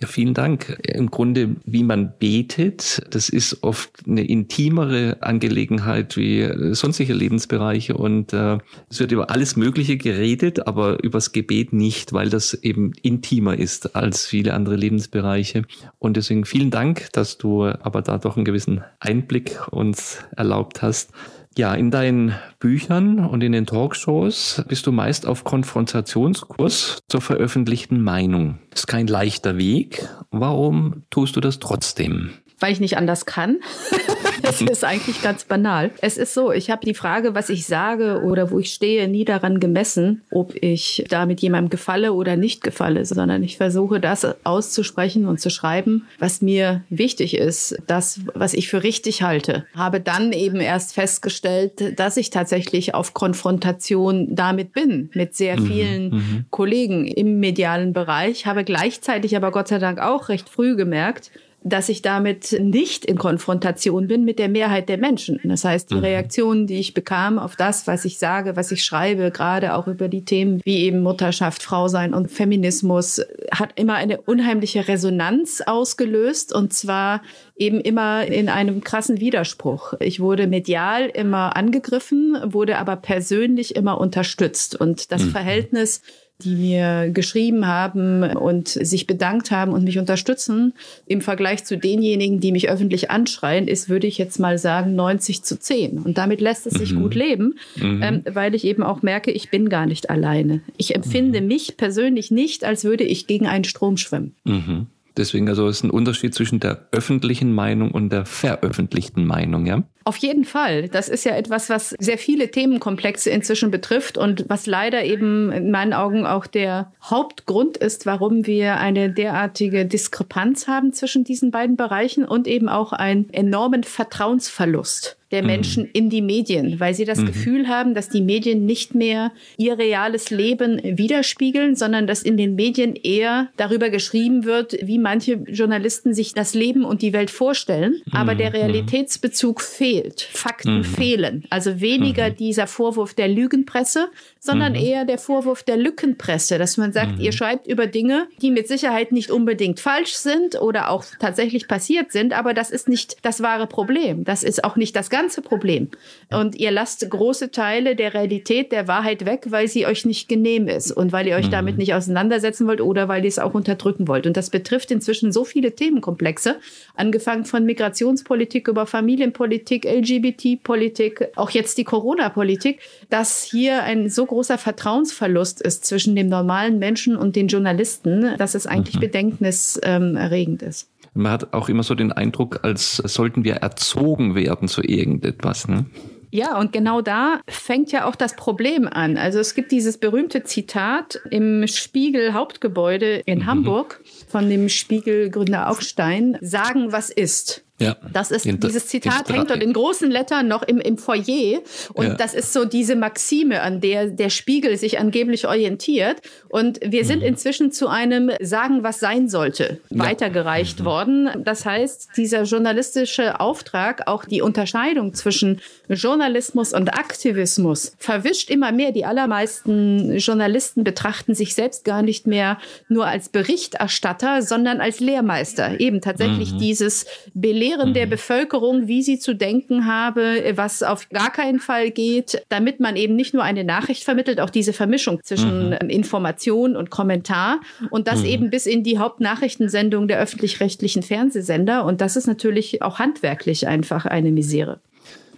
Ja, 0.00 0.08
vielen 0.08 0.34
Dank. 0.34 0.76
Im 0.82 1.10
Grunde, 1.10 1.56
wie 1.64 1.84
man 1.84 2.14
betet, 2.18 3.02
das 3.10 3.28
ist 3.28 3.62
oft 3.62 3.90
eine 4.06 4.24
intimere 4.24 5.18
Angelegenheit 5.20 6.16
wie 6.16 6.74
sonstige 6.74 7.14
Lebensbereiche 7.14 7.96
und 7.96 8.32
äh, 8.32 8.58
es 8.90 8.98
wird 8.98 9.12
über 9.12 9.30
alles 9.30 9.54
Mögliche 9.54 9.96
geredet, 9.96 10.66
aber 10.66 11.02
übers 11.04 11.30
Gebet 11.30 11.72
nicht, 11.72 12.12
weil 12.12 12.28
das 12.28 12.54
eben 12.54 12.92
intimer 13.02 13.56
ist 13.56 13.94
als 13.94 14.26
viele 14.26 14.54
andere 14.54 14.74
Lebensbereiche. 14.74 15.62
Und 16.00 16.16
deswegen 16.16 16.44
vielen 16.44 16.72
Dank, 16.72 17.12
dass 17.12 17.38
du 17.38 17.64
aber 17.64 18.02
da 18.02 18.18
doch 18.18 18.36
einen 18.36 18.44
gewissen 18.44 18.82
Einblick 18.98 19.60
uns 19.70 20.18
erlaubt 20.36 20.82
hast. 20.82 21.12
Ja, 21.56 21.73
in 21.75 21.92
deinen 21.92 22.34
Büchern 22.58 23.25
und 23.25 23.40
in 23.42 23.52
den 23.52 23.64
Talkshows 23.64 24.64
bist 24.66 24.88
du 24.88 24.92
meist 24.92 25.25
auf 25.25 25.44
Konfrontationskurs 25.44 27.04
zur 27.08 27.20
veröffentlichten 27.20 28.02
Meinung. 28.02 28.58
Ist 28.75 28.88
kein 28.88 29.06
leichter 29.06 29.56
Weg. 29.56 30.08
Warum 30.32 31.04
tust 31.11 31.37
du 31.37 31.40
das 31.40 31.61
trotzdem? 31.61 32.30
Weil 32.61 32.73
ich 32.73 32.80
nicht 32.80 32.96
anders 32.96 33.26
kann. 33.26 33.58
das 34.42 34.61
ist 34.61 34.84
eigentlich 34.84 35.23
ganz 35.23 35.44
banal. 35.44 35.90
Es 36.00 36.16
ist 36.16 36.34
so, 36.34 36.52
ich 36.52 36.70
habe 36.70 36.84
die 36.84 36.94
Frage, 36.94 37.34
was 37.34 37.49
ich 37.49 37.66
sage 37.66 38.23
oder 38.23 38.50
wo 38.50 38.58
ich 38.58 38.73
stehe, 38.73 39.08
nie 39.08 39.25
daran 39.25 39.61
gemessen, 39.61 40.23
ob 40.30 40.54
ich 40.54 41.04
damit 41.08 41.40
jemandem 41.40 41.70
gefalle 41.70 42.12
oder 42.12 42.37
nicht 42.37 42.62
gefalle, 42.62 43.04
sondern 43.04 43.42
ich 43.42 43.56
versuche 43.56 44.00
das 44.00 44.26
auszusprechen 44.44 45.26
und 45.26 45.40
zu 45.40 45.50
schreiben, 45.50 46.06
was 46.18 46.42
mir 46.42 46.82
wichtig 46.90 47.37
ist, 47.37 47.76
das, 47.87 48.20
was 48.34 48.54
ich 48.54 48.68
für 48.68 48.82
richtig 48.82 49.23
halte. 49.23 49.66
Habe 49.75 50.00
dann 50.00 50.32
eben 50.32 50.61
erst 50.61 50.94
festgestellt, 50.94 51.99
dass 51.99 52.16
ich 52.16 52.30
tatsächlich 52.30 52.94
auf 52.94 53.14
Konfrontation 53.14 54.34
damit 54.34 54.73
bin, 54.73 55.10
mit 55.14 55.34
sehr 55.34 55.58
mhm, 55.58 55.67
vielen 55.67 56.10
mhm. 56.10 56.45
Kollegen 56.50 57.06
im 57.06 57.40
medialen 57.40 57.93
Bereich, 57.93 58.47
habe 58.47 58.64
gleichzeitig 58.64 59.36
aber 59.36 59.50
Gott 59.50 59.69
sei 59.69 59.78
Dank 59.78 59.99
auch 59.99 60.28
recht 60.28 60.49
früh 60.49 60.76
gemerkt, 60.76 61.30
dass 61.64 61.88
ich 61.88 62.02
damit 62.02 62.56
nicht 62.60 63.06
in 63.06 63.16
Konfrontation 63.16 64.06
bin 64.06 64.24
mit 64.24 64.38
der 64.38 64.50
Mehrheit 64.50 64.90
der 64.90 64.98
Menschen. 64.98 65.40
Das 65.44 65.64
heißt, 65.64 65.90
die 65.90 65.94
mhm. 65.94 66.00
Reaktionen, 66.00 66.66
die 66.66 66.78
ich 66.78 66.92
bekam 66.92 67.38
auf 67.38 67.56
das, 67.56 67.86
was 67.86 68.04
ich 68.04 68.18
sage, 68.18 68.54
was 68.54 68.70
ich 68.70 68.84
schreibe, 68.84 69.30
gerade 69.30 69.74
auch 69.74 69.86
über 69.88 70.08
die 70.08 70.26
Themen 70.26 70.60
wie 70.62 70.80
eben 70.80 71.00
Mutterschaft, 71.00 71.62
Frausein 71.62 72.12
und 72.12 72.30
Feminismus, 72.30 73.22
hat 73.50 73.70
immer 73.76 73.94
eine 73.94 74.20
unheimliche 74.20 74.88
Resonanz 74.88 75.62
ausgelöst 75.64 76.54
und 76.54 76.74
zwar 76.74 77.22
eben 77.56 77.80
immer 77.80 78.26
in 78.26 78.50
einem 78.50 78.84
krassen 78.84 79.20
Widerspruch. 79.20 79.94
Ich 80.00 80.20
wurde 80.20 80.46
medial 80.46 81.06
immer 81.06 81.56
angegriffen, 81.56 82.36
wurde 82.44 82.76
aber 82.76 82.96
persönlich 82.96 83.74
immer 83.74 83.98
unterstützt 83.98 84.78
und 84.78 85.10
das 85.12 85.24
mhm. 85.24 85.30
Verhältnis 85.30 86.02
die 86.42 86.56
mir 86.56 87.10
geschrieben 87.10 87.66
haben 87.66 88.23
und 88.23 88.68
sich 88.68 89.06
bedankt 89.06 89.50
haben 89.50 89.73
und 89.73 89.84
mich 89.84 89.99
unterstützen, 89.99 90.75
im 91.06 91.20
Vergleich 91.20 91.64
zu 91.64 91.78
denjenigen, 91.78 92.40
die 92.40 92.50
mich 92.50 92.68
öffentlich 92.68 93.10
anschreien, 93.10 93.68
ist, 93.68 93.88
würde 93.88 94.06
ich 94.06 94.18
jetzt 94.18 94.40
mal 94.40 94.58
sagen, 94.58 94.97
90 94.97 95.44
zu 95.44 95.58
10. 95.58 95.99
Und 95.99 96.18
damit 96.18 96.40
lässt 96.40 96.66
es 96.66 96.75
sich 96.75 96.92
mhm. 96.92 97.02
gut 97.02 97.14
leben, 97.14 97.54
mhm. 97.76 98.02
ähm, 98.02 98.23
weil 98.28 98.54
ich 98.54 98.64
eben 98.64 98.82
auch 98.82 99.02
merke, 99.02 99.30
ich 99.30 99.50
bin 99.50 99.68
gar 99.68 99.86
nicht 99.86 100.10
alleine. 100.10 100.60
Ich 100.76 100.94
empfinde 100.94 101.40
mhm. 101.40 101.47
mich 101.47 101.76
persönlich 101.76 102.30
nicht, 102.30 102.64
als 102.64 102.84
würde 102.84 103.04
ich 103.04 103.26
gegen 103.26 103.47
einen 103.47 103.64
Strom 103.64 103.97
schwimmen. 103.97 104.34
Mhm. 104.44 104.86
Deswegen 105.16 105.49
also 105.49 105.68
ist 105.68 105.84
ein 105.84 105.90
Unterschied 105.90 106.34
zwischen 106.34 106.58
der 106.58 106.88
öffentlichen 106.90 107.52
Meinung 107.52 107.92
und 107.92 108.10
der 108.10 108.26
veröffentlichten 108.26 109.25
Meinung, 109.25 109.66
ja? 109.66 109.84
Auf 110.04 110.19
jeden 110.19 110.45
Fall. 110.45 110.88
Das 110.88 111.08
ist 111.08 111.25
ja 111.25 111.34
etwas, 111.34 111.71
was 111.71 111.95
sehr 111.99 112.19
viele 112.19 112.50
Themenkomplexe 112.50 113.30
inzwischen 113.30 113.71
betrifft 113.71 114.19
und 114.19 114.45
was 114.49 114.67
leider 114.67 115.02
eben 115.04 115.50
in 115.50 115.71
meinen 115.71 115.95
Augen 115.95 116.26
auch 116.26 116.47
der 116.47 116.93
Hauptgrund 117.02 117.78
ist, 117.78 118.04
warum 118.04 118.47
wir 118.47 118.76
eine 118.76 119.10
derartige 119.10 119.86
Diskrepanz 119.86 120.69
haben 120.69 120.93
zwischen 120.93 121.25
diesen 121.25 121.50
beiden 121.50 121.76
Bereichen 121.76 122.26
und 122.26 122.47
eben 122.47 122.69
auch 122.69 122.93
einen 122.93 123.32
enormen 123.32 123.82
Vertrauensverlust 123.82 125.17
der 125.34 125.43
mhm. 125.43 125.49
Menschen 125.49 125.90
in 125.93 126.10
die 126.10 126.23
Medien, 126.23 126.78
weil 126.78 126.95
sie 126.95 127.04
das 127.04 127.19
mhm. 127.19 127.26
Gefühl 127.26 127.69
haben, 127.69 127.95
dass 127.95 128.08
die 128.08 128.21
Medien 128.21 128.67
nicht 128.67 128.95
mehr 128.95 129.32
ihr 129.56 129.76
reales 129.76 130.30
Leben 130.30 130.80
widerspiegeln, 130.82 131.75
sondern 131.75 132.06
dass 132.06 132.23
in 132.23 132.36
den 132.36 132.54
Medien 132.54 132.95
eher 132.95 133.49
darüber 133.56 133.90
geschrieben 133.90 134.45
wird, 134.45 134.76
wie 134.80 134.99
manche 134.99 135.34
Journalisten 135.49 136.14
sich 136.14 136.34
das 136.34 136.54
Leben 136.54 136.84
und 136.84 137.02
die 137.02 137.12
Welt 137.12 137.30
vorstellen, 137.30 138.00
mhm. 138.04 138.12
aber 138.12 138.36
der 138.36 138.50
mhm. 138.50 138.56
Realitätsbezug 138.56 139.60
fehlt, 139.60 139.94
Fakten 140.33 140.78
mhm. 140.78 140.85
fehlen. 140.85 141.45
Also 141.50 141.80
weniger 141.80 142.30
mhm. 142.30 142.37
dieser 142.37 142.67
Vorwurf 142.67 143.15
der 143.15 143.28
Lügenpresse, 143.28 144.09
sondern 144.41 144.75
eher 144.75 145.04
der 145.04 145.19
Vorwurf 145.19 145.63
der 145.63 145.76
Lückenpresse, 145.76 146.59
dass 146.59 146.76
man 146.76 146.93
sagt, 146.93 147.19
ihr 147.19 147.33
schreibt 147.33 147.67
über 147.67 147.87
Dinge, 147.87 148.26
die 148.43 148.50
mit 148.50 148.69
Sicherheit 148.69 149.11
nicht 149.11 149.30
unbedingt 149.30 149.80
falsch 149.80 150.13
sind 150.15 150.61
oder 150.61 150.91
auch 150.91 151.04
tatsächlich 151.19 151.67
passiert 151.67 152.13
sind, 152.13 152.33
aber 152.33 152.52
das 152.52 152.71
ist 152.71 152.89
nicht 152.89 153.17
das 153.23 153.43
wahre 153.43 153.67
Problem. 153.67 154.25
Das 154.25 154.43
ist 154.43 154.63
auch 154.63 154.76
nicht 154.76 154.95
das 154.97 155.09
ganze 155.09 155.41
Problem. 155.41 155.89
Und 156.30 156.57
ihr 156.57 156.71
lasst 156.71 157.09
große 157.09 157.50
Teile 157.52 157.97
der 157.97 158.13
Realität, 158.13 158.73
der 158.73 158.87
Wahrheit 158.87 159.25
weg, 159.25 159.47
weil 159.49 159.69
sie 159.69 159.87
euch 159.87 160.04
nicht 160.04 160.28
genehm 160.28 160.69
ist 160.69 160.93
und 160.93 161.13
weil 161.13 161.26
ihr 161.26 161.37
euch 161.37 161.47
mhm. 161.47 161.52
damit 161.52 161.78
nicht 161.78 161.95
auseinandersetzen 161.95 162.67
wollt 162.67 162.80
oder 162.80 163.09
weil 163.09 163.25
ihr 163.25 163.28
es 163.28 163.39
auch 163.39 163.54
unterdrücken 163.54 164.09
wollt. 164.09 164.26
Und 164.26 164.37
das 164.37 164.50
betrifft 164.50 164.91
inzwischen 164.91 165.33
so 165.33 165.45
viele 165.45 165.75
Themenkomplexe, 165.75 166.57
angefangen 166.95 167.45
von 167.45 167.65
Migrationspolitik 167.65 168.69
über 168.69 168.87
Familienpolitik, 168.87 169.83
LGBT-Politik, 169.84 171.28
auch 171.36 171.50
jetzt 171.50 171.78
die 171.78 171.84
Corona-Politik, 171.84 172.80
dass 173.10 173.42
hier 173.42 173.82
ein 173.82 174.08
so 174.08 174.26
großer 174.26 174.58
Vertrauensverlust 174.58 175.60
ist 175.62 175.84
zwischen 175.84 176.16
dem 176.16 176.28
normalen 176.28 176.78
Menschen 176.78 177.16
und 177.16 177.36
den 177.36 177.49
Journalisten, 177.49 178.36
dass 178.38 178.54
es 178.54 178.66
eigentlich 178.66 178.97
mhm. 178.97 179.00
bedenkniserregend 179.00 180.62
ist. 180.62 180.88
Man 181.14 181.30
hat 181.30 181.52
auch 181.52 181.68
immer 181.68 181.84
so 181.84 181.94
den 181.94 182.10
Eindruck, 182.10 182.60
als 182.62 182.97
sollten 182.97 183.44
wir 183.44 183.54
erzogen 183.54 184.34
werden 184.34 184.66
zu 184.66 184.82
irgendetwas. 184.82 185.68
Ne? 185.68 185.86
Ja, 186.34 186.58
und 186.58 186.73
genau 186.73 187.00
da 187.00 187.40
fängt 187.47 187.92
ja 187.92 188.06
auch 188.06 188.16
das 188.16 188.34
Problem 188.34 188.88
an. 188.88 189.16
Also 189.16 189.38
es 189.38 189.54
gibt 189.54 189.70
dieses 189.70 189.99
berühmte 189.99 190.42
Zitat 190.42 191.20
im 191.30 191.68
Spiegel 191.68 192.32
Hauptgebäude 192.34 193.23
in 193.25 193.38
mhm. 193.38 193.47
Hamburg 193.47 194.00
von 194.26 194.50
dem 194.50 194.68
Spiegelgründer 194.68 195.70
Aufstein, 195.70 196.36
sagen, 196.40 196.90
was 196.90 197.10
ist. 197.10 197.63
Ja. 197.80 197.97
Das 198.13 198.30
ist, 198.30 198.45
dieses 198.45 198.87
Zitat 198.87 199.28
hängt 199.28 199.50
dort 199.50 199.60
in 199.60 199.73
großen 199.73 200.08
Lettern 200.08 200.47
noch 200.47 200.63
im, 200.63 200.78
im 200.78 200.97
Foyer. 200.97 201.60
Und 201.93 202.06
ja. 202.06 202.15
das 202.15 202.32
ist 202.32 202.52
so 202.52 202.65
diese 202.65 202.95
Maxime, 202.95 203.63
an 203.63 203.80
der 203.80 204.06
der 204.06 204.30
Spiegel 204.30 204.76
sich 204.76 205.00
angeblich 205.00 205.49
orientiert. 205.49 206.23
Und 206.49 206.78
wir 206.84 207.04
sind 207.04 207.21
mhm. 207.21 207.28
inzwischen 207.28 207.73
zu 207.73 207.89
einem 207.89 208.30
Sagen, 208.41 208.84
was 208.84 209.00
sein 209.00 209.28
sollte, 209.28 209.80
ja. 209.91 210.04
weitergereicht 210.04 210.80
mhm. 210.80 210.84
worden. 210.84 211.30
Das 211.45 211.67
heißt, 211.67 212.10
dieser 212.17 212.45
journalistische 212.45 213.41
Auftrag, 213.41 214.06
auch 214.06 214.25
die 214.25 214.41
Unterscheidung 214.41 215.13
zwischen 215.13 215.60
Journalismus 215.89 216.75
und 216.75 216.95
Aktivismus, 216.97 217.97
verwischt 217.99 218.50
immer 218.50 218.71
mehr. 218.71 218.93
Die 218.93 219.04
allermeisten 219.04 220.17
Journalisten 220.19 220.84
betrachten 220.84 221.34
sich 221.34 221.56
selbst 221.56 221.84
gar 221.84 222.02
nicht 222.02 222.28
mehr 222.28 222.58
nur 222.89 223.06
als 223.08 223.30
Berichterstatter, 223.30 224.43
sondern 224.43 224.80
als 224.80 225.00
Lehrmeister. 225.00 225.80
Eben 225.80 226.00
tatsächlich 226.00 226.52
mhm. 226.52 226.58
dieses 226.58 227.06
Belehren 227.34 227.63
Belehren 227.64 227.90
mhm. 227.90 227.94
der 227.94 228.06
Bevölkerung, 228.06 228.88
wie 228.88 229.02
sie 229.02 229.18
zu 229.18 229.34
denken 229.34 229.86
habe, 229.86 230.52
was 230.54 230.82
auf 230.82 231.08
gar 231.08 231.32
keinen 231.32 231.60
Fall 231.60 231.90
geht, 231.90 232.42
damit 232.50 232.78
man 232.78 232.96
eben 232.96 233.16
nicht 233.16 233.32
nur 233.32 233.42
eine 233.42 233.64
Nachricht 233.64 234.04
vermittelt, 234.04 234.40
auch 234.40 234.50
diese 234.50 234.72
Vermischung 234.72 235.20
zwischen 235.22 235.70
mhm. 235.70 235.88
Information 235.88 236.76
und 236.76 236.90
Kommentar 236.90 237.60
und 237.90 238.06
das 238.06 238.20
mhm. 238.20 238.26
eben 238.26 238.50
bis 238.50 238.66
in 238.66 238.82
die 238.82 238.98
Hauptnachrichtensendung 238.98 240.08
der 240.08 240.18
öffentlich-rechtlichen 240.18 241.02
Fernsehsender. 241.02 241.84
Und 241.84 242.00
das 242.00 242.16
ist 242.16 242.26
natürlich 242.26 242.82
auch 242.82 242.98
handwerklich 242.98 243.66
einfach 243.66 244.04
eine 244.04 244.30
Misere. 244.30 244.80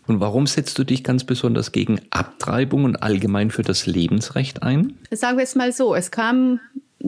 Und 0.09 0.21
warum 0.21 0.47
setzt 0.47 0.79
du 0.79 0.85
dich 0.85 1.03
ganz 1.05 1.25
besonders 1.25 1.73
gegen 1.73 2.01
Abtreibung 2.11 2.85
und 2.85 3.03
allgemein 3.03 3.51
für 3.51 3.63
das 3.63 3.87
Lebensrecht 3.87 4.63
ein? 4.63 4.95
Sagen 5.11 5.37
wir 5.37 5.45
es 5.45 5.55
mal 5.55 5.73
so, 5.73 5.95
es 5.95 6.11
kam 6.11 6.61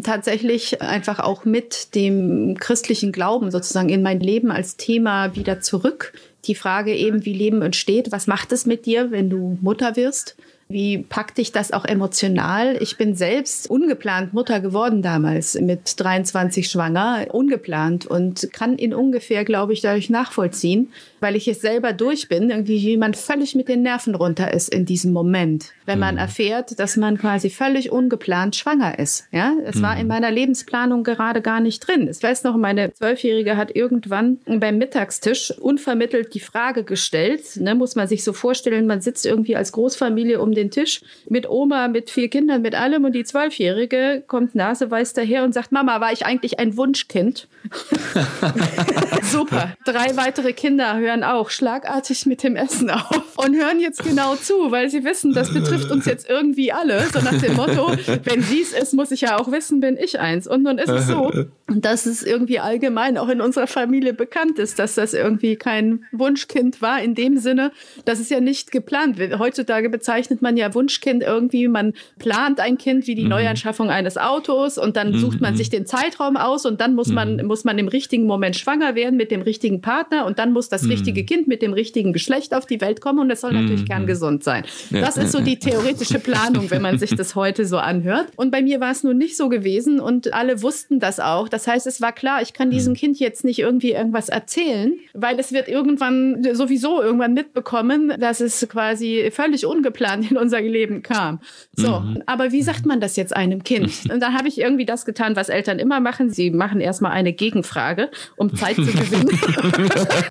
tatsächlich 0.03 0.83
einfach 0.83 1.19
auch 1.21 1.45
mit 1.45 1.95
dem 1.95 2.57
christlichen 2.59 3.13
Glauben 3.13 3.51
sozusagen 3.51 3.89
in 3.89 4.03
mein 4.03 4.21
Leben 4.21 4.51
als 4.51 4.77
Thema 4.77 5.35
wieder 5.35 5.61
zurück. 5.61 6.13
Die 6.45 6.55
Frage 6.55 6.95
eben, 6.95 7.25
wie 7.25 7.33
Leben 7.33 7.63
entsteht, 7.63 8.13
was 8.13 8.27
macht 8.27 8.53
es 8.53 8.67
mit 8.67 8.87
dir, 8.87 9.11
wenn 9.11 9.31
du 9.31 9.59
Mutter 9.61 9.97
wirst? 9.97 10.37
Wie 10.71 10.99
packt 10.99 11.39
dich 11.39 11.51
das 11.51 11.73
auch 11.73 11.87
emotional? 11.87 12.77
Ich 12.81 12.99
bin 12.99 13.15
selbst 13.15 13.71
ungeplant 13.71 14.35
Mutter 14.35 14.61
geworden 14.61 15.01
damals, 15.01 15.59
mit 15.59 15.99
23 15.99 16.71
schwanger, 16.71 17.27
ungeplant 17.33 18.05
und 18.07 18.53
kann 18.53 18.77
in 18.77 18.93
ungefähr, 18.93 19.47
glaube 19.47 19.73
ich, 19.73 19.81
dadurch 19.81 20.11
nachvollziehen, 20.11 20.93
weil 21.21 21.37
ich 21.37 21.49
es 21.49 21.63
selber 21.63 21.95
durch 21.95 22.29
bin, 22.29 22.51
irgendwie 22.51 22.83
wie 22.83 22.97
man 22.99 23.15
völlig 23.15 23.55
mit 23.55 23.69
den 23.69 23.83
Nerven 23.83 24.15
runter 24.15 24.53
ist 24.53 24.69
in 24.69 24.85
diesem 24.85 25.15
Moment, 25.15 25.73
wenn 25.87 25.99
man 25.99 26.17
mhm. 26.17 26.21
erfährt, 26.21 26.79
dass 26.79 26.99
man 26.99 27.17
quasi 27.17 27.49
völlig 27.49 27.91
ungeplant 27.91 28.55
schwanger 28.55 28.99
ist. 28.99 29.27
Ja, 29.33 29.55
es 29.65 29.77
mhm. 29.77 29.83
war 29.83 29.99
in 29.99 30.07
meiner 30.07 30.31
Lebensplanung 30.31 31.03
gerade 31.03 31.41
gar 31.41 31.61
nicht 31.61 31.87
drin. 31.87 32.09
Ich 32.11 32.23
weiß 32.23 32.45
noch, 32.45 32.59
meine 32.59 32.93
Zwölfjährige 32.93 33.57
hat 33.57 33.75
irgendwann 33.75 34.39
beim 34.45 34.77
Mittagstisch 34.77 35.51
unvermittelt 35.59 36.35
die 36.35 36.41
Frage 36.41 36.85
gestellt, 36.85 37.57
ne, 37.57 37.75
muss 37.75 37.97
man 37.97 38.07
sich 38.07 38.23
so 38.23 38.35
vorstellen, 38.35 38.87
man 38.87 39.01
sitzt 39.01 39.25
irgendwie 39.25 39.57
als 39.57 39.73
Großfamilie 39.73 40.41
um 40.41 40.53
den 40.59 40.71
Tisch 40.71 41.01
mit 41.29 41.49
Oma, 41.49 41.89
mit 41.89 42.11
vier 42.11 42.29
Kindern, 42.29 42.63
mit 42.63 42.75
allem 42.75 43.05
und 43.05 43.13
die 43.13 43.25
Zwölfjährige 43.25 44.23
kommt 44.27 44.55
naseweiß 44.55 45.13
daher 45.15 45.45
und 45.45 45.55
sagt, 45.55 45.73
Mama, 45.73 46.01
war 46.01 46.13
ich 46.13 46.27
eigentlich 46.27 46.59
ein 46.59 46.77
Wunschkind? 46.77 47.49
Super. 49.23 49.75
Drei 49.85 50.17
weitere 50.17 50.53
Kinder 50.53 50.99
hören 50.99 51.23
auch 51.23 51.51
schlagartig 51.51 52.27
mit 52.27 52.43
dem 52.43 52.57
Essen 52.57 52.91
auf 52.91 53.37
und 53.37 53.57
hören 53.57 53.81
jetzt 53.81 54.03
genau 54.03 54.37
zu, 54.37 54.71
weil 54.71 54.91
sie 54.91 55.05
wissen, 55.05 55.33
das 55.33 55.53
betrifft 55.53 55.91
uns 55.91 56.07
jetzt 56.07 56.29
irgendwie 56.29 56.73
alle. 56.73 57.07
So 57.13 57.21
nach 57.21 57.39
dem 57.41 57.55
Motto, 57.55 57.93
wenn 58.25 58.43
sie 58.43 58.63
es 58.63 58.73
ist, 58.73 58.95
muss 58.95 59.11
ich 59.11 59.23
ja 59.23 59.39
auch 59.39 59.51
wissen, 59.53 59.81
bin 59.81 59.97
ich 59.97 60.19
eins. 60.19 60.47
Und 60.47 60.63
nun 60.63 60.79
ist 60.79 60.89
es 60.89 61.07
so, 61.07 61.33
dass 61.69 62.07
es 62.07 62.23
irgendwie 62.23 62.59
allgemein 62.59 63.19
auch 63.19 63.29
in 63.29 63.41
unserer 63.41 63.67
Familie 63.67 64.15
bekannt 64.15 64.59
ist, 64.59 64.79
dass 64.79 64.95
das 64.95 65.15
irgendwie 65.15 65.57
kein 65.57 66.05
Wunschkind 66.13 66.81
war 66.81 67.03
in 67.03 67.15
dem 67.15 67.37
Sinne, 67.39 67.73
dass 68.05 68.21
es 68.21 68.31
ja 68.31 68.41
nicht 68.41 68.71
geplant 68.71 69.19
wird. 69.19 69.39
Heutzutage 69.39 69.91
bezeichnet 69.91 70.43
man 70.43 70.48
ja 70.57 70.75
Wunschkind 70.75 71.23
irgendwie, 71.23 71.69
man 71.69 71.93
plant 72.19 72.61
ein 72.61 72.79
Kind 72.79 73.07
wie 73.07 73.15
die 73.15 73.25
mhm. 73.25 73.31
Neuanschaffung 73.31 73.91
eines 73.91 74.17
Autos 74.17 74.79
und 74.79 74.97
dann 74.97 75.19
sucht 75.19 75.41
man 75.41 75.55
mhm. 75.55 75.59
sich 75.59 75.71
den 75.71 75.87
Zeitraum 75.87 76.37
aus 76.37 76.67
und 76.67 76.81
dann 76.81 76.95
muss 76.95 77.09
man, 77.09 77.37
mhm. 77.37 77.47
muss 77.47 77.65
man 77.65 77.79
im 77.79 77.89
richtigen 77.89 78.27
Moment 78.27 78.57
schwanger 78.57 78.95
werden 78.95 79.17
mit 79.17 79.31
dem 79.31 79.43
richtigen 79.43 79.81
Partner 79.81 80.27
und 80.27 80.39
dann 80.39 80.53
muss 80.53 80.69
das 80.69 80.83
mhm. 80.83 80.91
richtige 80.91 81.25
Kind 81.25 81.49
mit 81.49 81.63
dem 81.63 81.73
richtigen 81.73 82.13
Geschlecht 82.13 82.55
auf 82.55 82.67
die 82.67 82.81
Welt 82.81 83.01
kommen 83.01 83.19
und 83.19 83.31
es 83.31 83.41
soll 83.41 83.53
natürlich 83.53 83.83
mhm. 83.83 83.89
kerngesund 83.89 84.45
sein. 84.45 84.65
Das 84.91 85.17
ist 85.17 85.33
so 85.33 85.41
die 85.41 85.59
theoretische 85.59 86.19
Planung, 86.19 86.71
wenn 86.71 86.83
man 86.83 86.99
sich 86.99 87.11
das 87.17 87.35
heute 87.35 87.67
so 87.67 87.79
anhört. 87.79 88.27
Und 88.37 88.51
bei 88.51 88.63
mir 88.63 88.81
war 88.81 88.91
es 88.91 89.05
nun 89.05 89.19
nicht 89.19 89.37
so 89.37 89.49
gewesen 89.49 90.01
und 90.01 90.33
alle 90.33 90.63
wussten 90.63 91.01
das 91.01 91.21
auch. 91.21 91.49
Das 91.49 91.67
heißt, 91.67 91.87
es 91.87 92.01
war 92.01 92.13
klar, 92.13 92.43
ich 92.43 92.53
kann 92.53 92.71
diesem 92.71 92.93
mhm. 92.93 92.97
Kind 92.97 93.19
jetzt 93.19 93.45
nicht 93.45 93.59
irgendwie 93.59 93.93
irgendwas 93.93 94.29
erzählen, 94.29 94.95
weil 95.15 95.39
es 95.39 95.53
wird 95.53 95.69
irgendwann 95.69 96.43
sowieso 96.55 97.03
irgendwann 97.03 97.35
mitbekommen, 97.35 98.15
dass 98.19 98.41
es 98.41 98.67
quasi 98.69 99.31
völlig 99.33 99.67
ungeplant 99.67 100.31
in 100.31 100.37
unser 100.39 100.61
Leben 100.61 101.03
kam. 101.03 101.41
So, 101.75 102.01
mhm. 102.01 102.23
aber 102.27 102.53
wie 102.53 102.63
sagt 102.63 102.87
man 102.87 103.01
das 103.01 103.17
jetzt 103.17 103.35
einem 103.35 103.65
Kind? 103.65 103.93
Und 104.13 104.21
dann 104.21 104.37
habe 104.37 104.49
ich 104.49 104.59
irgendwie 104.59 104.85
das 104.85 105.05
getan, 105.05 105.37
was 105.37 105.49
Eltern 105.49 105.79
immer 105.79 106.01
machen. 106.01 106.31
Sie 106.31 106.51
machen 106.51 106.81
erstmal 106.81 107.13
eine 107.13 107.33
Gegenfrage, 107.33 108.11
um 108.37 108.55
Zeit 108.55 108.77
zu 108.77 108.87
gewinnen. 108.87 109.39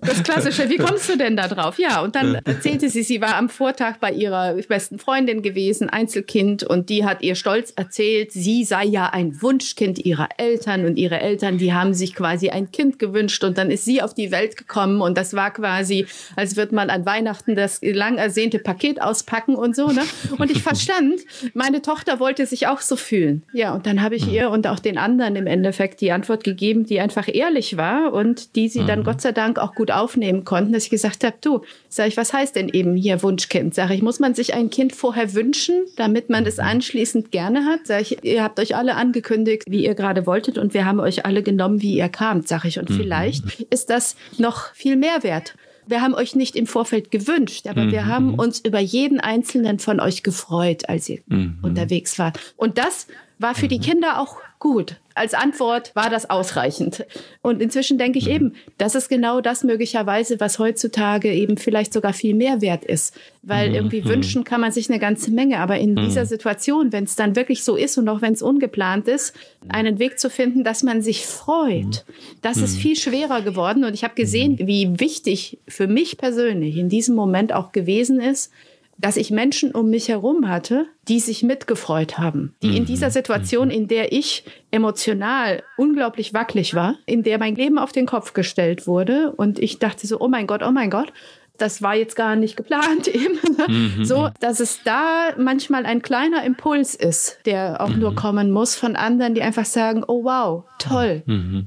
das 0.02 0.22
Klassische, 0.22 0.68
wie 0.68 0.76
kommst 0.76 1.08
du 1.08 1.16
denn 1.16 1.36
da 1.36 1.48
drauf? 1.48 1.78
Ja, 1.78 2.00
und 2.02 2.14
dann 2.14 2.36
erzählte 2.36 2.88
sie, 2.88 3.02
sie 3.02 3.20
war 3.20 3.36
am 3.36 3.48
Vortag 3.48 3.98
bei 3.98 4.12
ihrer 4.12 4.54
besten 4.68 4.98
Freundin 4.98 5.42
gewesen, 5.42 5.88
Einzelkind, 5.88 6.62
und 6.64 6.88
die 6.88 7.04
hat 7.04 7.22
ihr 7.22 7.34
stolz 7.34 7.72
erzählt, 7.76 8.32
sie 8.32 8.64
sei 8.64 8.84
ja 8.84 9.10
ein 9.10 9.40
Wunschkind 9.40 10.04
ihrer 10.04 10.28
Eltern 10.36 10.84
und 10.84 10.96
ihre 10.96 11.20
Eltern, 11.20 11.58
die 11.58 11.72
haben 11.72 11.94
sich 11.94 12.14
quasi 12.14 12.50
ein 12.50 12.70
Kind 12.70 12.98
gewünscht 12.98 13.42
und 13.44 13.58
dann 13.58 13.70
ist 13.70 13.84
sie 13.84 14.02
auf 14.02 14.14
die 14.14 14.30
Welt 14.30 14.56
gekommen 14.56 15.00
und 15.00 15.16
das 15.16 15.34
war 15.34 15.52
quasi, 15.52 16.06
als 16.36 16.56
wird 16.56 16.72
man 16.72 16.90
an 16.90 17.06
Weihnachten 17.06 17.54
das 17.54 17.80
lang 17.82 18.18
ersehnte 18.18 18.58
Paket 18.58 19.00
auspacken 19.00 19.54
und 19.54 19.74
so, 19.74 19.88
ne? 19.98 20.36
Und 20.38 20.50
ich 20.50 20.62
verstand, 20.68 21.20
meine 21.54 21.82
Tochter 21.82 22.20
wollte 22.20 22.46
sich 22.46 22.66
auch 22.66 22.80
so 22.80 22.96
fühlen. 22.96 23.42
Ja, 23.52 23.74
und 23.74 23.86
dann 23.86 24.02
habe 24.02 24.14
ich 24.16 24.30
ihr 24.30 24.50
und 24.50 24.66
auch 24.66 24.78
den 24.78 24.98
anderen 24.98 25.36
im 25.36 25.46
Endeffekt 25.46 26.00
die 26.00 26.12
Antwort 26.12 26.44
gegeben, 26.44 26.84
die 26.84 27.00
einfach 27.00 27.28
ehrlich 27.32 27.76
war 27.76 28.12
und 28.12 28.56
die 28.56 28.68
sie 28.68 28.84
dann 28.84 29.00
mhm. 29.00 29.04
Gott 29.04 29.20
sei 29.20 29.32
Dank 29.32 29.58
auch 29.58 29.74
gut 29.74 29.90
aufnehmen 29.90 30.44
konnten, 30.44 30.72
dass 30.72 30.84
ich 30.84 30.90
gesagt 30.90 31.24
habe, 31.24 31.36
du, 31.40 31.62
sag 31.88 32.08
ich, 32.08 32.16
was 32.16 32.32
heißt 32.32 32.56
denn 32.56 32.68
eben 32.68 32.96
hier 32.96 33.22
Wunschkind? 33.22 33.74
Sag 33.74 33.90
ich, 33.90 34.02
muss 34.02 34.20
man 34.20 34.34
sich 34.34 34.54
ein 34.54 34.70
Kind 34.70 34.94
vorher 34.94 35.34
wünschen, 35.34 35.74
damit 35.96 36.30
man 36.30 36.44
das 36.44 36.58
anschließend 36.58 37.30
gerne 37.30 37.64
hat? 37.64 37.80
Sag 37.84 38.02
ich, 38.02 38.24
ihr 38.24 38.42
habt 38.42 38.60
euch 38.60 38.76
alle 38.76 38.94
angekündigt, 38.94 39.64
wie 39.68 39.84
ihr 39.84 39.94
gerade 39.94 40.26
wolltet 40.26 40.58
und 40.58 40.74
wir 40.74 40.84
haben 40.84 41.00
euch 41.00 41.26
alle 41.26 41.42
genommen, 41.42 41.82
wie 41.82 41.96
ihr 41.96 42.08
kamt, 42.08 42.48
sag 42.48 42.64
ich. 42.64 42.78
Und 42.78 42.90
mhm. 42.90 42.94
vielleicht 42.94 43.60
ist 43.70 43.90
das 43.90 44.16
noch 44.38 44.74
viel 44.74 44.96
mehr 44.96 45.22
wert 45.22 45.54
wir 45.88 46.02
haben 46.02 46.14
euch 46.14 46.36
nicht 46.36 46.56
im 46.56 46.66
Vorfeld 46.66 47.10
gewünscht, 47.10 47.66
aber 47.66 47.84
mhm. 47.84 47.92
wir 47.92 48.06
haben 48.06 48.34
uns 48.34 48.60
über 48.60 48.78
jeden 48.78 49.20
einzelnen 49.20 49.78
von 49.78 50.00
euch 50.00 50.22
gefreut, 50.22 50.88
als 50.88 51.08
ihr 51.08 51.20
mhm. 51.26 51.58
unterwegs 51.62 52.18
wart. 52.18 52.54
Und 52.56 52.78
das 52.78 53.06
war 53.38 53.54
für 53.54 53.68
die 53.68 53.78
mhm. 53.78 53.82
Kinder 53.82 54.20
auch 54.20 54.36
gut. 54.58 54.96
Als 55.14 55.34
Antwort 55.34 55.94
war 55.94 56.10
das 56.10 56.30
ausreichend. 56.30 57.04
Und 57.42 57.60
inzwischen 57.60 57.98
denke 57.98 58.18
ich 58.18 58.26
mhm. 58.26 58.32
eben, 58.32 58.54
das 58.76 58.94
ist 58.94 59.08
genau 59.08 59.40
das 59.40 59.64
möglicherweise, 59.64 60.40
was 60.40 60.58
heutzutage 60.58 61.32
eben 61.32 61.56
vielleicht 61.56 61.92
sogar 61.92 62.12
viel 62.12 62.34
mehr 62.34 62.60
wert 62.60 62.84
ist. 62.84 63.16
Weil 63.42 63.70
mhm. 63.70 63.74
irgendwie 63.76 64.04
wünschen 64.04 64.44
kann 64.44 64.60
man 64.60 64.72
sich 64.72 64.90
eine 64.90 64.98
ganze 64.98 65.30
Menge. 65.30 65.58
Aber 65.58 65.78
in 65.78 65.96
dieser 65.96 66.26
Situation, 66.26 66.92
wenn 66.92 67.04
es 67.04 67.16
dann 67.16 67.36
wirklich 67.36 67.64
so 67.64 67.76
ist 67.76 67.98
und 67.98 68.08
auch 68.08 68.20
wenn 68.20 68.32
es 68.32 68.42
ungeplant 68.42 69.08
ist, 69.08 69.34
einen 69.68 69.98
Weg 69.98 70.18
zu 70.18 70.30
finden, 70.30 70.64
dass 70.64 70.82
man 70.82 71.02
sich 71.02 71.26
freut, 71.26 72.04
das 72.42 72.58
ist 72.58 72.76
viel 72.76 72.96
schwerer 72.96 73.42
geworden. 73.42 73.84
Und 73.84 73.94
ich 73.94 74.04
habe 74.04 74.14
gesehen, 74.14 74.58
wie 74.58 74.98
wichtig 75.00 75.58
für 75.68 75.86
mich 75.86 76.18
persönlich 76.18 76.76
in 76.76 76.88
diesem 76.88 77.14
Moment 77.14 77.52
auch 77.52 77.72
gewesen 77.72 78.20
ist, 78.20 78.52
dass 78.98 79.16
ich 79.16 79.30
Menschen 79.30 79.72
um 79.72 79.90
mich 79.90 80.08
herum 80.08 80.48
hatte, 80.48 80.86
die 81.06 81.20
sich 81.20 81.42
mitgefreut 81.42 82.18
haben, 82.18 82.54
die 82.62 82.76
in 82.76 82.84
dieser 82.84 83.06
mhm. 83.06 83.12
Situation, 83.12 83.70
in 83.70 83.86
der 83.88 84.12
ich 84.12 84.44
emotional 84.70 85.62
unglaublich 85.76 86.34
wackelig 86.34 86.74
war, 86.74 86.96
in 87.06 87.22
der 87.22 87.38
mein 87.38 87.54
Leben 87.54 87.78
auf 87.78 87.92
den 87.92 88.06
Kopf 88.06 88.34
gestellt 88.34 88.86
wurde 88.86 89.32
und 89.36 89.58
ich 89.60 89.78
dachte 89.78 90.06
so, 90.06 90.20
oh 90.20 90.28
mein 90.28 90.46
Gott, 90.46 90.62
oh 90.64 90.72
mein 90.72 90.90
Gott, 90.90 91.12
das 91.58 91.82
war 91.82 91.94
jetzt 91.94 92.16
gar 92.16 92.36
nicht 92.36 92.56
geplant 92.56 93.08
eben. 93.08 93.38
Mhm. 93.68 94.04
So, 94.04 94.30
dass 94.40 94.60
es 94.60 94.82
da 94.84 95.30
manchmal 95.36 95.86
ein 95.86 96.02
kleiner 96.02 96.44
Impuls 96.44 96.94
ist, 96.94 97.38
der 97.46 97.80
auch 97.80 97.90
nur 97.90 98.14
kommen 98.14 98.50
muss 98.50 98.74
von 98.74 98.96
anderen, 98.96 99.34
die 99.34 99.42
einfach 99.42 99.64
sagen, 99.64 100.04
oh 100.06 100.24
wow, 100.24 100.64
toll, 100.78 101.22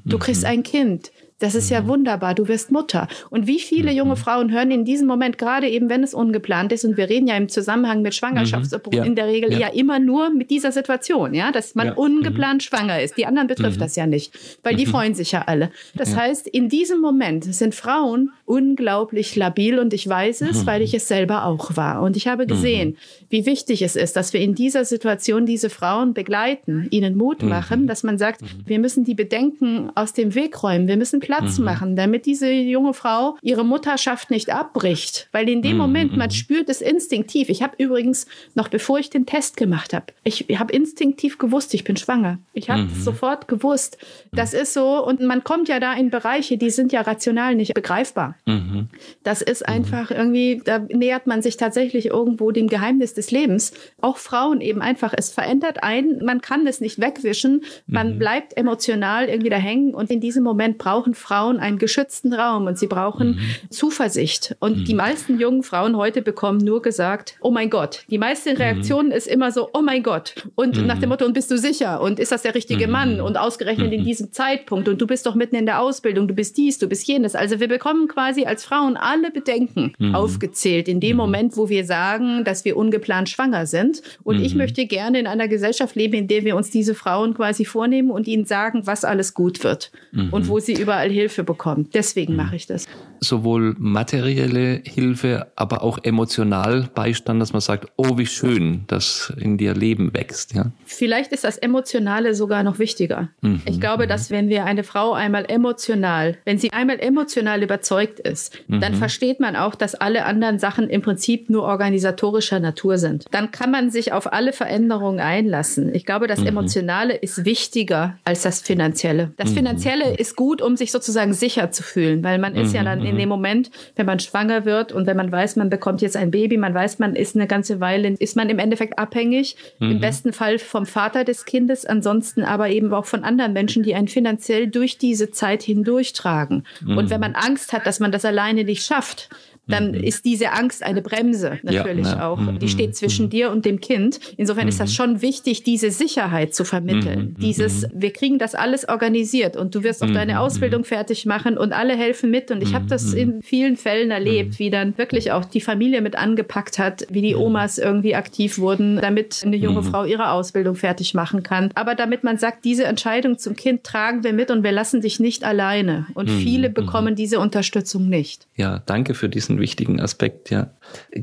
du 0.06 0.18
kriegst 0.18 0.46
ein 0.46 0.64
Kind. 0.64 1.12
Das 1.42 1.56
ist 1.56 1.70
ja 1.70 1.82
mhm. 1.82 1.88
wunderbar, 1.88 2.36
du 2.36 2.48
wirst 2.48 2.72
Mutter. 2.72 3.08
Und 3.30 3.48
wie 3.48 3.60
viele 3.60 3.92
junge 3.92 4.12
mhm. 4.12 4.18
Frauen 4.18 4.52
hören 4.52 4.72
in 4.72 4.86
diesem 4.86 5.08
Moment, 5.08 5.38
gerade 5.38 5.68
eben 5.68 5.90
wenn 5.90 6.04
es 6.04 6.14
ungeplant 6.14 6.72
ist, 6.72 6.86
und 6.86 6.98
wir 6.98 7.10
reden 7.10 7.28
ja 7.28 7.36
im 7.36 7.50
Zusammenhang 7.50 8.02
mit 8.02 8.14
Schwangerschaftsabbruch 8.14 8.94
ja. 8.94 9.04
in 9.04 9.16
der 9.16 9.28
Regel 9.28 9.52
ja. 9.52 9.60
ja. 9.60 9.68
immer 9.70 10.00
nur 10.00 10.30
mit 10.30 10.52
dieser 10.52 10.72
Situation, 10.72 11.34
ja, 11.34 11.52
dass 11.52 11.76
man 11.76 11.88
ja. 11.88 11.94
ungeplant 11.94 12.62
mhm. 12.62 12.66
schwanger 12.66 13.02
ist. 13.02 13.18
Die 13.18 13.26
anderen 13.26 13.48
betrifft 13.48 13.78
mhm. 13.78 13.82
das 13.82 13.96
ja 13.96 14.06
nicht, 14.06 14.34
weil 14.64 14.76
die 14.76 14.86
mhm. 14.86 14.92
freuen 14.92 15.14
sich 15.16 15.32
ja 15.32 15.44
alle. 15.48 15.72
Das 15.96 16.16
heißt, 16.16 16.48
in 16.48 16.70
diesem 16.70 17.02
Moment 17.02 17.44
sind 17.54 17.74
Frauen 17.74 18.32
unglaublich 18.46 19.36
labil 19.36 19.80
und 19.80 19.94
ich 19.94 20.08
weiß 20.08 20.42
es, 20.42 20.66
weil 20.66 20.82
ich 20.82 20.94
es 20.94 21.08
selber 21.08 21.46
auch 21.46 21.76
war. 21.76 22.02
Und 22.02 22.18
ich 22.18 22.28
habe 22.28 22.46
gesehen, 22.46 22.98
wie 23.30 23.46
wichtig 23.46 23.82
es 23.82 23.96
ist, 23.96 24.16
dass 24.16 24.34
wir 24.34 24.42
in 24.42 24.56
dieser 24.56 24.86
Situation 24.86 25.46
diese 25.46 25.70
Frauen 25.70 26.14
begleiten, 26.14 26.88
ihnen 26.92 27.16
Mut 27.16 27.44
machen, 27.44 27.88
dass 27.88 28.04
man 28.04 28.18
sagt, 28.18 28.42
wir 28.66 28.80
müssen 28.80 29.06
die 29.06 29.16
Bedenken 29.16 29.90
aus 29.96 30.14
dem 30.14 30.36
Weg 30.36 30.62
räumen. 30.62 30.88
Wir 30.88 30.98
müssen 30.98 31.20
Platz 31.32 31.60
mhm. 31.60 31.66
machen, 31.66 31.96
damit 31.96 32.26
diese 32.26 32.52
junge 32.52 32.94
Frau 32.94 33.38
ihre 33.42 33.64
Mutterschaft 33.64 34.32
nicht 34.32 34.50
abbricht. 34.50 35.30
Weil 35.32 35.48
in 35.48 35.62
dem 35.62 35.74
mhm. 35.74 35.78
Moment, 35.78 36.18
man 36.18 36.28
mhm. 36.28 36.32
spürt 36.34 36.68
es 36.68 36.82
instinktiv. 36.82 37.48
Ich 37.48 37.64
habe 37.64 37.74
übrigens, 37.78 38.28
noch 38.54 38.68
bevor 38.68 39.00
ich 39.00 39.10
den 39.10 39.26
Test 39.26 39.56
gemacht 39.56 39.94
habe, 39.94 40.08
ich 40.26 40.46
habe 40.58 40.74
instinktiv 40.74 41.38
gewusst, 41.38 41.74
ich 41.74 41.86
bin 41.86 41.96
schwanger. 41.96 42.40
Ich 42.52 42.70
habe 42.70 42.82
mhm. 42.82 42.90
sofort 43.02 43.48
gewusst. 43.48 43.98
Das 44.34 44.54
ist 44.54 44.74
so. 44.74 45.06
Und 45.06 45.22
man 45.22 45.46
kommt 45.46 45.70
ja 45.70 45.80
da 45.80 45.94
in 45.94 46.10
Bereiche, 46.10 46.58
die 46.58 46.70
sind 46.70 46.92
ja 46.92 47.00
rational 47.00 47.56
nicht 47.56 47.74
begreifbar. 47.74 48.36
Mhm. 48.46 48.90
Das 49.24 49.42
ist 49.42 49.62
mhm. 49.62 49.74
einfach 49.74 50.12
irgendwie, 50.12 50.62
da 50.66 50.80
nähert 50.80 51.28
man 51.28 51.42
sich 51.42 51.56
tatsächlich 51.56 52.08
irgendwo 52.08 52.52
dem 52.52 52.68
Geheimnis 52.68 53.14
des 53.14 53.32
Lebens. 53.32 53.72
Auch 54.02 54.18
Frauen 54.18 54.60
eben 54.60 54.82
einfach, 54.82 55.14
es 55.16 55.30
verändert 55.30 55.82
einen, 55.82 56.26
man 56.26 56.42
kann 56.42 56.68
es 56.68 56.82
nicht 56.82 57.00
wegwischen, 57.00 57.64
man 57.88 58.20
bleibt 58.20 58.58
emotional 58.58 59.30
irgendwie 59.30 59.50
da 59.50 59.56
hängen 59.56 59.94
und 59.94 60.12
in 60.12 60.20
diesem 60.20 60.44
Moment 60.44 60.78
brauchen 60.78 61.16
Frauen 61.22 61.60
einen 61.60 61.78
geschützten 61.78 62.34
Raum 62.34 62.68
und 62.68 62.78
sie 62.78 62.88
brauchen 62.88 63.36
mhm. 63.36 63.70
Zuversicht. 63.70 64.56
Und 64.60 64.80
mhm. 64.80 64.86
die 64.86 64.94
meisten 64.94 65.40
jungen 65.40 65.64
Frauen 65.64 65.96
heute 65.96 66.22
bekommen 66.22 66.58
nur 66.58 66.82
gesagt, 66.82 67.36
oh 67.40 67.52
mein 67.52 67.70
Gott. 67.70 68.04
Die 68.10 68.18
meiste 68.18 68.52
mhm. 68.52 68.58
Reaktion 68.58 69.12
ist 69.12 69.28
immer 69.28 69.52
so, 69.52 69.70
oh 69.74 69.82
mein 69.82 70.04
Gott. 70.04 70.36
Und 70.56 70.86
nach 70.86 71.00
dem 71.00 71.10
Motto, 71.10 71.26
und 71.26 71.34
bist 71.34 71.52
du 71.52 71.58
sicher? 71.58 72.02
Und 72.02 72.20
ist 72.20 72.32
das 72.32 72.42
der 72.42 72.56
richtige 72.56 72.88
Mann? 72.88 73.22
Und 73.22 73.38
ausgerechnet 73.38 73.94
in 73.94 74.04
diesem 74.04 74.32
Zeitpunkt. 74.32 74.88
Und 74.88 75.00
du 75.00 75.08
bist 75.08 75.26
doch 75.26 75.36
mitten 75.36 75.56
in 75.56 75.66
der 75.66 75.80
Ausbildung, 75.80 76.28
du 76.28 76.34
bist 76.34 76.58
dies, 76.58 76.78
du 76.80 76.88
bist 76.88 77.08
jenes. 77.08 77.36
Also 77.36 77.60
wir 77.60 77.68
bekommen 77.68 78.08
quasi 78.08 78.46
als 78.46 78.66
Frauen 78.66 78.98
alle 78.98 79.32
Bedenken 79.32 79.94
aufgezählt 80.14 80.88
in 80.88 81.00
dem 81.00 81.18
Moment, 81.18 81.56
wo 81.58 81.70
wir 81.70 81.86
sagen, 81.86 82.44
dass 82.44 82.66
wir 82.66 82.78
ungeplant 82.78 83.30
schwanger 83.30 83.66
sind. 83.66 84.02
Und 84.24 84.42
ich 84.42 84.56
möchte 84.56 84.86
gerne 84.86 85.20
in 85.20 85.28
einer 85.28 85.48
Gesellschaft 85.48 85.96
leben, 85.96 86.14
in 86.14 86.28
der 86.28 86.44
wir 86.44 86.56
uns 86.56 86.70
diese 86.70 86.96
Frauen 86.96 87.34
quasi 87.34 87.66
vornehmen 87.66 88.12
und 88.12 88.28
ihnen 88.28 88.46
sagen, 88.46 88.86
was 88.86 89.06
alles 89.06 89.34
gut 89.34 89.64
wird 89.64 89.92
mhm. 90.12 90.30
und 90.32 90.48
wo 90.48 90.60
sie 90.60 90.74
überall 91.02 91.10
Hilfe 91.10 91.44
bekommen. 91.44 91.90
Deswegen 91.94 92.34
mhm. 92.34 92.38
mache 92.38 92.56
ich 92.56 92.68
das. 92.68 92.88
Sowohl 93.20 93.76
materielle 93.78 94.82
Hilfe, 94.84 95.52
aber 95.56 95.84
auch 95.84 96.00
emotional 96.04 96.90
Beistand, 96.94 97.42
dass 97.42 97.54
man 97.54 97.62
sagt, 97.62 97.92
oh, 97.98 98.18
wie 98.18 98.26
schön, 98.26 98.84
dass 98.88 99.32
in 99.38 99.58
dir 99.58 99.74
Leben 99.74 100.14
wächst. 100.14 100.54
Ja? 100.54 100.72
Vielleicht 100.86 101.32
ist 101.32 101.44
das 101.44 101.58
Emotionale 101.58 102.34
sogar 102.34 102.64
noch 102.64 102.80
wichtiger. 102.80 103.30
Mhm. 103.42 103.62
Ich 103.66 103.80
glaube, 103.80 104.08
dass 104.08 104.32
wenn 104.32 104.50
wir 104.50 104.66
eine 104.66 104.84
Frau 104.84 105.14
einmal 105.14 105.46
emotional, 105.48 106.38
wenn 106.46 106.58
sie 106.58 106.72
einmal 106.72 107.00
emotional 107.00 107.64
überzeugt 107.64 108.20
ist, 108.20 108.58
dann 108.68 108.94
mhm. 108.94 108.98
versteht 108.98 109.40
man 109.40 109.56
auch, 109.56 109.76
dass 109.76 109.96
alle 109.96 110.26
anderen 110.26 110.60
Sachen 110.60 110.90
im 110.90 111.02
Prinzip 111.02 111.50
nur 111.50 111.64
organisatorischer 111.64 112.60
Natur 112.60 112.98
sind. 112.98 113.26
Dann 113.32 113.52
kann 113.52 113.72
man 113.72 113.92
sich 113.92 114.14
auf 114.14 114.32
alle 114.32 114.54
Veränderungen 114.54 115.20
einlassen. 115.20 115.94
Ich 115.94 116.06
glaube, 116.06 116.28
das 116.28 116.40
mhm. 116.40 116.48
Emotionale 116.48 117.16
ist 117.16 117.46
wichtiger 117.46 118.18
als 118.24 118.42
das 118.42 118.62
Finanzielle. 118.62 119.34
Das 119.38 119.52
mhm. 119.52 119.56
Finanzielle 119.56 120.18
ist 120.18 120.36
gut, 120.36 120.62
um 120.62 120.76
sich 120.76 120.91
sozusagen 120.92 121.34
sicher 121.34 121.72
zu 121.72 121.84
fühlen, 121.84 122.24
weil 122.24 122.40
man 122.40 122.56
ist 122.56 122.74
ja 122.74 122.84
dann 122.84 123.04
in 123.04 123.18
dem 123.18 123.30
Moment, 123.30 123.72
wenn 123.96 124.06
man 124.06 124.20
schwanger 124.20 124.66
wird 124.66 124.92
und 124.92 125.08
wenn 125.08 125.18
man 125.18 125.32
weiß, 125.32 125.56
man 125.56 125.70
bekommt 125.70 126.02
jetzt 126.02 126.18
ein 126.18 126.32
Baby, 126.32 126.58
man 126.58 126.74
weiß, 126.74 127.00
man 127.00 127.16
ist 127.16 127.36
eine 127.36 127.48
ganze 127.48 127.80
Weile, 127.80 128.10
ist 128.10 128.36
man 128.36 128.50
im 128.50 128.60
Endeffekt 128.60 129.00
abhängig, 129.00 129.56
im 129.80 130.00
besten 130.00 130.34
Fall 130.34 130.60
vom 130.60 130.86
Vater 130.86 131.24
des 131.24 131.46
Kindes, 131.46 131.86
ansonsten 131.86 132.44
aber 132.44 132.70
eben 132.70 132.94
auch 132.94 133.06
von 133.06 133.24
anderen 133.24 133.54
Menschen, 133.54 133.84
die 133.84 133.96
einen 133.96 134.08
finanziell 134.08 134.68
durch 134.68 134.98
diese 134.98 135.32
Zeit 135.32 135.64
hindurchtragen. 135.64 136.66
Und 136.86 137.10
wenn 137.10 137.20
man 137.20 137.36
Angst 137.36 137.74
hat, 137.74 137.86
dass 137.86 138.00
man 138.00 138.12
das 138.12 138.26
alleine 138.26 138.64
nicht 138.64 138.86
schafft, 138.86 139.30
dann 139.68 139.92
mhm. 139.92 140.04
ist 140.04 140.26
diese 140.26 140.52
Angst 140.52 140.84
eine 140.84 141.02
Bremse 141.02 141.60
natürlich 141.64 142.08
ja, 142.08 142.28
auch. 142.28 142.40
Mhm. 142.40 142.60
Die 142.60 142.68
steht 142.68 142.96
zwischen 142.96 143.26
mhm. 143.26 143.30
dir 143.30 143.52
und 143.52 143.66
dem 143.66 143.80
Kind. 143.80 144.20
Insofern 144.38 144.68
ist 144.68 144.80
das 144.80 144.90
mhm. 144.90 144.96
schon 144.96 145.22
wichtig, 145.22 145.64
diese 145.64 145.92
Sicherheit 145.92 146.54
zu 146.54 146.66
vermitteln. 146.66 147.36
Mhm. 147.38 147.42
Dieses, 147.42 147.88
wir 147.94 148.12
kriegen 148.12 148.40
das 148.40 148.56
alles 148.56 148.88
organisiert 148.88 149.56
und 149.56 149.74
du 149.76 149.84
wirst 149.84 150.04
auch 150.04 150.12
deine 150.12 150.40
Ausbildung 150.40 150.84
fertig 150.84 151.26
machen 151.26 151.58
und 151.58 151.74
alle 151.74 151.96
helfen 151.96 152.32
mit. 152.32 152.52
Und 152.52 152.62
ich 152.62 152.74
habe 152.74 152.86
das 152.88 153.14
in 153.14 153.42
vielen 153.42 153.78
Fällen 153.78 154.12
erlebt, 154.12 154.60
wie 154.60 154.70
dann 154.70 154.98
wirklich 154.98 155.32
auch 155.32 155.46
die 155.46 155.62
Familie 155.62 156.02
mit 156.02 156.18
angepackt 156.18 156.80
hat, 156.80 157.06
wie 157.10 157.22
die 157.22 157.36
Omas 157.36 157.78
irgendwie 157.78 158.16
aktiv 158.16 158.58
wurden, 158.58 158.98
damit 158.98 159.44
eine 159.46 159.56
junge 159.56 159.84
Frau 159.84 160.06
ihre 160.06 160.32
Ausbildung 160.32 160.76
fertig 160.76 161.14
machen 161.14 161.44
kann. 161.44 161.70
Aber 161.76 161.96
damit 161.96 162.24
man 162.24 162.38
sagt, 162.38 162.66
diese 162.66 162.86
Entscheidung 162.86 163.38
zum 163.38 163.56
Kind 163.56 163.84
tragen 163.84 164.24
wir 164.24 164.34
mit 164.34 164.52
und 164.52 164.64
wir 164.64 164.72
lassen 164.72 165.02
dich 165.02 165.20
nicht 165.20 165.44
alleine. 165.44 166.08
Und 166.14 166.30
viele 166.30 166.70
bekommen 166.70 167.16
diese 167.16 167.40
Unterstützung 167.40 168.10
nicht. 168.10 168.48
Ja, 168.56 168.82
danke 168.86 169.14
für 169.14 169.30
diesen 169.30 169.51
wichtigen 169.60 170.00
Aspekt, 170.00 170.50
ja. 170.50 170.72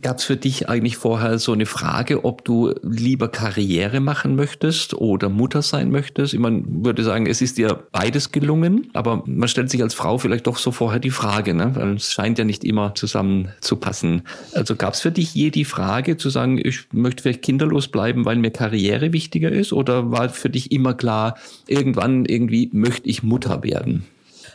Gab 0.00 0.18
es 0.18 0.24
für 0.24 0.36
dich 0.36 0.68
eigentlich 0.68 0.96
vorher 0.96 1.38
so 1.38 1.52
eine 1.52 1.66
Frage, 1.66 2.24
ob 2.24 2.44
du 2.44 2.74
lieber 2.82 3.28
Karriere 3.28 4.00
machen 4.00 4.36
möchtest 4.36 4.94
oder 4.94 5.28
Mutter 5.28 5.62
sein 5.62 5.90
möchtest? 5.90 6.32
Ich 6.32 6.40
meine, 6.40 6.62
würde 6.66 7.04
sagen, 7.04 7.26
es 7.26 7.42
ist 7.42 7.58
dir 7.58 7.86
beides 7.92 8.32
gelungen, 8.32 8.88
aber 8.94 9.22
man 9.26 9.48
stellt 9.48 9.70
sich 9.70 9.82
als 9.82 9.94
Frau 9.94 10.18
vielleicht 10.18 10.46
doch 10.46 10.56
so 10.56 10.72
vorher 10.72 11.00
die 11.00 11.10
Frage, 11.10 11.54
ne? 11.54 11.74
weil 11.74 11.96
es 11.96 12.12
scheint 12.12 12.38
ja 12.38 12.44
nicht 12.44 12.64
immer 12.64 12.94
zusammen 12.94 13.48
zu 13.60 13.76
passen. 13.76 14.22
Also 14.52 14.76
gab 14.76 14.94
es 14.94 15.00
für 15.00 15.12
dich 15.12 15.34
je 15.34 15.50
die 15.50 15.64
Frage 15.64 16.16
zu 16.16 16.30
sagen, 16.30 16.58
ich 16.62 16.86
möchte 16.92 17.22
vielleicht 17.22 17.42
kinderlos 17.42 17.88
bleiben, 17.88 18.24
weil 18.24 18.36
mir 18.36 18.50
Karriere 18.50 19.12
wichtiger 19.12 19.50
ist? 19.50 19.72
Oder 19.72 20.10
war 20.10 20.28
für 20.30 20.50
dich 20.50 20.72
immer 20.72 20.94
klar, 20.94 21.36
irgendwann 21.66 22.24
irgendwie 22.24 22.70
möchte 22.72 23.08
ich 23.08 23.22
Mutter 23.22 23.62
werden? 23.62 24.06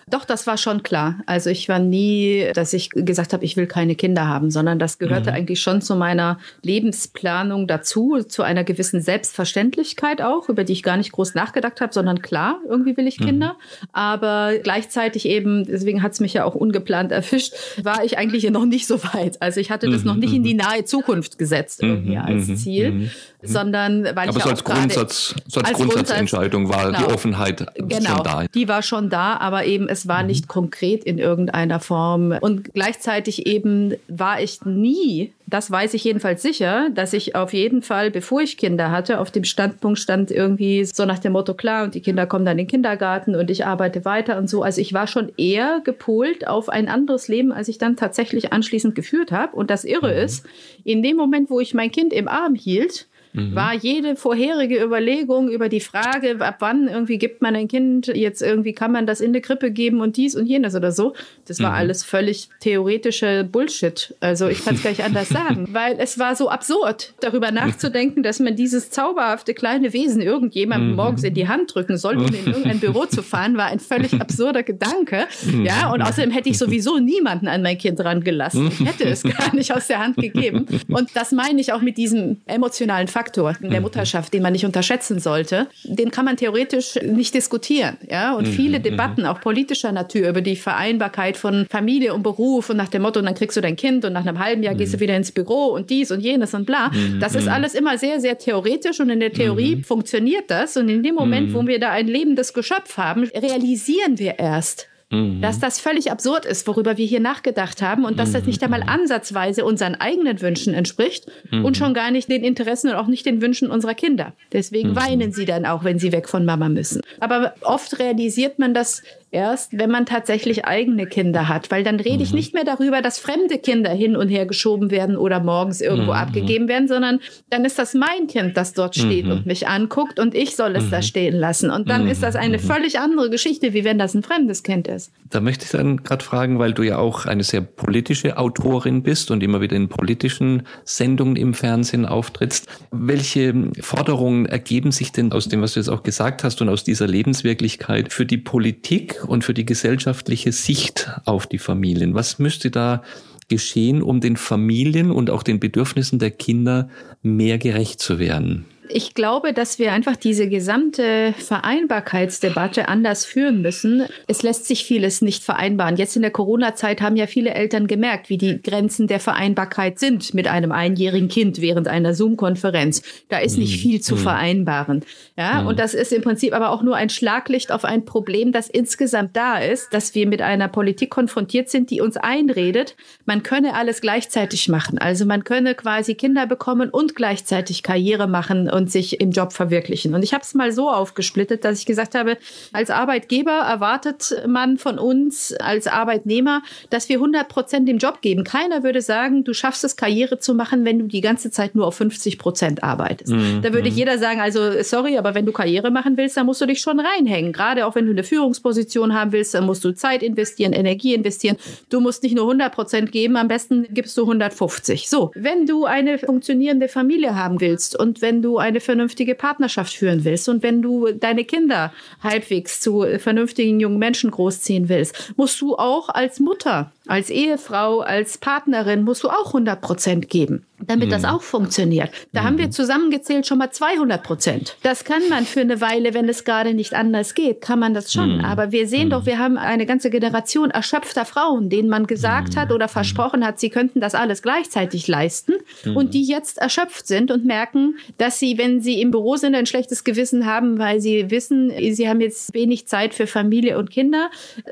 Doch, 0.10 0.26
das 0.26 0.48
war 0.48 0.58
schon 0.58 0.84
klar. 0.84 1.20
Also 1.26 1.50
ich 1.50 1.70
war 1.70 1.80
nie, 1.80 2.52
dass 2.54 2.74
ich 2.74 2.90
gesagt 2.90 3.34
habe, 3.34 3.46
ich 3.46 3.58
will 3.58 3.68
keine 3.68 3.96
Kinder 3.96 4.28
haben, 4.28 4.52
sondern 4.52 4.80
das 4.80 5.00
gehörte 5.00 5.32
mhm. 5.32 5.38
eigentlich 5.38 5.62
schon 5.62 5.82
zu 5.82 5.96
meiner 5.96 6.40
Lebensplanung 6.62 7.68
dazu, 7.68 8.22
zu 8.28 8.44
einer 8.44 8.64
gewissen 8.64 9.02
Selbstverständlichkeit 9.02 10.22
auch, 10.22 10.50
über 10.50 10.64
die 10.64 10.74
ich 10.74 10.84
gar 10.84 10.98
nicht 10.98 11.12
groß 11.12 11.36
nachgedacht 11.36 11.82
habe, 11.82 11.94
sondern 11.94 12.22
klar, 12.22 12.60
irgendwie 12.68 12.98
will 12.98 13.08
ich 13.08 13.20
mhm. 13.20 13.26
Kinder. 13.26 13.48
Mhm. 13.48 13.88
Aber 13.94 14.54
gleichzeitig 14.62 15.28
eben, 15.28 15.66
deswegen 15.66 16.04
hat 16.04 16.14
es 16.14 16.20
mich 16.20 16.34
ja 16.34 16.46
auch 16.46 16.56
ungeplant 16.56 17.12
erfischt, 17.12 17.54
war 17.82 18.04
ich 18.04 18.18
eigentlich 18.18 18.50
noch 18.50 18.66
nicht 18.66 18.88
so 18.88 19.04
weit. 19.04 19.42
Also 19.42 19.60
ich 19.60 19.72
hatte 19.72 19.90
das 19.90 20.02
mhm. 20.02 20.08
noch 20.08 20.16
nicht 20.16 20.34
in 20.34 20.44
die 20.44 20.54
mhm. 20.54 20.62
nahe 20.62 20.86
Zukunft 20.86 21.38
gesetzt 21.38 21.82
irgendwie 21.82 22.18
mhm. 22.18 22.22
als 22.22 22.62
Ziel, 22.62 23.12
sondern 23.44 24.04
weil 24.04 24.30
aber 24.30 24.38
ich 24.38 24.44
so 24.44 24.50
als 24.50 24.64
Grundsatz, 24.64 25.36
so 25.48 25.60
als, 25.60 25.70
als 25.70 25.78
Grundsatzentscheidung 25.78 26.70
war 26.70 26.88
genau, 26.88 27.00
die 27.00 27.14
Offenheit 27.14 27.66
genau, 27.76 28.16
schon 28.16 28.24
da. 28.24 28.46
Die 28.54 28.68
war 28.68 28.82
schon 28.82 29.10
da, 29.10 29.38
aber 29.38 29.66
eben 29.66 29.90
es 29.90 30.08
war 30.08 30.22
mhm. 30.22 30.28
nicht 30.28 30.48
konkret 30.48 31.04
in 31.04 31.18
irgendeiner 31.18 31.80
Form. 31.80 32.34
Und 32.42 32.74
gleichzeitig 32.74 33.46
eben 33.46 33.96
war 34.08 34.42
ich 34.42 34.64
nie, 34.66 35.34
das 35.48 35.70
weiß 35.70 35.94
ich 35.94 36.04
jedenfalls 36.04 36.42
sicher, 36.42 36.90
dass 36.94 37.14
ich 37.14 37.36
auf 37.36 37.54
jeden 37.54 37.82
Fall, 37.82 38.12
bevor 38.12 38.42
ich 38.42 38.58
Kinder 38.58 38.92
hatte, 38.92 39.20
auf 39.20 39.30
dem 39.30 39.44
Standpunkt 39.44 40.00
stand 40.00 40.32
irgendwie 40.32 40.86
so 40.86 41.06
nach 41.06 41.20
dem 41.20 41.34
Motto, 41.34 41.54
klar, 41.54 41.84
und 41.84 41.96
die 41.96 42.02
Kinder 42.02 42.26
kommen 42.26 42.46
dann 42.46 42.58
in 42.58 42.66
den 42.66 42.72
Kindergarten 42.72 43.36
und 43.36 43.52
ich 43.52 43.66
arbeite 43.66 44.06
weiter 44.06 44.38
und 44.38 44.50
so. 44.50 44.64
Also 44.64 44.82
ich 44.82 44.94
war 44.94 45.08
schon 45.08 45.32
eher 45.38 45.82
gepolt 45.84 46.48
auf 46.48 46.70
ein 46.70 46.88
anderes 46.88 47.28
Leben, 47.28 47.52
als 47.52 47.68
ich 47.68 47.78
dann 47.78 47.98
tatsächlich 47.98 48.54
anschließend 48.54 48.96
geführt 48.96 49.32
habe. 49.32 49.56
Und 49.56 49.70
das 49.70 49.84
Irre 49.84 50.12
mhm. 50.12 50.26
ist, 50.26 50.46
in 50.84 51.04
dem 51.04 51.18
Moment, 51.18 51.50
wo 51.50 51.60
ich 51.60 51.74
mein 51.74 51.92
Kind 51.92 52.14
im 52.14 52.28
Arm 52.28 52.56
hielt, 52.56 53.08
mhm. 53.34 53.56
war 53.56 53.74
jede 53.74 54.16
vorherige 54.16 54.82
Überlegung 54.82 55.50
über 55.50 55.70
die 55.70 55.80
Frage, 55.80 56.38
ab 56.40 56.58
wann 56.60 56.88
irgendwie 56.88 57.18
gibt 57.18 57.42
man 57.42 57.56
ein 57.56 57.68
Kind, 57.68 58.08
jetzt 58.08 58.42
irgendwie 58.42 58.74
kann 58.74 58.92
man 58.92 59.06
das 59.06 59.22
in 59.22 59.30
eine 59.30 59.42
Krippe 59.42 59.72
geben 59.72 60.02
und 60.02 60.18
dies 60.18 60.36
und 60.36 60.46
jenes 60.46 60.76
oder 60.76 60.92
so. 60.92 61.14
Das 61.48 61.60
war 61.60 61.72
mhm. 61.72 61.78
alles 61.78 62.04
völlig 62.04 62.50
theoretische 62.60 63.44
Bullshit. 63.44 64.16
Also 64.20 64.48
ich 64.48 64.64
kann 64.64 64.76
es 64.76 64.84
gar 64.84 64.92
nicht 64.92 65.04
anders 65.04 65.30
sagen, 65.34 65.70
weil 65.72 65.96
es 66.00 66.20
war 66.20 66.36
so 66.36 66.50
absurd, 66.50 67.14
darüber 67.20 67.52
nachzudenken, 67.52 68.24
dass 68.24 68.40
man 68.40 68.56
dieses 68.56 68.90
zauberhafte 68.92 69.54
kleine 69.54 69.94
Wesen 69.94 70.22
irgendjemandem 70.22 70.92
mhm. 70.92 70.96
morgens 70.96 71.24
in 71.24 71.34
die 71.34 71.48
Hand 71.48 71.74
drücken 71.74 71.98
soll, 71.98 72.18
um 72.18 72.28
in 72.28 72.46
irgendein 72.46 72.80
Büro 72.80 73.06
zu 73.06 73.24
fahren, 73.24 73.58
war 73.58 73.66
ein 73.66 73.80
völlig 73.80 74.14
absurder 74.20 74.64
Gedanke. 74.64 75.28
Mhm. 75.46 75.66
Ja, 75.66 75.92
und 75.92 76.02
außerdem 76.02 76.32
hätte 76.32 76.50
ich 76.50 76.58
sowieso 76.58 77.00
niemanden 77.00 77.48
an 77.48 77.62
mein 77.62 77.78
Kind 77.78 78.00
rangelassen. 78.00 78.68
Ich 78.68 78.86
hätte 78.86 79.06
es 79.06 79.24
gar 79.38 79.54
nicht 79.56 79.74
aus 79.74 79.88
der 79.88 80.00
Hand 80.00 80.18
gegeben. 80.18 80.66
Und 80.90 81.10
das 81.16 81.32
meine 81.32 81.60
ich 81.60 81.74
auch 81.74 81.82
mit 81.82 81.98
diesem 81.98 82.42
emotionalen 82.46 83.08
Faktor 83.08 83.23
Faktor 83.24 83.56
der 83.62 83.80
mhm. 83.80 83.84
Mutterschaft, 83.84 84.34
den 84.34 84.44
man 84.44 84.52
nicht 84.52 84.66
unterschätzen 84.66 85.20
sollte, 85.20 85.68
den 85.84 86.12
kann 86.12 86.26
man 86.26 86.36
theoretisch 86.36 86.96
nicht 87.02 87.34
diskutieren. 87.34 87.98
Ja? 88.10 88.36
Und 88.36 88.48
mhm, 88.48 88.52
viele 88.52 88.80
mhm. 88.80 88.84
Debatten, 88.84 89.26
auch 89.26 89.40
politischer 89.40 89.92
Natur, 89.92 90.28
über 90.28 90.42
die 90.42 90.58
Vereinbarkeit 90.58 91.38
von 91.38 91.66
Familie 91.70 92.14
und 92.14 92.24
Beruf 92.24 92.70
und 92.70 92.78
nach 92.78 92.90
dem 92.90 93.04
Motto, 93.04 93.22
dann 93.22 93.34
kriegst 93.34 93.56
du 93.56 93.62
dein 93.62 93.78
Kind 93.78 94.04
und 94.04 94.14
nach 94.14 94.26
einem 94.26 94.40
halben 94.40 94.62
Jahr 94.62 94.76
gehst 94.76 94.94
du 94.94 95.00
wieder 95.00 95.16
ins 95.16 95.32
Büro 95.32 95.68
und 95.68 95.90
dies 95.90 96.12
und 96.12 96.20
jenes 96.20 96.54
und 96.54 96.66
bla. 96.66 96.92
Das 97.20 97.36
ist 97.36 97.48
alles 97.48 97.74
immer 97.74 97.98
sehr, 97.98 98.20
sehr 98.20 98.38
theoretisch 98.38 99.00
und 99.00 99.10
in 99.10 99.20
der 99.20 99.32
Theorie 99.32 99.82
funktioniert 99.84 100.52
das. 100.52 100.76
Und 100.76 100.90
in 100.90 101.02
dem 101.04 101.16
Moment, 101.16 101.54
wo 101.54 101.66
wir 101.66 101.80
da 101.80 101.92
ein 101.92 102.08
lebendes 102.08 102.54
Geschöpf 102.54 102.98
haben, 102.98 103.24
realisieren 103.34 104.20
wir 104.20 104.40
erst, 104.40 104.90
Mhm. 105.14 105.42
Dass 105.42 105.60
das 105.60 105.80
völlig 105.80 106.12
absurd 106.12 106.46
ist, 106.46 106.68
worüber 106.68 106.98
wir 106.98 107.06
hier 107.06 107.20
nachgedacht 107.20 107.82
haben 107.82 108.04
und 108.04 108.18
dass 108.18 108.32
das 108.32 108.46
nicht 108.46 108.64
einmal 108.64 108.82
mhm. 108.82 108.90
ansatzweise 108.90 109.64
unseren 109.64 109.94
eigenen 109.96 110.42
Wünschen 110.42 110.74
entspricht 110.74 111.28
mhm. 111.52 111.64
und 111.64 111.78
schon 111.78 111.94
gar 111.94 112.10
nicht 112.10 112.30
den 112.30 112.44
Interessen 112.44 112.90
und 112.90 112.96
auch 112.96 113.08
nicht 113.08 113.26
den 113.26 113.42
Wünschen 113.42 113.70
unserer 113.70 113.94
Kinder. 113.94 114.34
Deswegen 114.52 114.92
mhm. 114.92 114.96
weinen 114.96 115.32
sie 115.32 115.46
dann 115.46 115.66
auch, 115.66 115.84
wenn 115.84 116.00
sie 116.00 116.12
weg 116.12 116.28
von 116.28 116.46
Mama 116.46 116.68
müssen. 116.68 117.02
Aber 117.20 117.54
oft 117.62 118.00
realisiert 118.00 118.58
man 118.58 118.74
das 118.74 119.04
erst, 119.34 119.78
wenn 119.78 119.90
man 119.90 120.06
tatsächlich 120.06 120.66
eigene 120.66 121.08
Kinder 121.08 121.50
hat, 121.50 121.72
weil 121.72 121.84
dann 121.84 122.00
rede 122.00 122.24
ich 122.24 122.30
mhm. 122.30 122.38
nicht 122.38 122.54
mehr 122.54 122.64
darüber, 122.64 123.02
dass 123.02 123.20
fremde 123.20 123.58
Kinder 123.58 123.90
hin 123.90 124.16
und 124.16 124.30
her 124.30 124.46
geschoben 124.46 124.92
werden 124.92 125.18
oder 125.18 125.40
morgens 125.40 125.82
irgendwo 125.82 126.12
mhm. 126.12 126.18
abgegeben 126.18 126.68
werden, 126.68 126.88
sondern 126.88 127.20
dann 127.50 127.66
ist 127.66 127.80
das 127.80 127.94
mein 127.94 128.28
Kind, 128.28 128.56
das 128.56 128.74
dort 128.74 128.96
steht 128.96 129.26
mhm. 129.26 129.32
und 129.32 129.46
mich 129.46 129.68
anguckt 129.68 130.20
und 130.20 130.36
ich 130.36 130.56
soll 130.56 130.76
es 130.76 130.90
da 130.90 130.98
mhm. 130.98 131.04
stehen 131.04 131.36
lassen. 131.36 131.70
Und 131.70 131.90
dann 131.90 132.08
ist 132.08 132.24
das 132.24 132.36
eine 132.36 132.58
mhm. 132.58 132.62
völlig 132.62 133.00
andere 133.00 133.30
Geschichte, 133.30 133.74
wie 133.74 133.84
wenn 133.84 133.98
das 133.98 134.14
ein 134.14 134.24
fremdes 134.24 134.64
Kind 134.64 134.88
ist. 134.88 135.12
Da 135.30 135.42
möchte 135.42 135.66
ich 135.66 135.72
dann 135.72 136.04
gerade 136.04 136.24
fragen, 136.24 136.60
weil 136.60 136.74
du 136.74 136.84
ja 136.84 136.98
auch 136.98 137.26
eine 137.26 137.44
sehr 137.44 137.62
politische 137.62 138.38
Autorin 138.38 139.04
bist 139.04 139.32
und 139.32 139.42
immer 139.42 139.62
wieder 139.62 139.76
in 139.76 139.90
politischen 139.90 140.64
Sendungen 140.84 141.36
im 141.36 141.54
Fernsehen 141.54 142.06
auftrittst. 142.06 142.68
Welche 142.92 143.72
Forderungen 143.82 144.46
ergeben 144.46 144.92
sich 144.92 145.12
denn 145.12 145.32
aus 145.32 145.50
dem, 145.50 145.62
was 145.62 145.74
du 145.74 145.80
jetzt 145.80 145.90
auch 145.90 146.04
gesagt 146.04 146.44
hast 146.44 146.62
und 146.62 146.70
aus 146.70 146.84
dieser 146.84 147.08
Lebenswirklichkeit 147.08 148.14
für 148.14 148.26
die 148.26 148.38
Politik 148.38 149.23
und 149.26 149.44
für 149.44 149.54
die 149.54 149.66
gesellschaftliche 149.66 150.52
Sicht 150.52 151.12
auf 151.26 151.48
die 151.48 151.60
Familien? 151.60 152.14
Was 152.14 152.40
müsste 152.40 152.72
da 152.72 153.04
geschehen, 153.50 154.02
um 154.02 154.22
den 154.22 154.38
Familien 154.38 155.12
und 155.12 155.30
auch 155.30 155.44
den 155.44 155.60
Bedürfnissen 155.60 156.20
der 156.20 156.32
Kinder 156.32 156.90
mehr 157.22 157.58
gerecht 157.58 158.00
zu 158.00 158.20
werden? 158.20 158.66
Ich 158.90 159.14
glaube, 159.14 159.54
dass 159.54 159.80
wir 159.80 159.94
einfach 159.94 160.16
diese 160.16 160.50
gesamte 160.50 161.34
Vereinbarkeitsdebatte 161.38 162.88
anders 162.88 163.26
führen 163.26 163.62
müssen. 163.62 164.06
Es 164.28 164.44
lässt 164.44 164.66
sich 164.66 164.86
vieles 164.86 165.22
nicht 165.22 165.44
vereinbaren. 165.44 165.96
Jetzt 165.96 166.16
in 166.16 166.22
der 166.22 166.32
Corona-Zeit 166.32 167.02
haben 167.02 167.16
ja 167.16 167.28
viele 167.28 167.54
Eltern 167.54 167.88
gemerkt, 167.88 168.30
wie 168.30 168.38
die 168.38 168.62
Grenzen 168.62 169.08
der 169.08 169.20
Vereinbarkeit 169.20 170.00
sind 170.00 170.34
mit 170.34 170.48
einem 170.48 170.72
einjährigen 170.72 171.30
Kind 171.30 171.62
während 171.62 171.88
einer 171.88 172.14
Zoom-Konferenz. 172.14 173.02
Da 173.30 173.40
ist 173.40 173.58
nicht 173.58 173.80
viel 173.80 174.02
zu 174.02 174.16
mhm. 174.16 174.20
vereinbaren. 174.20 175.06
Ja, 175.38 175.62
mhm. 175.62 175.68
und 175.68 175.80
das 175.80 175.94
ist 175.94 176.12
im 176.12 176.22
Prinzip 176.22 176.54
aber 176.54 176.72
auch 176.72 176.84
nur 176.84 176.96
ein 176.96 177.10
Schlaglicht 177.10 177.72
auf 177.72 177.86
ein 177.86 178.06
Problem, 178.06 178.52
das 178.52 178.70
insgesamt 178.70 179.36
da 179.36 179.58
ist, 179.60 179.94
dass 179.94 180.14
wir 180.16 180.28
mit 180.28 180.42
einer 180.42 180.68
Politik 180.68 181.10
konfrontiert 181.10 181.70
sind, 181.70 181.90
die 181.90 182.02
uns 182.02 182.18
einredet, 182.18 182.96
man 183.26 183.44
könne 183.44 183.76
alles 183.76 184.02
gleichzeitig 184.02 184.68
machen. 184.70 184.98
Also 184.98 185.26
man 185.26 185.44
könne 185.44 185.76
quasi 185.76 186.16
Kinder 186.16 186.46
bekommen 186.48 186.90
und 186.90 187.16
gleichzeitig 187.16 187.84
Karriere 187.84 188.28
machen 188.28 188.70
und 188.74 188.92
sich 188.92 189.22
im 189.22 189.32
Job 189.32 189.54
verwirklichen. 189.54 190.14
Und 190.14 190.24
ich 190.24 190.34
habe 190.34 190.44
es 190.44 190.54
mal 190.54 190.72
so 190.72 190.90
aufgesplittet, 190.90 191.64
dass 191.64 191.80
ich 191.80 191.86
gesagt 191.86 192.16
habe, 192.16 192.38
als 192.72 192.90
Arbeitgeber 192.90 193.52
erwartet 193.52 194.44
man 194.48 194.78
von 194.78 195.00
uns 195.00 195.54
als 195.54 195.88
Arbeitnehmer, 195.88 196.62
dass 196.90 197.08
wir 197.10 197.18
100 197.18 197.48
Prozent 197.48 197.88
im 197.90 198.00
Job 198.00 198.22
geben. 198.22 198.44
Keiner 198.44 198.84
würde 198.84 199.02
sagen, 199.02 199.44
du 199.44 199.54
schaffst 199.54 199.84
es, 199.84 199.96
Karriere 199.96 200.40
zu 200.40 200.56
machen, 200.56 200.86
wenn 200.86 201.00
du 201.00 201.08
die 201.08 201.22
ganze 201.22 201.52
Zeit 201.52 201.76
nur 201.76 201.88
auf 201.88 201.96
50 201.96 202.40
Prozent 202.40 202.84
arbeitest. 202.84 203.32
Mhm. 203.32 203.62
Da 203.62 203.74
würde 203.74 203.90
mhm. 203.90 203.96
jeder 203.96 204.18
sagen, 204.18 204.42
also 204.42 204.82
sorry, 204.82 205.18
aber 205.18 205.36
wenn 205.36 205.46
du 205.46 205.52
Karriere 205.52 205.92
machen 205.92 206.18
willst, 206.18 206.36
dann 206.38 206.46
musst 206.46 206.62
du 206.62 206.66
dich 206.66 206.80
schon 206.80 207.00
reinhängen. 207.00 207.54
Gerade 207.54 207.86
auch 207.86 207.96
wenn 207.96 208.06
du 208.06 208.12
eine 208.12 208.24
Führungsposition 208.24 209.14
haben 209.14 209.32
willst, 209.32 209.54
dann 209.54 209.66
musst 209.66 209.84
du 209.84 209.94
Zeit 209.94 210.24
investieren, 210.24 210.74
Energie 210.74 211.14
investieren. 211.14 211.58
Du 211.90 212.00
musst 212.00 212.24
nicht 212.24 212.36
nur 212.36 212.46
100 212.46 212.74
Prozent 212.74 213.12
geben, 213.12 213.38
am 213.38 213.48
besten 213.48 213.88
gibst 213.92 214.18
du 214.18 214.24
150. 214.24 215.10
So, 215.10 215.32
wenn 215.36 215.66
du 215.66 215.86
eine 215.86 216.18
funktionierende 216.18 216.88
Familie 216.88 217.36
haben 217.36 217.62
willst 217.62 217.98
und 218.00 218.22
wenn 218.22 218.42
du 218.42 218.58
eine 218.64 218.80
vernünftige 218.80 219.36
Partnerschaft 219.36 219.94
führen 219.94 220.24
willst. 220.24 220.50
Und 220.50 220.64
wenn 220.64 220.82
du 220.82 221.12
deine 221.12 221.44
Kinder 221.44 221.94
halbwegs 222.22 222.80
zu 222.80 223.06
vernünftigen 223.20 223.80
jungen 223.80 224.00
Menschen 224.00 224.32
großziehen 224.32 224.90
willst, 224.90 225.34
musst 225.36 225.62
du 225.62 225.76
auch 225.76 226.10
als 226.10 226.40
Mutter, 226.40 226.92
als 227.08 227.30
Ehefrau, 227.30 228.00
als 228.00 228.38
Partnerin, 228.38 229.04
musst 229.04 229.24
du 229.24 229.30
auch 229.30 229.48
100 229.48 229.82
Prozent 229.82 230.30
geben 230.30 230.66
damit 230.88 231.08
mhm. 231.08 231.12
das 231.12 231.26
auch 231.26 231.42
funktioniert. 231.42 232.10
Da 232.32 232.42
mhm. 232.42 232.46
haben 232.46 232.58
wir 232.58 232.66
mhm. 232.68 232.72
zusammengezählt 232.72 233.48
schon 233.48 233.58
mal 233.58 233.72
200 233.72 234.24
Prozent. 234.24 234.78
Das 234.84 235.04
kann 235.04 235.22
man 235.30 235.46
für 235.46 235.62
eine 235.62 235.82
Weile, 235.82 236.14
wenn 236.14 236.28
es 236.30 236.44
gerade 236.44 236.74
nicht 236.74 236.94
anders 236.94 237.34
geht, 237.34 237.62
kann 237.62 237.80
man 237.80 237.94
das 237.94 238.12
schon. 238.12 238.38
Mhm. 238.38 238.46
Aber 238.46 238.72
wir 238.72 238.88
sehen 238.88 239.10
doch, 239.10 239.22
mhm. 239.22 239.26
wir 239.26 239.40
haben 239.40 239.58
eine 239.58 239.86
ganze 239.86 240.10
Generation 240.10 240.72
erschöpfter 240.72 241.26
Frauen, 241.26 241.70
denen 241.70 241.90
man 241.90 242.08
gesagt 242.08 242.56
hat 242.56 242.72
oder 242.72 242.88
mhm. 242.88 242.92
versprochen 242.92 243.46
hat, 243.46 243.60
sie 243.60 243.70
könnten 243.70 244.00
das 244.00 244.16
alles 244.16 244.42
gleichzeitig 244.42 245.08
leisten 245.08 245.54
und 245.96 246.14
die 246.14 246.24
jetzt 246.24 246.58
erschöpft 246.58 247.08
sind 247.08 247.32
und 247.32 247.46
merken, 247.46 247.98
dass 248.18 248.40
sie, 248.40 248.58
wenn 248.58 248.82
sie 248.82 249.02
im 249.02 249.12
Büro 249.12 249.36
sind, 249.36 249.56
ein 249.56 249.66
schlechtes 249.66 250.04
Gewissen 250.04 250.46
haben, 250.46 250.80
weil 250.80 251.00
sie 251.00 251.30
wissen, 251.32 251.72
sie 251.92 252.10
haben 252.10 252.22
jetzt 252.22 252.54
wenig 252.54 252.88
Zeit 252.88 253.14
für 253.14 253.28
Familie 253.28 253.78
und 253.78 253.92
Kinder. 253.92 254.30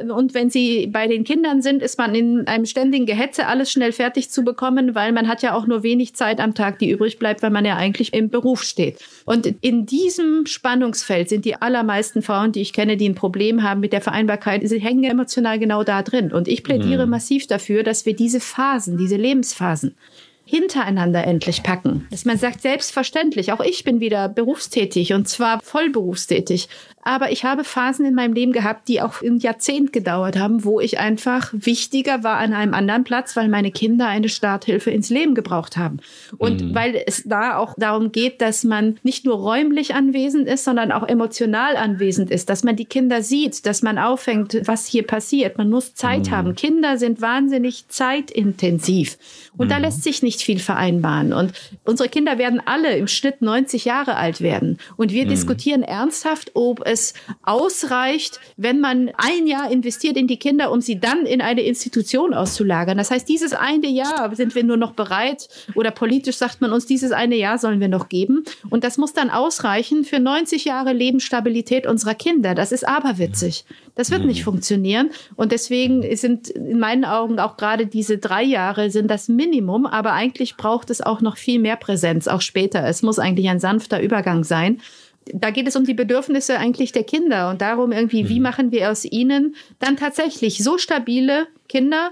Und 0.10 0.34
wenn 0.34 0.50
sie 0.50 0.88
bei 0.88 1.08
den 1.08 1.24
Kindern 1.24 1.62
sind, 1.62 1.82
ist 1.82 1.98
man 1.98 2.16
in 2.16 2.21
einem 2.22 2.66
ständigen 2.66 3.06
Gehetze, 3.06 3.48
alles 3.48 3.72
schnell 3.72 3.92
fertig 3.92 4.30
zu 4.30 4.44
bekommen, 4.44 4.96
weil 4.96 5.12
man 5.12 5.28
hat 5.28 5.42
ja 5.42 5.54
auch 5.54 5.68
nur 5.68 5.84
wenig 5.84 6.02
wenig 6.02 6.16
Zeit 6.16 6.40
am 6.40 6.54
Tag, 6.54 6.80
die 6.80 6.90
übrig 6.90 7.20
bleibt, 7.20 7.44
weil 7.44 7.50
man 7.50 7.66
ja 7.66 7.76
eigentlich 7.76 8.14
im 8.14 8.30
Beruf 8.30 8.64
steht. 8.64 9.00
Und 9.26 9.46
in 9.62 9.86
diesem 9.86 10.46
Spannungsfeld 10.46 11.30
sind 11.30 11.46
die 11.46 11.62
allermeisten 11.62 12.22
Frauen, 12.22 12.52
die 12.52 12.62
ich 12.62 12.74
kenne, 12.74 12.98
die 12.98 13.08
ein 13.08 13.16
Problem 13.16 13.64
haben 13.64 13.82
mit 13.82 13.94
der 13.94 14.02
Vereinbarkeit, 14.02 14.68
sie 14.68 14.80
hängen 14.80 15.04
emotional 15.04 15.60
genau 15.60 15.84
da 15.84 16.02
drin. 16.02 16.32
Und 16.32 16.48
ich 16.48 16.64
plädiere 16.64 17.06
mhm. 17.06 17.12
massiv 17.12 17.48
dafür, 17.48 17.84
dass 17.84 18.06
wir 18.06 18.16
diese 18.16 18.40
Phasen, 18.40 18.98
diese 18.98 19.18
Lebensphasen 19.18 19.96
hintereinander 20.44 21.24
endlich 21.26 21.64
packen. 21.64 22.08
Dass 22.12 22.26
man 22.26 22.38
sagt, 22.38 22.62
selbstverständlich, 22.62 23.54
auch 23.54 23.62
ich 23.62 23.84
bin 23.84 24.00
wieder 24.00 24.28
berufstätig 24.28 25.14
und 25.14 25.30
zwar 25.30 25.62
vollberufstätig. 25.62 26.68
Aber 27.04 27.32
ich 27.32 27.44
habe 27.44 27.64
Phasen 27.64 28.06
in 28.06 28.14
meinem 28.14 28.34
Leben 28.34 28.52
gehabt, 28.52 28.88
die 28.88 29.02
auch 29.02 29.22
ein 29.22 29.40
Jahrzehnt 29.40 29.94
gedauert 29.94 30.38
haben, 30.38 30.64
wo 30.64 30.80
ich 30.80 31.00
einfach 31.00 31.50
wichtiger 31.54 32.24
war 32.24 32.38
an 32.38 32.54
einem 32.54 32.74
anderen 32.74 33.04
Platz, 33.04 33.36
weil 33.36 33.48
meine 33.48 33.72
Kinder 33.72 34.08
eine 34.08 34.30
Starthilfe 34.30 34.92
ins 34.92 35.10
Leben 35.10 35.36
gebraucht 35.36 35.78
haben. 35.78 36.00
Und 36.38 36.62
mhm. 36.62 36.76
weil 36.76 37.04
es 37.06 37.24
da 37.26 37.58
auch 37.58 37.74
darum 37.78 38.12
geht, 38.12 38.42
dass 38.42 38.64
man 38.64 38.98
nicht 39.04 39.26
nur 39.26 39.36
räumlich 39.36 39.96
anwesend 39.96 40.48
ist, 40.48 40.64
sondern 40.64 40.92
auch 40.92 41.08
emotional 41.08 41.76
anwesend 41.76 42.30
ist, 42.30 42.50
dass 42.50 42.64
man 42.64 42.76
die 42.76 42.86
Kinder 42.86 43.24
sieht, 43.24 43.66
dass 43.66 43.82
man 43.82 43.98
auffängt, 43.98 44.62
was 44.66 44.86
hier 44.86 45.04
passiert. 45.06 45.58
Man 45.58 45.70
muss 45.70 45.96
Zeit 45.96 46.28
mhm. 46.28 46.32
haben. 46.32 46.56
Kinder 46.56 46.98
sind 46.98 47.22
wahnsinnig 47.22 47.88
zeitintensiv. 47.88 49.18
Und 49.58 49.68
mhm. 49.68 49.70
da 49.72 49.78
lässt 49.78 50.04
sich 50.04 50.22
nicht 50.22 50.42
viel 50.42 50.60
vereinbaren. 50.60 51.34
Und 51.34 51.54
unsere 51.84 52.10
Kinder 52.10 52.38
werden 52.38 52.62
alle 52.66 52.96
im 52.96 53.08
Schnitt 53.08 53.42
90 53.42 53.86
Jahre 53.86 54.16
alt 54.16 54.42
werden. 54.42 54.78
Und 54.98 55.12
wir 55.12 55.26
mhm. 55.26 55.30
diskutieren 55.30 55.84
ernsthaft, 55.84 56.52
ob 56.54 56.86
es 56.92 57.14
ausreicht, 57.44 58.40
wenn 58.58 58.80
man 58.80 59.12
ein 59.18 59.48
Jahr 59.48 59.72
investiert 59.72 60.18
in 60.18 60.28
die 60.28 60.38
Kinder, 60.38 60.72
um 60.72 60.82
sie 60.82 61.00
dann 61.00 61.26
in 61.26 61.42
eine 61.42 61.62
Institution 61.62 62.34
auszulagern. 62.34 62.98
Das 62.98 63.12
heißt, 63.12 63.28
dieses 63.28 63.54
eine 63.54 63.88
Jahr 63.88 64.36
sind 64.36 64.54
wir 64.54 64.64
nur 64.64 64.78
noch 64.78 64.94
bereit 64.94 65.50
oder 65.76 65.92
politisch 65.92 66.38
sagt 66.38 66.62
man 66.62 66.72
uns, 66.72 66.86
dieses 66.86 67.12
eine 67.12 67.36
Jahr 67.36 67.58
sollen 67.58 67.80
wir 67.80 67.88
noch 67.88 68.10
geben. 68.10 68.44
Und 68.70 68.84
das 68.84 68.98
muss 68.98 69.14
dann 69.14 69.30
ausreichen 69.30 70.04
für 70.04 70.20
90 70.20 70.66
Jahre 70.66 70.94
Lebensstabilität 70.94 71.88
unserer 71.88 72.16
Kinder. 72.16 72.54
Das 72.56 72.72
ist 72.72 72.88
aberwitzig. 72.88 73.66
Das 73.96 74.12
wird 74.12 74.26
nicht 74.26 74.40
mhm. 74.40 74.46
funktionieren. 74.46 75.10
Und 75.36 75.52
deswegen 75.52 76.04
sind 76.16 76.50
in 76.50 76.80
meinen 76.80 77.06
Augen 77.06 77.40
auch 77.40 77.58
gerade 77.58 77.88
diese 77.88 78.18
drei 78.18 78.44
Jahre 78.44 78.90
sind 78.90 79.10
das 79.10 79.28
Minimum. 79.28 79.86
Aber 79.86 80.14
eigentlich 80.14 80.58
braucht 80.58 80.90
es 80.90 81.02
auch 81.02 81.22
noch 81.22 81.38
viel 81.38 81.60
mehr 81.60 81.76
Präsenz, 81.76 82.28
auch 82.28 82.42
später. 82.42 82.86
Es 82.88 83.02
muss 83.02 83.20
eigentlich 83.20 83.50
ein 83.50 83.60
sanfter 83.60 84.02
Übergang 84.02 84.44
sein 84.44 84.82
da 85.34 85.52
geht 85.52 85.68
es 85.68 85.76
um 85.76 85.86
die 85.86 85.94
Bedürfnisse 85.94 86.58
eigentlich 86.58 86.92
der 86.92 87.04
Kinder 87.04 87.50
und 87.50 87.62
darum 87.62 87.92
irgendwie, 87.92 88.30
wie 88.30 88.40
mhm. 88.40 88.44
machen 88.44 88.72
wir 88.72 88.90
aus 88.92 89.06
ihnen 89.06 89.56
dann 89.80 89.98
tatsächlich 89.98 90.64
so 90.64 90.78
stabile 90.78 91.48
Kinder, 91.70 92.12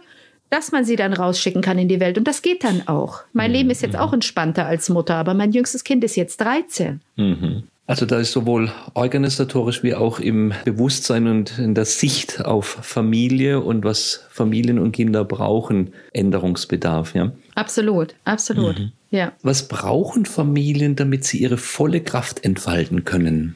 dass 0.50 0.72
man 0.72 0.86
sie 0.86 0.96
dann 0.96 1.14
rausschicken 1.14 1.62
kann 1.62 1.78
in 1.78 1.88
die 1.88 2.00
Welt. 2.00 2.18
Und 2.18 2.28
das 2.28 2.42
geht 2.42 2.64
dann 2.64 2.88
auch. 2.88 3.22
Mein 3.34 3.52
mhm. 3.52 3.58
Leben 3.58 3.70
ist 3.70 3.82
jetzt 3.82 3.98
auch 3.98 4.14
entspannter 4.14 4.66
als 4.66 4.90
Mutter, 4.90 5.16
aber 5.16 5.34
mein 5.34 5.52
jüngstes 5.52 5.84
Kind 5.84 6.04
ist 6.04 6.16
jetzt 6.16 6.42
13. 6.42 7.02
Mhm. 7.16 7.64
Also 7.86 8.06
da 8.06 8.20
ist 8.20 8.34
sowohl 8.34 8.72
organisatorisch 8.94 9.82
wie 9.82 9.96
auch 9.96 10.20
im 10.20 10.54
Bewusstsein 10.64 11.26
und 11.26 11.58
in 11.58 11.74
der 11.74 11.86
Sicht 11.86 12.46
auf 12.46 12.68
Familie 12.84 13.62
und 13.62 13.84
was 13.84 14.28
Familien 14.30 14.78
und 14.78 14.92
Kinder 14.92 15.26
brauchen, 15.26 15.92
Änderungsbedarf, 16.14 17.16
ja? 17.16 17.32
Absolut, 17.56 18.14
absolut. 18.26 18.78
Mhm. 18.78 18.92
Ja. 19.12 19.34
Was 19.42 19.68
brauchen 19.68 20.26
Familien, 20.26 20.96
damit 20.96 21.24
sie 21.24 21.40
ihre 21.40 21.58
volle 21.58 22.02
Kraft 22.02 22.46
entfalten 22.46 23.06
können? 23.06 23.56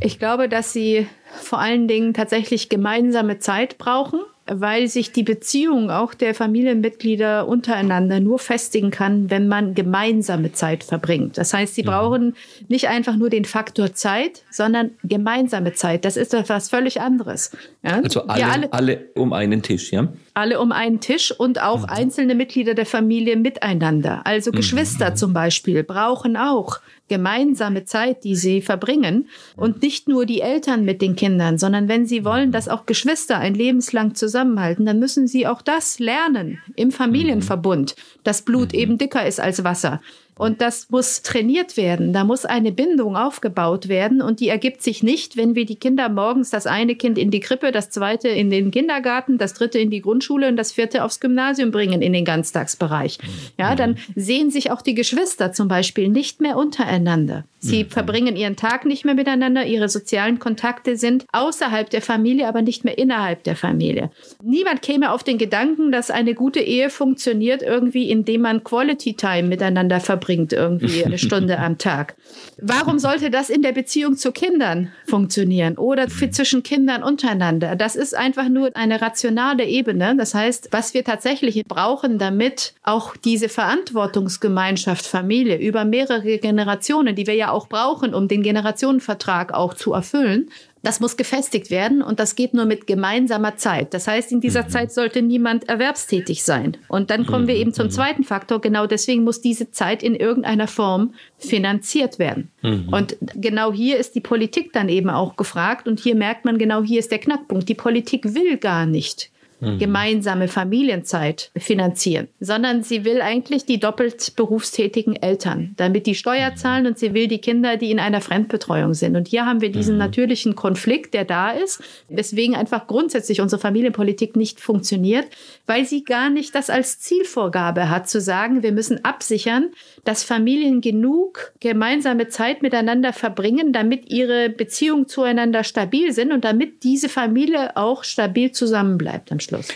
Ich 0.00 0.18
glaube, 0.18 0.48
dass 0.48 0.72
sie 0.72 1.06
vor 1.40 1.58
allen 1.58 1.86
Dingen 1.86 2.14
tatsächlich 2.14 2.68
gemeinsame 2.68 3.38
Zeit 3.38 3.78
brauchen 3.78 4.20
weil 4.46 4.88
sich 4.88 5.12
die 5.12 5.22
Beziehung 5.22 5.90
auch 5.90 6.14
der 6.14 6.34
Familienmitglieder 6.34 7.46
untereinander 7.46 8.18
nur 8.18 8.38
festigen 8.38 8.90
kann, 8.90 9.30
wenn 9.30 9.46
man 9.46 9.74
gemeinsame 9.74 10.52
Zeit 10.52 10.82
verbringt. 10.82 11.38
Das 11.38 11.54
heißt, 11.54 11.74
sie 11.74 11.82
mhm. 11.82 11.86
brauchen 11.86 12.36
nicht 12.68 12.88
einfach 12.88 13.16
nur 13.16 13.30
den 13.30 13.44
Faktor 13.44 13.94
Zeit, 13.94 14.42
sondern 14.50 14.90
gemeinsame 15.04 15.74
Zeit. 15.74 16.04
Das 16.04 16.16
ist 16.16 16.34
etwas 16.34 16.68
völlig 16.68 17.00
anderes. 17.00 17.52
Ja? 17.84 18.00
Also 18.02 18.22
alle, 18.26 18.50
alle, 18.50 18.72
alle, 18.72 19.00
um 19.14 19.32
einen 19.32 19.62
Tisch, 19.62 19.92
ja? 19.92 20.08
Alle 20.34 20.60
um 20.60 20.72
einen 20.72 21.00
Tisch 21.00 21.30
und 21.30 21.62
auch 21.62 21.80
mhm. 21.80 21.90
einzelne 21.90 22.34
Mitglieder 22.34 22.74
der 22.74 22.86
Familie 22.86 23.36
miteinander. 23.36 24.22
Also 24.24 24.50
mhm. 24.50 24.56
Geschwister 24.56 25.10
mhm. 25.10 25.16
zum 25.16 25.32
Beispiel 25.32 25.84
brauchen 25.84 26.36
auch 26.36 26.80
gemeinsame 27.12 27.84
Zeit, 27.84 28.24
die 28.24 28.36
sie 28.36 28.62
verbringen. 28.62 29.28
Und 29.54 29.82
nicht 29.82 30.08
nur 30.08 30.24
die 30.24 30.40
Eltern 30.40 30.86
mit 30.86 31.02
den 31.02 31.14
Kindern, 31.14 31.58
sondern 31.58 31.86
wenn 31.86 32.06
sie 32.06 32.24
wollen, 32.24 32.52
dass 32.52 32.70
auch 32.70 32.86
Geschwister 32.86 33.36
ein 33.36 33.54
lebenslang 33.54 34.14
zusammenhalten, 34.14 34.86
dann 34.86 34.98
müssen 34.98 35.26
sie 35.26 35.46
auch 35.46 35.60
das 35.60 35.98
lernen 35.98 36.58
im 36.74 36.90
Familienverbund, 36.90 37.96
dass 38.24 38.42
Blut 38.42 38.72
eben 38.72 38.96
dicker 38.96 39.26
ist 39.26 39.40
als 39.40 39.62
Wasser. 39.62 40.00
Und 40.36 40.60
das 40.60 40.88
muss 40.90 41.22
trainiert 41.22 41.76
werden. 41.76 42.12
Da 42.12 42.24
muss 42.24 42.44
eine 42.44 42.72
Bindung 42.72 43.16
aufgebaut 43.16 43.88
werden. 43.88 44.22
Und 44.22 44.40
die 44.40 44.48
ergibt 44.48 44.82
sich 44.82 45.02
nicht, 45.02 45.36
wenn 45.36 45.54
wir 45.54 45.66
die 45.66 45.76
Kinder 45.76 46.08
morgens 46.08 46.50
das 46.50 46.66
eine 46.66 46.96
Kind 46.96 47.18
in 47.18 47.30
die 47.30 47.40
Krippe, 47.40 47.70
das 47.70 47.90
zweite 47.90 48.28
in 48.28 48.50
den 48.50 48.70
Kindergarten, 48.70 49.38
das 49.38 49.54
dritte 49.54 49.78
in 49.78 49.90
die 49.90 50.00
Grundschule 50.00 50.48
und 50.48 50.56
das 50.56 50.72
vierte 50.72 51.04
aufs 51.04 51.20
Gymnasium 51.20 51.70
bringen 51.70 52.02
in 52.02 52.12
den 52.12 52.24
Ganztagsbereich. 52.24 53.18
Ja, 53.58 53.74
dann 53.74 53.98
sehen 54.16 54.50
sich 54.50 54.70
auch 54.70 54.82
die 54.82 54.94
Geschwister 54.94 55.52
zum 55.52 55.68
Beispiel 55.68 56.08
nicht 56.08 56.40
mehr 56.40 56.56
untereinander. 56.56 57.44
Sie 57.58 57.84
mhm. 57.84 57.90
verbringen 57.90 58.34
ihren 58.34 58.56
Tag 58.56 58.84
nicht 58.86 59.04
mehr 59.04 59.14
miteinander. 59.14 59.64
Ihre 59.64 59.88
sozialen 59.88 60.40
Kontakte 60.40 60.96
sind 60.96 61.24
außerhalb 61.32 61.88
der 61.90 62.02
Familie, 62.02 62.48
aber 62.48 62.62
nicht 62.62 62.84
mehr 62.84 62.98
innerhalb 62.98 63.44
der 63.44 63.54
Familie. 63.54 64.10
Niemand 64.42 64.82
käme 64.82 65.12
auf 65.12 65.22
den 65.22 65.38
Gedanken, 65.38 65.92
dass 65.92 66.10
eine 66.10 66.34
gute 66.34 66.58
Ehe 66.58 66.90
funktioniert 66.90 67.62
irgendwie, 67.62 68.10
indem 68.10 68.40
man 68.40 68.64
Quality 68.64 69.14
Time 69.14 69.44
miteinander 69.44 70.00
verbringt 70.00 70.31
verbringt, 70.32 70.52
irgendwie 70.52 71.04
eine 71.04 71.18
Stunde 71.26 71.58
am 71.58 71.78
Tag. 71.78 72.14
Warum 72.60 72.98
sollte 72.98 73.30
das 73.30 73.50
in 73.50 73.62
der 73.62 73.72
Beziehung 73.72 74.16
zu 74.16 74.32
Kindern 74.32 74.92
funktionieren 75.06 75.76
oder 75.76 76.08
zwischen 76.08 76.62
Kindern 76.62 77.02
untereinander? 77.02 77.76
Das 77.76 77.96
ist 77.96 78.14
einfach 78.14 78.48
nur 78.48 78.74
eine 78.74 79.00
rationale 79.00 79.64
Ebene. 79.64 80.14
Das 80.16 80.34
heißt, 80.34 80.68
was 80.70 80.94
wir 80.94 81.04
tatsächlich 81.04 81.64
brauchen, 81.64 82.18
damit 82.18 82.74
auch 82.82 83.16
diese 83.16 83.48
Verantwortungsgemeinschaft 83.48 85.06
Familie 85.06 85.56
über 85.56 85.84
mehrere 85.84 86.38
Generationen, 86.38 87.14
die 87.14 87.26
wir 87.26 87.34
ja 87.34 87.50
auch 87.50 87.68
brauchen, 87.68 88.14
um 88.14 88.28
den 88.28 88.42
Generationenvertrag 88.42 89.52
auch 89.52 89.74
zu 89.74 89.92
erfüllen, 89.92 90.50
das 90.82 91.00
muss 91.00 91.16
gefestigt 91.16 91.70
werden 91.70 92.02
und 92.02 92.18
das 92.18 92.34
geht 92.34 92.54
nur 92.54 92.64
mit 92.64 92.86
gemeinsamer 92.86 93.56
Zeit. 93.56 93.94
Das 93.94 94.08
heißt, 94.08 94.32
in 94.32 94.40
dieser 94.40 94.64
mhm. 94.64 94.68
Zeit 94.68 94.92
sollte 94.92 95.22
niemand 95.22 95.68
erwerbstätig 95.68 96.42
sein. 96.42 96.76
Und 96.88 97.10
dann 97.10 97.26
kommen 97.26 97.44
mhm. 97.44 97.48
wir 97.48 97.54
eben 97.56 97.72
zum 97.72 97.86
mhm. 97.86 97.90
zweiten 97.90 98.24
Faktor. 98.24 98.60
Genau 98.60 98.86
deswegen 98.86 99.22
muss 99.22 99.40
diese 99.40 99.70
Zeit 99.70 100.02
in 100.02 100.14
irgendeiner 100.14 100.66
Form 100.66 101.14
finanziert 101.38 102.18
werden. 102.18 102.50
Mhm. 102.62 102.88
Und 102.90 103.16
genau 103.20 103.72
hier 103.72 103.98
ist 103.98 104.14
die 104.14 104.20
Politik 104.20 104.72
dann 104.72 104.88
eben 104.88 105.08
auch 105.08 105.36
gefragt. 105.36 105.86
Und 105.86 106.00
hier 106.00 106.16
merkt 106.16 106.44
man 106.44 106.58
genau, 106.58 106.82
hier 106.82 106.98
ist 106.98 107.12
der 107.12 107.20
Knackpunkt. 107.20 107.68
Die 107.68 107.74
Politik 107.74 108.34
will 108.34 108.56
gar 108.56 108.86
nicht 108.86 109.31
Mhm. 109.62 109.78
gemeinsame 109.78 110.48
Familienzeit 110.48 111.52
finanzieren, 111.56 112.26
sondern 112.40 112.82
sie 112.82 113.04
will 113.04 113.20
eigentlich 113.20 113.64
die 113.64 113.78
doppelt 113.78 114.34
berufstätigen 114.34 115.14
Eltern, 115.14 115.74
damit 115.76 116.06
die 116.06 116.16
Steuer 116.16 116.50
mhm. 116.50 116.56
zahlen 116.56 116.86
und 116.88 116.98
sie 116.98 117.14
will 117.14 117.28
die 117.28 117.38
Kinder, 117.38 117.76
die 117.76 117.92
in 117.92 118.00
einer 118.00 118.20
Fremdbetreuung 118.20 118.94
sind. 118.94 119.14
Und 119.14 119.28
hier 119.28 119.46
haben 119.46 119.60
wir 119.60 119.70
diesen 119.70 119.94
mhm. 119.94 120.00
natürlichen 120.00 120.56
Konflikt, 120.56 121.14
der 121.14 121.24
da 121.24 121.52
ist, 121.52 121.80
weswegen 122.08 122.56
einfach 122.56 122.88
grundsätzlich 122.88 123.40
unsere 123.40 123.60
Familienpolitik 123.60 124.34
nicht 124.34 124.60
funktioniert, 124.60 125.26
weil 125.66 125.84
sie 125.84 126.02
gar 126.02 126.28
nicht 126.28 126.56
das 126.56 126.68
als 126.68 126.98
Zielvorgabe 126.98 127.88
hat, 127.88 128.08
zu 128.08 128.20
sagen, 128.20 128.64
wir 128.64 128.72
müssen 128.72 129.04
absichern, 129.04 129.70
dass 130.02 130.24
Familien 130.24 130.80
genug 130.80 131.52
gemeinsame 131.60 132.26
Zeit 132.26 132.62
miteinander 132.62 133.12
verbringen, 133.12 133.72
damit 133.72 134.10
ihre 134.10 134.50
Beziehungen 134.50 135.06
zueinander 135.06 135.62
stabil 135.62 136.12
sind 136.12 136.32
und 136.32 136.44
damit 136.44 136.82
diese 136.82 137.08
Familie 137.08 137.76
auch 137.76 138.02
stabil 138.02 138.50
zusammenbleibt 138.50 139.30
am 139.30 139.38
Schluss. 139.38 139.51
Schluss. 139.52 139.68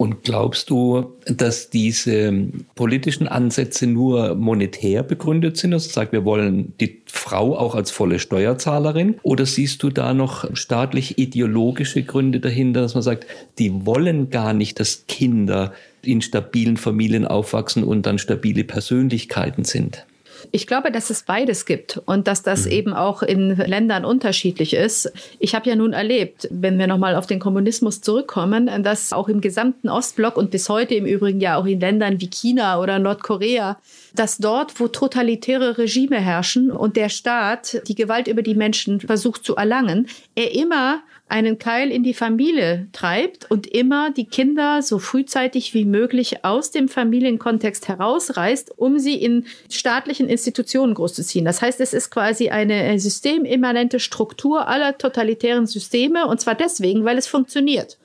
Und 0.00 0.22
glaubst 0.22 0.70
du, 0.70 1.12
dass 1.26 1.68
diese 1.68 2.32
politischen 2.74 3.28
Ansätze 3.28 3.86
nur 3.86 4.34
monetär 4.34 5.02
begründet 5.02 5.58
sind? 5.58 5.74
Also 5.74 5.90
sagt, 5.90 6.12
wir 6.12 6.24
wollen 6.24 6.72
die 6.80 7.02
Frau 7.04 7.54
auch 7.54 7.74
als 7.74 7.90
volle 7.90 8.18
Steuerzahlerin? 8.18 9.16
Oder 9.22 9.44
siehst 9.44 9.82
du 9.82 9.90
da 9.90 10.14
noch 10.14 10.56
staatlich 10.56 11.18
ideologische 11.18 12.02
Gründe 12.02 12.40
dahinter, 12.40 12.80
dass 12.80 12.94
man 12.94 13.02
sagt, 13.02 13.26
die 13.58 13.84
wollen 13.84 14.30
gar 14.30 14.54
nicht, 14.54 14.80
dass 14.80 15.04
Kinder 15.06 15.74
in 16.00 16.22
stabilen 16.22 16.78
Familien 16.78 17.26
aufwachsen 17.26 17.84
und 17.84 18.06
dann 18.06 18.18
stabile 18.18 18.64
Persönlichkeiten 18.64 19.64
sind? 19.64 20.06
Ich 20.50 20.66
glaube, 20.66 20.90
dass 20.90 21.10
es 21.10 21.22
beides 21.22 21.66
gibt 21.66 22.00
und 22.06 22.26
dass 22.26 22.42
das 22.42 22.66
mhm. 22.66 22.72
eben 22.72 22.92
auch 22.94 23.22
in 23.22 23.56
Ländern 23.56 24.04
unterschiedlich 24.04 24.74
ist. 24.74 25.12
Ich 25.38 25.54
habe 25.54 25.68
ja 25.68 25.76
nun 25.76 25.92
erlebt, 25.92 26.48
wenn 26.50 26.78
wir 26.78 26.86
nochmal 26.86 27.16
auf 27.16 27.26
den 27.26 27.40
Kommunismus 27.40 28.00
zurückkommen, 28.00 28.70
dass 28.82 29.12
auch 29.12 29.28
im 29.28 29.40
gesamten 29.40 29.88
Ostblock 29.88 30.36
und 30.36 30.50
bis 30.50 30.68
heute 30.68 30.94
im 30.94 31.06
Übrigen 31.06 31.40
ja 31.40 31.56
auch 31.56 31.66
in 31.66 31.80
Ländern 31.80 32.20
wie 32.20 32.28
China 32.28 32.80
oder 32.80 32.98
Nordkorea, 32.98 33.78
dass 34.14 34.38
dort, 34.38 34.78
wo 34.80 34.88
totalitäre 34.88 35.78
Regime 35.78 36.20
herrschen 36.20 36.70
und 36.70 36.96
der 36.96 37.08
Staat 37.08 37.82
die 37.88 37.94
Gewalt 37.94 38.28
über 38.28 38.42
die 38.42 38.54
Menschen 38.54 39.00
versucht 39.00 39.44
zu 39.44 39.56
erlangen, 39.56 40.08
er 40.34 40.54
immer 40.54 41.02
einen 41.30 41.58
Keil 41.58 41.90
in 41.90 42.02
die 42.02 42.14
Familie 42.14 42.88
treibt 42.92 43.50
und 43.50 43.66
immer 43.66 44.10
die 44.10 44.26
Kinder 44.26 44.82
so 44.82 44.98
frühzeitig 44.98 45.74
wie 45.74 45.84
möglich 45.84 46.44
aus 46.44 46.70
dem 46.70 46.88
Familienkontext 46.88 47.86
herausreißt, 47.86 48.76
um 48.76 48.98
sie 48.98 49.14
in 49.14 49.46
staatlichen 49.70 50.28
Institutionen 50.28 50.94
großzuziehen. 50.94 51.44
Das 51.44 51.62
heißt, 51.62 51.80
es 51.80 51.94
ist 51.94 52.10
quasi 52.10 52.50
eine 52.50 52.98
systemimmanente 52.98 54.00
Struktur 54.00 54.66
aller 54.66 54.98
totalitären 54.98 55.66
Systeme 55.66 56.26
und 56.26 56.40
zwar 56.40 56.54
deswegen, 56.56 57.04
weil 57.04 57.18
es 57.18 57.28
funktioniert. 57.28 57.99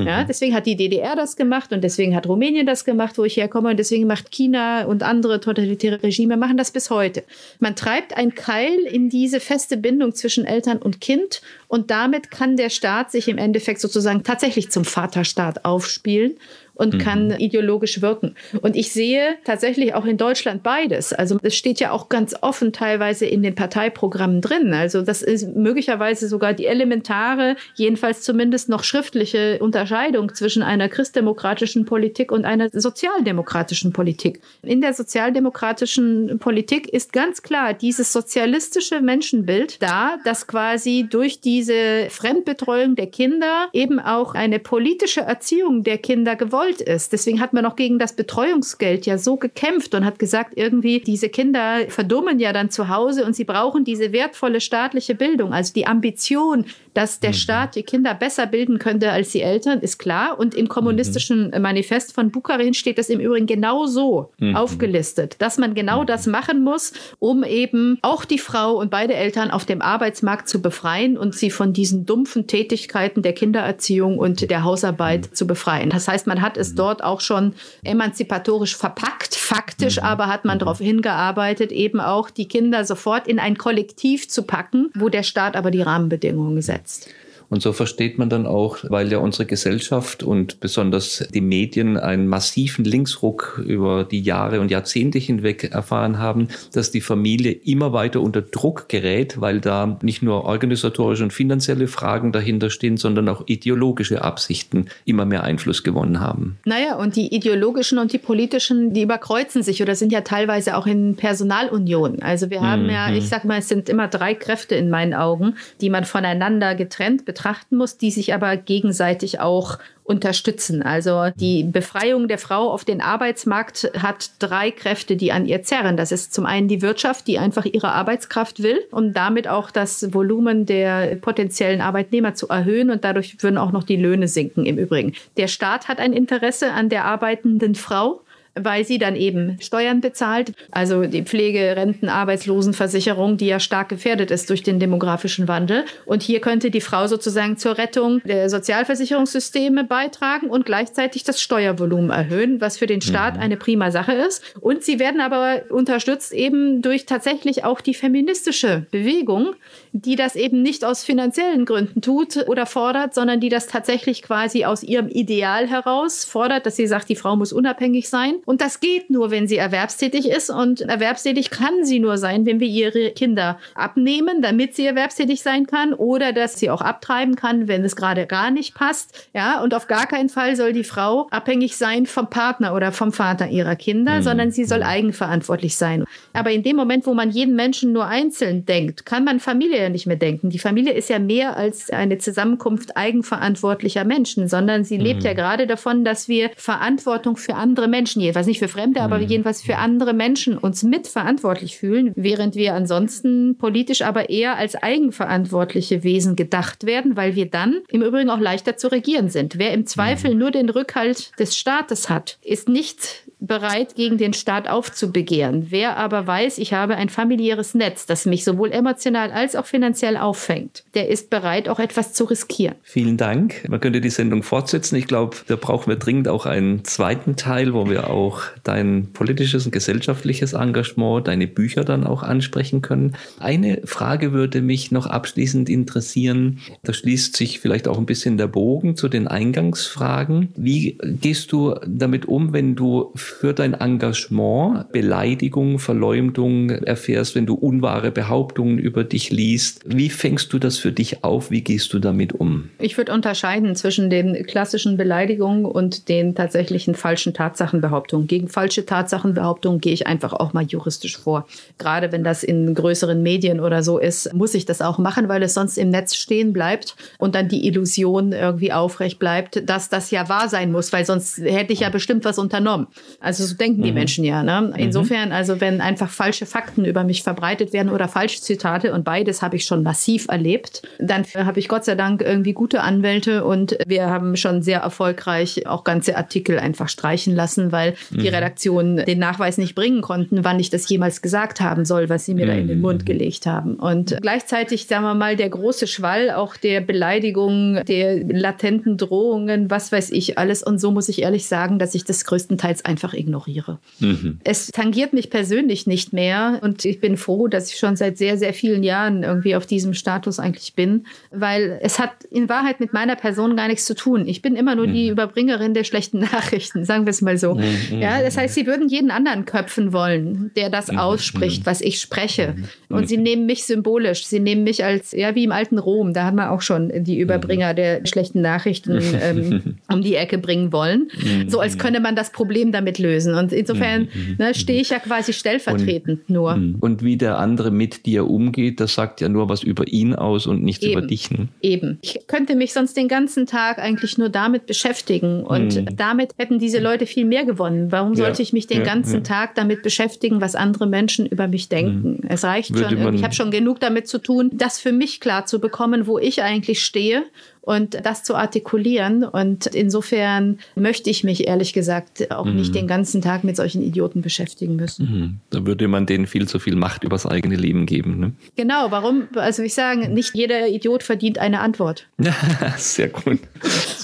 Mhm. 0.00 0.06
Ja, 0.06 0.24
deswegen 0.24 0.54
hat 0.54 0.66
die 0.66 0.76
DDR 0.76 1.16
das 1.16 1.36
gemacht 1.36 1.72
und 1.72 1.82
deswegen 1.82 2.14
hat 2.14 2.26
Rumänien 2.26 2.66
das 2.66 2.84
gemacht, 2.84 3.18
wo 3.18 3.24
ich 3.24 3.36
herkomme 3.36 3.70
und 3.70 3.78
deswegen 3.78 4.06
macht 4.06 4.30
China 4.30 4.84
und 4.84 5.02
andere 5.02 5.40
totalitäre 5.40 6.02
Regime 6.02 6.36
machen 6.36 6.56
das 6.56 6.70
bis 6.70 6.90
heute. 6.90 7.24
Man 7.58 7.76
treibt 7.76 8.16
ein 8.16 8.34
Keil 8.34 8.78
in 8.80 9.08
diese 9.08 9.40
feste 9.40 9.76
Bindung 9.76 10.14
zwischen 10.14 10.44
Eltern 10.44 10.78
und 10.78 11.00
Kind 11.00 11.42
und 11.68 11.90
damit 11.90 12.30
kann 12.30 12.56
der 12.56 12.70
Staat 12.70 13.10
sich 13.10 13.28
im 13.28 13.38
Endeffekt 13.38 13.80
sozusagen 13.80 14.22
tatsächlich 14.22 14.70
zum 14.70 14.84
Vaterstaat 14.84 15.64
aufspielen 15.64 16.36
und 16.76 16.94
mhm. 16.94 16.98
kann 16.98 17.30
ideologisch 17.38 18.00
wirken. 18.02 18.34
Und 18.60 18.76
ich 18.76 18.92
sehe 18.92 19.36
tatsächlich 19.44 19.94
auch 19.94 20.04
in 20.04 20.16
Deutschland 20.16 20.62
beides. 20.62 21.12
Also 21.12 21.38
es 21.42 21.56
steht 21.56 21.80
ja 21.80 21.90
auch 21.90 22.08
ganz 22.08 22.34
offen 22.40 22.72
teilweise 22.72 23.26
in 23.26 23.42
den 23.42 23.54
Parteiprogrammen 23.54 24.40
drin. 24.40 24.72
Also 24.72 25.02
das 25.02 25.22
ist 25.22 25.56
möglicherweise 25.56 26.28
sogar 26.28 26.52
die 26.52 26.66
elementare, 26.66 27.56
jedenfalls 27.74 28.22
zumindest 28.22 28.68
noch 28.68 28.84
schriftliche 28.84 29.58
Unterscheidung 29.60 30.34
zwischen 30.34 30.62
einer 30.62 30.88
christdemokratischen 30.88 31.86
Politik 31.86 32.30
und 32.30 32.44
einer 32.44 32.68
sozialdemokratischen 32.70 33.92
Politik. 33.92 34.40
In 34.62 34.80
der 34.80 34.92
sozialdemokratischen 34.92 36.38
Politik 36.38 36.88
ist 36.92 37.12
ganz 37.12 37.42
klar 37.42 37.72
dieses 37.74 38.12
sozialistische 38.12 39.00
Menschenbild 39.00 39.82
da, 39.82 40.18
dass 40.24 40.46
quasi 40.46 41.06
durch 41.08 41.40
diese 41.40 42.08
Fremdbetreuung 42.10 42.96
der 42.96 43.06
Kinder 43.06 43.68
eben 43.72 43.98
auch 43.98 44.34
eine 44.34 44.58
politische 44.58 45.22
Erziehung 45.22 45.82
der 45.82 45.98
Kinder 45.98 46.36
gewollt 46.36 46.65
gewollt 46.66 46.80
ist. 46.80 47.12
Deswegen 47.12 47.40
hat 47.40 47.52
man 47.52 47.66
auch 47.66 47.76
gegen 47.76 47.98
das 47.98 48.14
Betreuungsgeld 48.14 49.06
ja 49.06 49.18
so 49.18 49.36
gekämpft 49.36 49.94
und 49.94 50.04
hat 50.04 50.18
gesagt, 50.18 50.52
irgendwie, 50.56 51.00
diese 51.00 51.28
Kinder 51.28 51.88
verdummen 51.88 52.38
ja 52.38 52.52
dann 52.52 52.70
zu 52.70 52.88
Hause 52.88 53.24
und 53.24 53.34
sie 53.34 53.44
brauchen 53.44 53.84
diese 53.84 54.12
wertvolle 54.12 54.60
staatliche 54.60 55.14
Bildung. 55.14 55.52
Also 55.52 55.72
die 55.72 55.86
Ambition, 55.86 56.66
dass 56.96 57.20
der 57.20 57.30
mhm. 57.30 57.34
Staat 57.34 57.74
die 57.74 57.82
Kinder 57.82 58.14
besser 58.14 58.46
bilden 58.46 58.78
könnte 58.78 59.10
als 59.12 59.30
die 59.30 59.42
Eltern, 59.42 59.80
ist 59.80 59.98
klar. 59.98 60.38
Und 60.38 60.54
im 60.54 60.66
kommunistischen 60.66 61.50
mhm. 61.50 61.60
Manifest 61.60 62.14
von 62.14 62.30
Bukharin 62.30 62.72
steht 62.72 62.96
das 62.96 63.10
im 63.10 63.20
Übrigen 63.20 63.46
genau 63.46 63.84
so 63.84 64.30
mhm. 64.38 64.56
aufgelistet, 64.56 65.36
dass 65.38 65.58
man 65.58 65.74
genau 65.74 66.02
mhm. 66.02 66.06
das 66.06 66.26
machen 66.26 66.64
muss, 66.64 66.94
um 67.18 67.44
eben 67.44 67.98
auch 68.00 68.24
die 68.24 68.38
Frau 68.38 68.76
und 68.78 68.90
beide 68.90 69.12
Eltern 69.12 69.50
auf 69.50 69.66
dem 69.66 69.82
Arbeitsmarkt 69.82 70.48
zu 70.48 70.62
befreien 70.62 71.18
und 71.18 71.34
sie 71.34 71.50
von 71.50 71.74
diesen 71.74 72.06
dumpfen 72.06 72.46
Tätigkeiten 72.46 73.20
der 73.20 73.34
Kindererziehung 73.34 74.18
und 74.18 74.50
der 74.50 74.64
Hausarbeit 74.64 75.28
mhm. 75.30 75.34
zu 75.34 75.46
befreien. 75.46 75.90
Das 75.90 76.08
heißt, 76.08 76.26
man 76.26 76.40
hat 76.40 76.56
es 76.56 76.72
mhm. 76.72 76.76
dort 76.76 77.04
auch 77.04 77.20
schon 77.20 77.52
emanzipatorisch 77.84 78.74
verpackt. 78.74 79.34
Faktisch 79.34 80.02
aber 80.02 80.28
hat 80.28 80.46
man 80.46 80.58
darauf 80.58 80.78
hingearbeitet, 80.78 81.72
eben 81.72 82.00
auch 82.00 82.30
die 82.30 82.48
Kinder 82.48 82.86
sofort 82.86 83.28
in 83.28 83.38
ein 83.38 83.58
Kollektiv 83.58 84.28
zu 84.28 84.44
packen, 84.44 84.90
wo 84.94 85.10
der 85.10 85.22
Staat 85.22 85.56
aber 85.56 85.70
die 85.70 85.82
Rahmenbedingungen 85.82 86.62
setzt. 86.62 86.85
advanced 86.86 87.25
Und 87.48 87.62
so 87.62 87.72
versteht 87.72 88.18
man 88.18 88.28
dann 88.28 88.46
auch, 88.46 88.78
weil 88.88 89.10
ja 89.10 89.18
unsere 89.18 89.46
Gesellschaft 89.46 90.22
und 90.22 90.60
besonders 90.60 91.26
die 91.32 91.40
Medien 91.40 91.96
einen 91.96 92.26
massiven 92.26 92.84
Linksruck 92.84 93.62
über 93.64 94.04
die 94.04 94.20
Jahre 94.20 94.60
und 94.60 94.70
Jahrzehnte 94.70 95.18
hinweg 95.18 95.64
erfahren 95.64 96.18
haben, 96.18 96.48
dass 96.72 96.90
die 96.90 97.00
Familie 97.00 97.52
immer 97.52 97.92
weiter 97.92 98.20
unter 98.20 98.42
Druck 98.42 98.88
gerät, 98.88 99.40
weil 99.40 99.60
da 99.60 99.98
nicht 100.02 100.22
nur 100.22 100.44
organisatorische 100.44 101.22
und 101.22 101.32
finanzielle 101.32 101.86
Fragen 101.86 102.32
dahinter 102.32 102.70
stehen, 102.70 102.96
sondern 102.96 103.28
auch 103.28 103.44
ideologische 103.46 104.22
Absichten 104.22 104.86
immer 105.04 105.24
mehr 105.24 105.44
Einfluss 105.44 105.84
gewonnen 105.84 106.20
haben. 106.20 106.58
Naja, 106.64 106.96
und 106.96 107.16
die 107.16 107.34
ideologischen 107.34 107.98
und 107.98 108.12
die 108.12 108.18
politischen, 108.18 108.92
die 108.92 109.02
überkreuzen 109.02 109.62
sich 109.62 109.82
oder 109.82 109.94
sind 109.94 110.12
ja 110.12 110.22
teilweise 110.22 110.76
auch 110.76 110.86
in 110.86 111.14
Personalunion. 111.14 112.22
Also 112.22 112.50
wir 112.50 112.60
haben 112.60 112.84
mhm. 112.84 112.90
ja, 112.90 113.12
ich 113.12 113.28
sag 113.28 113.44
mal, 113.44 113.58
es 113.58 113.68
sind 113.68 113.88
immer 113.88 114.08
drei 114.08 114.34
Kräfte 114.34 114.74
in 114.74 114.90
meinen 114.90 115.14
Augen, 115.14 115.54
die 115.80 115.90
man 115.90 116.04
voneinander 116.04 116.74
getrennt 116.74 117.24
betrachtet 117.24 117.35
betrachten 117.36 117.76
muss, 117.76 117.98
die 117.98 118.10
sich 118.10 118.32
aber 118.32 118.56
gegenseitig 118.56 119.40
auch 119.40 119.78
unterstützen. 120.04 120.82
Also 120.82 121.30
die 121.34 121.64
Befreiung 121.64 122.28
der 122.28 122.38
Frau 122.38 122.70
auf 122.70 122.84
den 122.84 123.02
Arbeitsmarkt 123.02 123.90
hat 123.98 124.30
drei 124.38 124.70
Kräfte, 124.70 125.16
die 125.16 125.32
an 125.32 125.44
ihr 125.44 125.62
zerren. 125.62 125.96
Das 125.96 126.12
ist 126.12 126.32
zum 126.32 126.46
einen 126.46 126.68
die 126.68 126.80
Wirtschaft, 126.80 127.26
die 127.26 127.38
einfach 127.38 127.66
ihre 127.66 127.92
Arbeitskraft 127.92 128.62
will 128.62 128.78
und 128.90 129.14
damit 129.14 129.48
auch 129.48 129.70
das 129.70 130.14
Volumen 130.14 130.64
der 130.64 131.16
potenziellen 131.16 131.80
Arbeitnehmer 131.80 132.34
zu 132.34 132.48
erhöhen 132.48 132.90
und 132.90 133.04
dadurch 133.04 133.42
würden 133.42 133.58
auch 133.58 133.72
noch 133.72 133.84
die 133.84 133.96
Löhne 133.96 134.28
sinken 134.28 134.64
im 134.64 134.78
Übrigen. 134.78 135.12
Der 135.36 135.48
Staat 135.48 135.88
hat 135.88 135.98
ein 135.98 136.12
Interesse 136.14 136.72
an 136.72 136.88
der 136.88 137.04
arbeitenden 137.04 137.74
Frau 137.74 138.22
weil 138.58 138.84
sie 138.84 138.98
dann 138.98 139.16
eben 139.16 139.58
Steuern 139.60 140.00
bezahlt. 140.00 140.52
Also 140.70 141.04
die 141.04 141.22
Pflege, 141.22 141.76
Renten, 141.76 142.08
Arbeitslosenversicherung, 142.08 143.36
die 143.36 143.46
ja 143.46 143.60
stark 143.60 143.88
gefährdet 143.88 144.30
ist 144.30 144.50
durch 144.50 144.62
den 144.62 144.80
demografischen 144.80 145.48
Wandel. 145.48 145.84
Und 146.04 146.22
hier 146.22 146.40
könnte 146.40 146.70
die 146.70 146.80
Frau 146.80 147.06
sozusagen 147.06 147.56
zur 147.56 147.78
Rettung 147.78 148.20
der 148.24 148.48
Sozialversicherungssysteme 148.50 149.84
beitragen 149.84 150.48
und 150.48 150.66
gleichzeitig 150.66 151.24
das 151.24 151.40
Steuervolumen 151.40 152.10
erhöhen, 152.10 152.60
was 152.60 152.78
für 152.78 152.86
den 152.86 153.02
Staat 153.02 153.36
mhm. 153.36 153.40
eine 153.40 153.56
prima 153.56 153.90
Sache 153.90 154.12
ist. 154.12 154.42
Und 154.60 154.82
sie 154.82 154.98
werden 154.98 155.20
aber 155.20 155.62
unterstützt 155.70 156.32
eben 156.32 156.82
durch 156.82 157.06
tatsächlich 157.06 157.64
auch 157.64 157.80
die 157.80 157.94
feministische 157.94 158.86
Bewegung, 158.90 159.54
die 159.92 160.16
das 160.16 160.36
eben 160.36 160.62
nicht 160.62 160.84
aus 160.84 161.04
finanziellen 161.04 161.64
Gründen 161.64 162.00
tut 162.00 162.48
oder 162.48 162.66
fordert, 162.66 163.14
sondern 163.14 163.40
die 163.40 163.48
das 163.48 163.66
tatsächlich 163.66 164.22
quasi 164.22 164.64
aus 164.64 164.82
ihrem 164.82 165.08
Ideal 165.08 165.66
heraus 165.66 166.24
fordert, 166.24 166.66
dass 166.66 166.76
sie 166.76 166.86
sagt, 166.86 167.08
die 167.08 167.16
Frau 167.16 167.36
muss 167.36 167.52
unabhängig 167.52 168.08
sein. 168.08 168.36
Und 168.46 168.62
das 168.62 168.80
geht 168.80 169.10
nur, 169.10 169.30
wenn 169.30 169.46
sie 169.46 169.56
erwerbstätig 169.56 170.30
ist. 170.30 170.48
Und 170.48 170.80
erwerbstätig 170.80 171.50
kann 171.50 171.84
sie 171.84 171.98
nur 171.98 172.16
sein, 172.16 172.46
wenn 172.46 172.60
wir 172.60 172.68
ihre 172.68 173.10
Kinder 173.10 173.58
abnehmen, 173.74 174.40
damit 174.40 174.74
sie 174.74 174.86
erwerbstätig 174.86 175.42
sein 175.42 175.66
kann 175.66 175.92
oder 175.92 176.32
dass 176.32 176.58
sie 176.58 176.70
auch 176.70 176.80
abtreiben 176.80 177.34
kann, 177.34 177.68
wenn 177.68 177.84
es 177.84 177.96
gerade 177.96 178.26
gar 178.26 178.50
nicht 178.50 178.74
passt. 178.74 179.28
Ja, 179.34 179.62
und 179.62 179.74
auf 179.74 179.88
gar 179.88 180.06
keinen 180.06 180.28
Fall 180.28 180.56
soll 180.56 180.72
die 180.72 180.84
Frau 180.84 181.26
abhängig 181.30 181.76
sein 181.76 182.06
vom 182.06 182.30
Partner 182.30 182.74
oder 182.74 182.92
vom 182.92 183.12
Vater 183.12 183.48
ihrer 183.48 183.76
Kinder, 183.76 184.16
mhm. 184.16 184.22
sondern 184.22 184.50
sie 184.52 184.64
soll 184.64 184.82
eigenverantwortlich 184.82 185.76
sein. 185.76 186.04
Aber 186.32 186.52
in 186.52 186.62
dem 186.62 186.76
Moment, 186.76 187.06
wo 187.06 187.14
man 187.14 187.30
jeden 187.30 187.56
Menschen 187.56 187.92
nur 187.92 188.06
einzeln 188.06 188.64
denkt, 188.64 189.04
kann 189.04 189.24
man 189.24 189.40
Familie 189.40 189.82
ja 189.82 189.88
nicht 189.88 190.06
mehr 190.06 190.16
denken. 190.16 190.50
Die 190.50 190.60
Familie 190.60 190.92
ist 190.92 191.10
ja 191.10 191.18
mehr 191.18 191.56
als 191.56 191.90
eine 191.90 192.18
Zusammenkunft 192.18 192.96
eigenverantwortlicher 192.96 194.04
Menschen, 194.04 194.46
sondern 194.48 194.84
sie 194.84 194.98
mhm. 194.98 195.04
lebt 195.04 195.24
ja 195.24 195.32
gerade 195.32 195.66
davon, 195.66 196.04
dass 196.04 196.28
wir 196.28 196.50
Verantwortung 196.56 197.36
für 197.36 197.56
andere 197.56 197.88
Menschen, 197.88 198.22
jedenfalls 198.36 198.46
nicht 198.46 198.58
für 198.58 198.68
Fremde, 198.68 199.00
aber 199.00 199.18
mhm. 199.18 199.26
jedenfalls 199.26 199.62
für 199.62 199.76
andere 199.78 200.12
Menschen 200.12 200.58
uns 200.58 200.82
mitverantwortlich 200.82 201.78
fühlen, 201.78 202.12
während 202.16 202.54
wir 202.54 202.74
ansonsten 202.74 203.56
politisch 203.56 204.02
aber 204.02 204.28
eher 204.28 204.56
als 204.56 204.74
eigenverantwortliche 204.74 206.04
Wesen 206.04 206.36
gedacht 206.36 206.84
werden, 206.84 207.16
weil 207.16 207.34
wir 207.34 207.48
dann 207.48 207.80
im 207.88 208.02
Übrigen 208.02 208.28
auch 208.28 208.40
leichter 208.40 208.76
zu 208.76 208.92
regieren 208.92 209.30
sind. 209.30 209.58
Wer 209.58 209.72
im 209.72 209.86
Zweifel 209.86 210.32
mhm. 210.32 210.38
nur 210.38 210.50
den 210.50 210.68
Rückhalt 210.68 211.32
des 211.38 211.56
Staates 211.56 212.10
hat, 212.10 212.38
ist 212.42 212.68
nicht 212.68 213.25
bereit, 213.46 213.94
gegen 213.94 214.18
den 214.18 214.32
Staat 214.32 214.68
aufzubegehren. 214.68 215.66
Wer 215.70 215.96
aber 215.96 216.26
weiß, 216.26 216.58
ich 216.58 216.72
habe 216.72 216.96
ein 216.96 217.08
familiäres 217.08 217.74
Netz, 217.74 218.06
das 218.06 218.26
mich 218.26 218.44
sowohl 218.44 218.72
emotional 218.72 219.30
als 219.32 219.56
auch 219.56 219.66
finanziell 219.66 220.16
auffängt, 220.16 220.84
der 220.94 221.08
ist 221.08 221.30
bereit, 221.30 221.68
auch 221.68 221.78
etwas 221.78 222.12
zu 222.12 222.24
riskieren. 222.24 222.74
Vielen 222.82 223.16
Dank. 223.16 223.68
Man 223.68 223.80
könnte 223.80 224.00
die 224.00 224.10
Sendung 224.10 224.42
fortsetzen. 224.42 224.96
Ich 224.96 225.06
glaube, 225.06 225.36
da 225.46 225.56
brauchen 225.56 225.88
wir 225.88 225.96
dringend 225.96 226.28
auch 226.28 226.46
einen 226.46 226.84
zweiten 226.84 227.36
Teil, 227.36 227.74
wo 227.74 227.88
wir 227.88 228.10
auch 228.10 228.42
dein 228.64 229.12
politisches 229.12 229.66
und 229.66 229.72
gesellschaftliches 229.72 230.52
Engagement, 230.52 231.28
deine 231.28 231.46
Bücher 231.46 231.84
dann 231.84 232.06
auch 232.06 232.22
ansprechen 232.22 232.82
können. 232.82 233.16
Eine 233.38 233.82
Frage 233.84 234.32
würde 234.32 234.62
mich 234.62 234.90
noch 234.90 235.06
abschließend 235.06 235.68
interessieren. 235.68 236.58
Da 236.82 236.92
schließt 236.92 237.36
sich 237.36 237.60
vielleicht 237.60 237.88
auch 237.88 237.98
ein 237.98 238.06
bisschen 238.06 238.38
der 238.38 238.46
Bogen 238.46 238.96
zu 238.96 239.08
den 239.08 239.28
Eingangsfragen. 239.28 240.48
Wie 240.56 240.98
gehst 241.02 241.52
du 241.52 241.74
damit 241.86 242.26
um, 242.26 242.52
wenn 242.52 242.74
du 242.74 243.12
für 243.38 243.52
dein 243.52 243.74
Engagement 243.74 244.92
Beleidigung, 244.92 245.78
Verleumdung 245.78 246.70
erfährst, 246.70 247.34
wenn 247.34 247.44
du 247.44 247.54
unwahre 247.54 248.10
Behauptungen 248.10 248.78
über 248.78 249.04
dich 249.04 249.30
liest. 249.30 249.82
Wie 249.84 250.08
fängst 250.08 250.52
du 250.52 250.58
das 250.58 250.78
für 250.78 250.90
dich 250.90 251.22
auf? 251.22 251.50
Wie 251.50 251.60
gehst 251.60 251.92
du 251.92 251.98
damit 251.98 252.32
um? 252.32 252.70
Ich 252.78 252.96
würde 252.96 253.12
unterscheiden 253.12 253.76
zwischen 253.76 254.08
den 254.08 254.46
klassischen 254.46 254.96
Beleidigungen 254.96 255.66
und 255.66 256.08
den 256.08 256.34
tatsächlichen 256.34 256.94
falschen 256.94 257.34
Tatsachenbehauptungen. 257.34 258.26
Gegen 258.26 258.48
falsche 258.48 258.86
Tatsachenbehauptungen 258.86 259.80
gehe 259.80 259.92
ich 259.92 260.06
einfach 260.06 260.32
auch 260.32 260.54
mal 260.54 260.64
juristisch 260.64 261.18
vor. 261.18 261.46
Gerade 261.78 262.12
wenn 262.12 262.24
das 262.24 262.42
in 262.42 262.74
größeren 262.74 263.22
Medien 263.22 263.60
oder 263.60 263.82
so 263.82 263.98
ist, 263.98 264.32
muss 264.32 264.54
ich 264.54 264.64
das 264.64 264.80
auch 264.80 264.96
machen, 264.98 265.28
weil 265.28 265.42
es 265.42 265.52
sonst 265.52 265.76
im 265.76 265.90
Netz 265.90 266.14
stehen 266.14 266.54
bleibt 266.54 266.96
und 267.18 267.34
dann 267.34 267.48
die 267.48 267.66
Illusion 267.66 268.32
irgendwie 268.32 268.72
aufrecht 268.72 269.18
bleibt, 269.18 269.68
dass 269.68 269.90
das 269.90 270.10
ja 270.10 270.28
wahr 270.30 270.48
sein 270.48 270.72
muss, 270.72 270.92
weil 270.92 271.04
sonst 271.04 271.38
hätte 271.38 271.74
ich 271.74 271.80
ja 271.80 271.90
bestimmt 271.90 272.24
was 272.24 272.38
unternommen. 272.38 272.86
Also 273.20 273.44
so 273.44 273.54
denken 273.56 273.82
die 273.82 273.90
mhm. 273.90 273.94
Menschen 273.94 274.24
ja. 274.24 274.42
Ne? 274.42 274.72
Mhm. 274.72 274.74
Insofern, 274.76 275.32
also 275.32 275.60
wenn 275.60 275.80
einfach 275.80 276.10
falsche 276.10 276.46
Fakten 276.46 276.84
über 276.84 277.04
mich 277.04 277.22
verbreitet 277.22 277.72
werden 277.72 277.90
oder 277.90 278.08
falsche 278.08 278.40
Zitate 278.40 278.92
und 278.92 279.04
beides 279.04 279.42
habe 279.42 279.56
ich 279.56 279.64
schon 279.64 279.82
massiv 279.82 280.26
erlebt, 280.28 280.82
dann 280.98 281.24
habe 281.34 281.58
ich 281.58 281.68
Gott 281.68 281.84
sei 281.84 281.94
Dank 281.94 282.22
irgendwie 282.22 282.52
gute 282.52 282.82
Anwälte 282.82 283.44
und 283.44 283.76
wir 283.86 284.06
haben 284.06 284.36
schon 284.36 284.62
sehr 284.62 284.80
erfolgreich 284.80 285.66
auch 285.66 285.84
ganze 285.84 286.16
Artikel 286.16 286.58
einfach 286.58 286.88
streichen 286.88 287.34
lassen, 287.34 287.72
weil 287.72 287.94
mhm. 288.10 288.18
die 288.18 288.28
Redaktionen 288.28 289.04
den 289.04 289.18
Nachweis 289.18 289.58
nicht 289.58 289.74
bringen 289.74 290.02
konnten, 290.02 290.44
wann 290.44 290.60
ich 290.60 290.70
das 290.70 290.88
jemals 290.88 291.22
gesagt 291.22 291.60
haben 291.60 291.84
soll, 291.84 292.08
was 292.08 292.24
sie 292.24 292.34
mir 292.34 292.46
mhm. 292.46 292.50
da 292.50 292.54
in 292.56 292.68
den 292.68 292.80
Mund 292.80 293.02
mhm. 293.02 293.06
gelegt 293.06 293.46
haben. 293.46 293.74
Und 293.76 294.16
gleichzeitig, 294.20 294.86
sagen 294.86 295.04
wir 295.04 295.14
mal, 295.14 295.36
der 295.36 295.48
große 295.48 295.86
Schwall 295.86 296.30
auch 296.30 296.56
der 296.56 296.80
Beleidigungen, 296.80 297.84
der 297.84 298.24
latenten 298.24 298.96
Drohungen, 298.96 299.70
was 299.70 299.92
weiß 299.92 300.10
ich 300.10 300.38
alles. 300.38 300.62
Und 300.62 300.78
so 300.78 300.90
muss 300.90 301.08
ich 301.08 301.22
ehrlich 301.22 301.46
sagen, 301.46 301.78
dass 301.78 301.94
ich 301.94 302.04
das 302.04 302.24
größtenteils 302.24 302.84
einfach 302.84 303.05
einfach 303.06 303.18
ignoriere. 303.18 303.78
Mhm. 304.00 304.38
Es 304.44 304.68
tangiert 304.68 305.12
mich 305.12 305.30
persönlich 305.30 305.86
nicht 305.86 306.12
mehr 306.12 306.58
und 306.62 306.84
ich 306.84 307.00
bin 307.00 307.16
froh, 307.16 307.48
dass 307.48 307.70
ich 307.70 307.78
schon 307.78 307.96
seit 307.96 308.18
sehr, 308.18 308.36
sehr 308.36 308.52
vielen 308.52 308.82
Jahren 308.82 309.22
irgendwie 309.22 309.54
auf 309.54 309.66
diesem 309.66 309.94
Status 309.94 310.38
eigentlich 310.38 310.74
bin, 310.74 311.06
weil 311.30 311.78
es 311.82 311.98
hat 311.98 312.24
in 312.30 312.48
Wahrheit 312.48 312.80
mit 312.80 312.92
meiner 312.92 313.16
Person 313.16 313.56
gar 313.56 313.68
nichts 313.68 313.84
zu 313.84 313.94
tun. 313.94 314.26
Ich 314.26 314.42
bin 314.42 314.56
immer 314.56 314.74
nur 314.74 314.88
mhm. 314.88 314.94
die 314.94 315.08
Überbringerin 315.08 315.74
der 315.74 315.84
schlechten 315.84 316.18
Nachrichten, 316.32 316.84
sagen 316.84 317.06
wir 317.06 317.10
es 317.10 317.22
mal 317.22 317.38
so. 317.38 317.54
Mhm. 317.54 318.00
Ja, 318.00 318.20
das 318.22 318.36
heißt, 318.36 318.54
sie 318.54 318.66
würden 318.66 318.88
jeden 318.88 319.10
anderen 319.10 319.44
köpfen 319.44 319.92
wollen, 319.92 320.50
der 320.56 320.70
das 320.70 320.90
mhm. 320.90 320.98
ausspricht, 320.98 321.66
was 321.66 321.80
ich 321.80 322.00
spreche. 322.00 322.54
Mhm. 322.88 322.96
Und 322.96 323.08
sie 323.08 323.18
nehmen 323.18 323.46
mich 323.46 323.64
symbolisch. 323.64 324.26
Sie 324.26 324.40
nehmen 324.40 324.64
mich 324.64 324.84
als, 324.84 325.12
ja, 325.12 325.34
wie 325.34 325.44
im 325.44 325.52
alten 325.52 325.78
Rom. 325.78 326.12
Da 326.12 326.24
haben 326.24 326.36
wir 326.36 326.50
auch 326.50 326.62
schon 326.62 326.92
die 327.04 327.18
Überbringer 327.18 327.74
der 327.74 328.04
schlechten 328.06 328.40
Nachrichten 328.40 328.98
ähm, 329.20 329.76
um 329.90 330.02
die 330.02 330.16
Ecke 330.16 330.38
bringen 330.38 330.72
wollen. 330.72 331.08
So 331.46 331.60
als 331.60 331.78
könne 331.78 332.00
man 332.00 332.16
das 332.16 332.30
Problem 332.30 332.72
damit 332.72 332.95
damit 332.96 332.98
lösen. 332.98 333.34
Und 333.34 333.52
insofern 333.52 334.02
mhm, 334.02 334.30
mhm, 334.30 334.36
ne, 334.38 334.54
stehe 334.54 334.80
ich 334.80 334.90
ja 334.90 334.98
quasi 334.98 335.32
stellvertretend 335.32 336.20
und, 336.28 336.30
nur. 336.30 336.56
Mhm. 336.56 336.76
Und 336.80 337.02
wie 337.02 337.16
der 337.16 337.38
andere 337.38 337.70
mit 337.70 338.06
dir 338.06 338.28
umgeht, 338.28 338.80
das 338.80 338.94
sagt 338.94 339.20
ja 339.20 339.28
nur 339.28 339.48
was 339.48 339.62
über 339.62 339.86
ihn 339.86 340.14
aus 340.14 340.46
und 340.46 340.62
nichts 340.62 340.84
Eben. 340.84 340.92
über 340.92 341.06
dich. 341.06 341.30
Ne? 341.30 341.48
Eben. 341.62 341.98
Ich 342.02 342.26
könnte 342.26 342.56
mich 342.56 342.72
sonst 342.72 342.96
den 342.96 343.08
ganzen 343.08 343.46
Tag 343.46 343.78
eigentlich 343.78 344.18
nur 344.18 344.28
damit 344.28 344.66
beschäftigen. 344.66 345.44
Und 345.44 345.76
mhm. 345.76 345.96
damit 345.96 346.34
hätten 346.36 346.58
diese 346.58 346.80
Leute 346.80 347.06
viel 347.06 347.24
mehr 347.24 347.44
gewonnen. 347.44 347.92
Warum 347.92 348.12
ja. 348.12 348.24
sollte 348.24 348.42
ich 348.42 348.52
mich 348.52 348.66
den 348.66 348.78
ja, 348.78 348.84
ganzen 348.84 349.16
ja. 349.16 349.20
Tag 349.20 349.54
damit 349.54 349.82
beschäftigen, 349.82 350.40
was 350.40 350.54
andere 350.54 350.86
Menschen 350.86 351.26
über 351.26 351.48
mich 351.48 351.68
denken? 351.68 352.20
Mhm. 352.22 352.28
Es 352.28 352.44
reicht 352.44 352.74
Würde 352.74 352.96
schon. 352.96 353.14
Ich 353.14 353.22
habe 353.22 353.34
schon 353.34 353.50
genug 353.50 353.80
damit 353.80 354.08
zu 354.08 354.18
tun, 354.18 354.50
das 354.52 354.78
für 354.78 354.92
mich 354.92 355.20
klar 355.20 355.46
zu 355.46 355.60
bekommen, 355.60 356.06
wo 356.06 356.18
ich 356.18 356.42
eigentlich 356.42 356.84
stehe 356.84 357.24
und 357.66 357.98
das 358.06 358.22
zu 358.22 358.36
artikulieren. 358.36 359.24
Und 359.24 359.66
insofern 359.66 360.60
möchte 360.76 361.10
ich 361.10 361.24
mich 361.24 361.48
ehrlich 361.48 361.72
gesagt 361.72 362.30
auch 362.30 362.44
mhm. 362.44 362.54
nicht 362.54 362.74
den 362.76 362.86
ganzen 362.86 363.20
Tag 363.20 363.42
mit 363.42 363.56
solchen 363.56 363.82
Idioten 363.82 364.22
beschäftigen 364.22 364.76
müssen. 364.76 365.10
Mhm. 365.10 365.34
Da 365.50 365.66
würde 365.66 365.88
man 365.88 366.06
denen 366.06 366.28
viel 366.28 366.46
zu 366.46 366.60
viel 366.60 366.76
Macht 366.76 367.02
übers 367.02 367.26
eigene 367.26 367.56
Leben 367.56 367.84
geben. 367.84 368.20
Ne? 368.20 368.32
Genau, 368.54 368.92
warum? 368.92 369.24
Also 369.34 369.64
ich 369.64 369.74
sage, 369.74 370.08
nicht 370.08 370.32
jeder 370.34 370.68
Idiot 370.68 371.02
verdient 371.02 371.38
eine 371.38 371.58
Antwort. 371.58 372.06
Sehr 372.76 373.08
gut. 373.08 373.40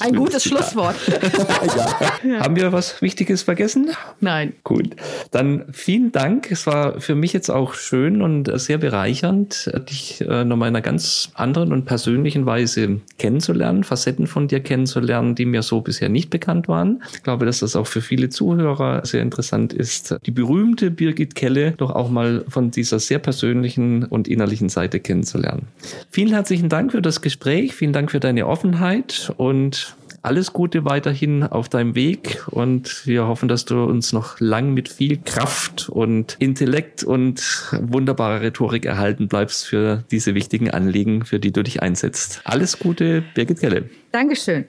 Ein 0.00 0.16
gutes 0.16 0.42
Zitat. 0.42 0.64
Schlusswort. 0.64 0.96
ja. 2.24 2.40
Haben 2.40 2.56
wir 2.56 2.72
was 2.72 3.00
Wichtiges 3.00 3.44
vergessen? 3.44 3.90
Nein. 4.18 4.54
Gut. 4.64 4.96
Dann 5.30 5.66
vielen 5.70 6.10
Dank. 6.10 6.50
Es 6.50 6.66
war 6.66 7.00
für 7.00 7.14
mich 7.14 7.32
jetzt 7.32 7.48
auch 7.48 7.74
schön 7.74 8.22
und 8.22 8.50
sehr 8.60 8.78
bereichernd, 8.78 9.70
dich 9.88 10.20
äh, 10.22 10.44
nochmal 10.44 10.68
in 10.70 10.74
einer 10.74 10.82
ganz 10.82 11.30
anderen 11.34 11.72
und 11.72 11.84
persönlichen 11.84 12.44
Weise 12.44 13.00
kennenzulernen 13.18 13.51
kennenzulernen, 13.52 13.84
Facetten 13.84 14.26
von 14.26 14.48
dir 14.48 14.60
kennenzulernen, 14.60 15.34
die 15.34 15.44
mir 15.44 15.62
so 15.62 15.80
bisher 15.80 16.08
nicht 16.08 16.30
bekannt 16.30 16.68
waren. 16.68 17.02
Ich 17.14 17.22
glaube, 17.22 17.44
dass 17.44 17.60
das 17.60 17.76
auch 17.76 17.86
für 17.86 18.00
viele 18.00 18.30
Zuhörer 18.30 19.04
sehr 19.04 19.22
interessant 19.22 19.72
ist, 19.72 20.16
die 20.24 20.30
berühmte 20.30 20.90
Birgit 20.90 21.34
Kelle 21.34 21.72
doch 21.72 21.90
auch 21.90 22.10
mal 22.10 22.44
von 22.48 22.70
dieser 22.70 22.98
sehr 22.98 23.18
persönlichen 23.18 24.04
und 24.04 24.28
innerlichen 24.28 24.68
Seite 24.68 25.00
kennenzulernen. 25.00 25.66
Vielen 26.10 26.32
herzlichen 26.32 26.68
Dank 26.68 26.92
für 26.92 27.02
das 27.02 27.20
Gespräch, 27.20 27.74
vielen 27.74 27.92
Dank 27.92 28.10
für 28.10 28.20
deine 28.20 28.46
Offenheit 28.46 29.32
und 29.36 29.96
alles 30.22 30.52
Gute 30.52 30.84
weiterhin 30.84 31.42
auf 31.42 31.68
deinem 31.68 31.96
Weg 31.96 32.44
und 32.48 33.06
wir 33.06 33.26
hoffen, 33.26 33.48
dass 33.48 33.64
du 33.64 33.82
uns 33.82 34.12
noch 34.12 34.38
lang 34.38 34.72
mit 34.72 34.88
viel 34.88 35.20
Kraft 35.20 35.88
und 35.88 36.36
Intellekt 36.38 37.02
und 37.02 37.70
wunderbarer 37.80 38.40
Rhetorik 38.40 38.86
erhalten 38.86 39.26
bleibst 39.26 39.66
für 39.66 40.04
diese 40.12 40.34
wichtigen 40.34 40.70
Anliegen, 40.70 41.24
für 41.24 41.40
die 41.40 41.52
du 41.52 41.64
dich 41.64 41.82
einsetzt. 41.82 42.40
Alles 42.44 42.78
Gute, 42.78 43.24
Birgit 43.34 43.58
Kelle. 43.58 43.90
Dankeschön. 44.12 44.66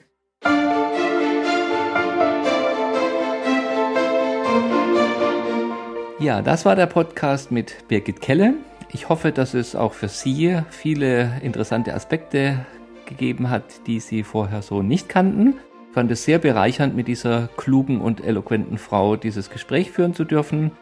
Ja, 6.18 6.42
das 6.42 6.64
war 6.64 6.74
der 6.74 6.86
Podcast 6.86 7.52
mit 7.52 7.86
Birgit 7.86 8.20
Kelle. 8.20 8.54
Ich 8.92 9.08
hoffe, 9.08 9.30
dass 9.30 9.54
es 9.54 9.76
auch 9.76 9.92
für 9.92 10.08
Sie 10.08 10.58
viele 10.70 11.40
interessante 11.42 11.94
Aspekte 11.94 12.64
gegeben 13.06 13.50
hat, 13.50 13.86
die 13.86 14.00
Sie 14.00 14.22
vorher 14.22 14.62
so 14.62 14.82
nicht 14.82 15.08
kannten. 15.08 15.54
Ich 15.88 15.94
fand 15.94 16.10
es 16.10 16.24
sehr 16.24 16.38
bereichernd, 16.38 16.96
mit 16.96 17.06
dieser 17.06 17.48
klugen 17.56 18.00
und 18.00 18.24
eloquenten 18.24 18.78
Frau 18.78 19.16
dieses 19.16 19.50
Gespräch 19.50 19.90
führen 19.90 20.14
zu 20.14 20.24
dürfen. 20.24 20.72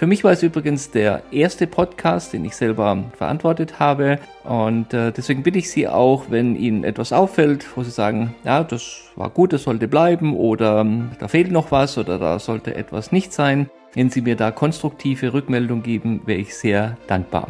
Für 0.00 0.06
mich 0.06 0.24
war 0.24 0.32
es 0.32 0.42
übrigens 0.42 0.90
der 0.90 1.24
erste 1.30 1.66
Podcast, 1.66 2.32
den 2.32 2.46
ich 2.46 2.56
selber 2.56 3.04
verantwortet 3.18 3.78
habe. 3.80 4.18
Und 4.44 4.94
äh, 4.94 5.12
deswegen 5.12 5.42
bitte 5.42 5.58
ich 5.58 5.70
Sie 5.70 5.86
auch, 5.88 6.30
wenn 6.30 6.56
Ihnen 6.56 6.84
etwas 6.84 7.12
auffällt, 7.12 7.66
wo 7.76 7.82
Sie 7.82 7.90
sagen, 7.90 8.34
ja, 8.42 8.64
das 8.64 9.10
war 9.16 9.28
gut, 9.28 9.52
das 9.52 9.64
sollte 9.64 9.88
bleiben 9.88 10.34
oder 10.34 10.80
ähm, 10.80 11.10
da 11.18 11.28
fehlt 11.28 11.52
noch 11.52 11.70
was 11.70 11.98
oder 11.98 12.18
da 12.18 12.38
sollte 12.38 12.74
etwas 12.76 13.12
nicht 13.12 13.34
sein. 13.34 13.68
Wenn 13.92 14.08
Sie 14.08 14.22
mir 14.22 14.36
da 14.36 14.52
konstruktive 14.52 15.34
Rückmeldung 15.34 15.82
geben, 15.82 16.22
wäre 16.24 16.40
ich 16.40 16.56
sehr 16.56 16.96
dankbar. 17.06 17.48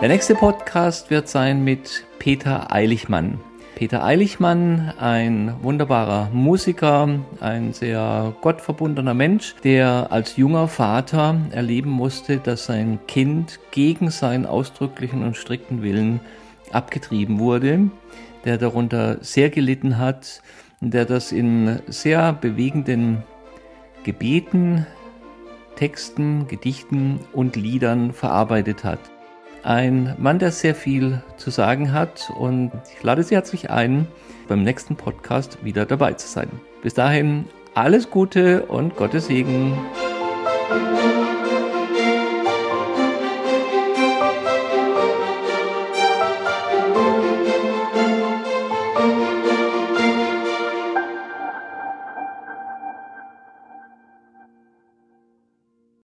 Der 0.00 0.08
nächste 0.08 0.34
Podcast 0.34 1.10
wird 1.10 1.28
sein 1.28 1.62
mit 1.62 2.06
Peter 2.18 2.72
Eilichmann. 2.72 3.38
Peter 3.74 4.02
Eilichmann, 4.02 4.94
ein 4.98 5.54
wunderbarer 5.60 6.30
Musiker, 6.32 7.20
ein 7.40 7.74
sehr 7.74 8.34
gottverbundener 8.40 9.12
Mensch, 9.12 9.54
der 9.62 10.06
als 10.10 10.38
junger 10.38 10.68
Vater 10.68 11.36
erleben 11.50 11.90
musste, 11.90 12.38
dass 12.38 12.64
sein 12.64 12.98
Kind 13.08 13.60
gegen 13.72 14.10
seinen 14.10 14.46
ausdrücklichen 14.46 15.22
und 15.22 15.36
strikten 15.36 15.82
Willen 15.82 16.20
abgetrieben 16.72 17.38
wurde, 17.38 17.90
der 18.46 18.56
darunter 18.56 19.18
sehr 19.20 19.50
gelitten 19.50 19.98
hat, 19.98 20.40
der 20.80 21.04
das 21.04 21.30
in 21.30 21.78
sehr 21.88 22.32
bewegenden 22.32 23.22
Gebeten, 24.04 24.86
Texten, 25.76 26.48
Gedichten 26.48 27.20
und 27.34 27.54
Liedern 27.54 28.14
verarbeitet 28.14 28.82
hat. 28.82 29.00
Ein 29.62 30.14
Mann, 30.18 30.38
der 30.38 30.52
sehr 30.52 30.74
viel 30.74 31.22
zu 31.36 31.50
sagen 31.50 31.92
hat 31.92 32.32
und 32.38 32.72
ich 32.96 33.02
lade 33.02 33.22
Sie 33.22 33.34
herzlich 33.34 33.70
ein, 33.70 34.06
beim 34.48 34.62
nächsten 34.62 34.96
Podcast 34.96 35.62
wieder 35.62 35.84
dabei 35.84 36.14
zu 36.14 36.26
sein. 36.26 36.48
Bis 36.82 36.94
dahin 36.94 37.44
alles 37.74 38.10
Gute 38.10 38.66
und 38.66 38.96
Gottes 38.96 39.26
Segen. 39.26 39.74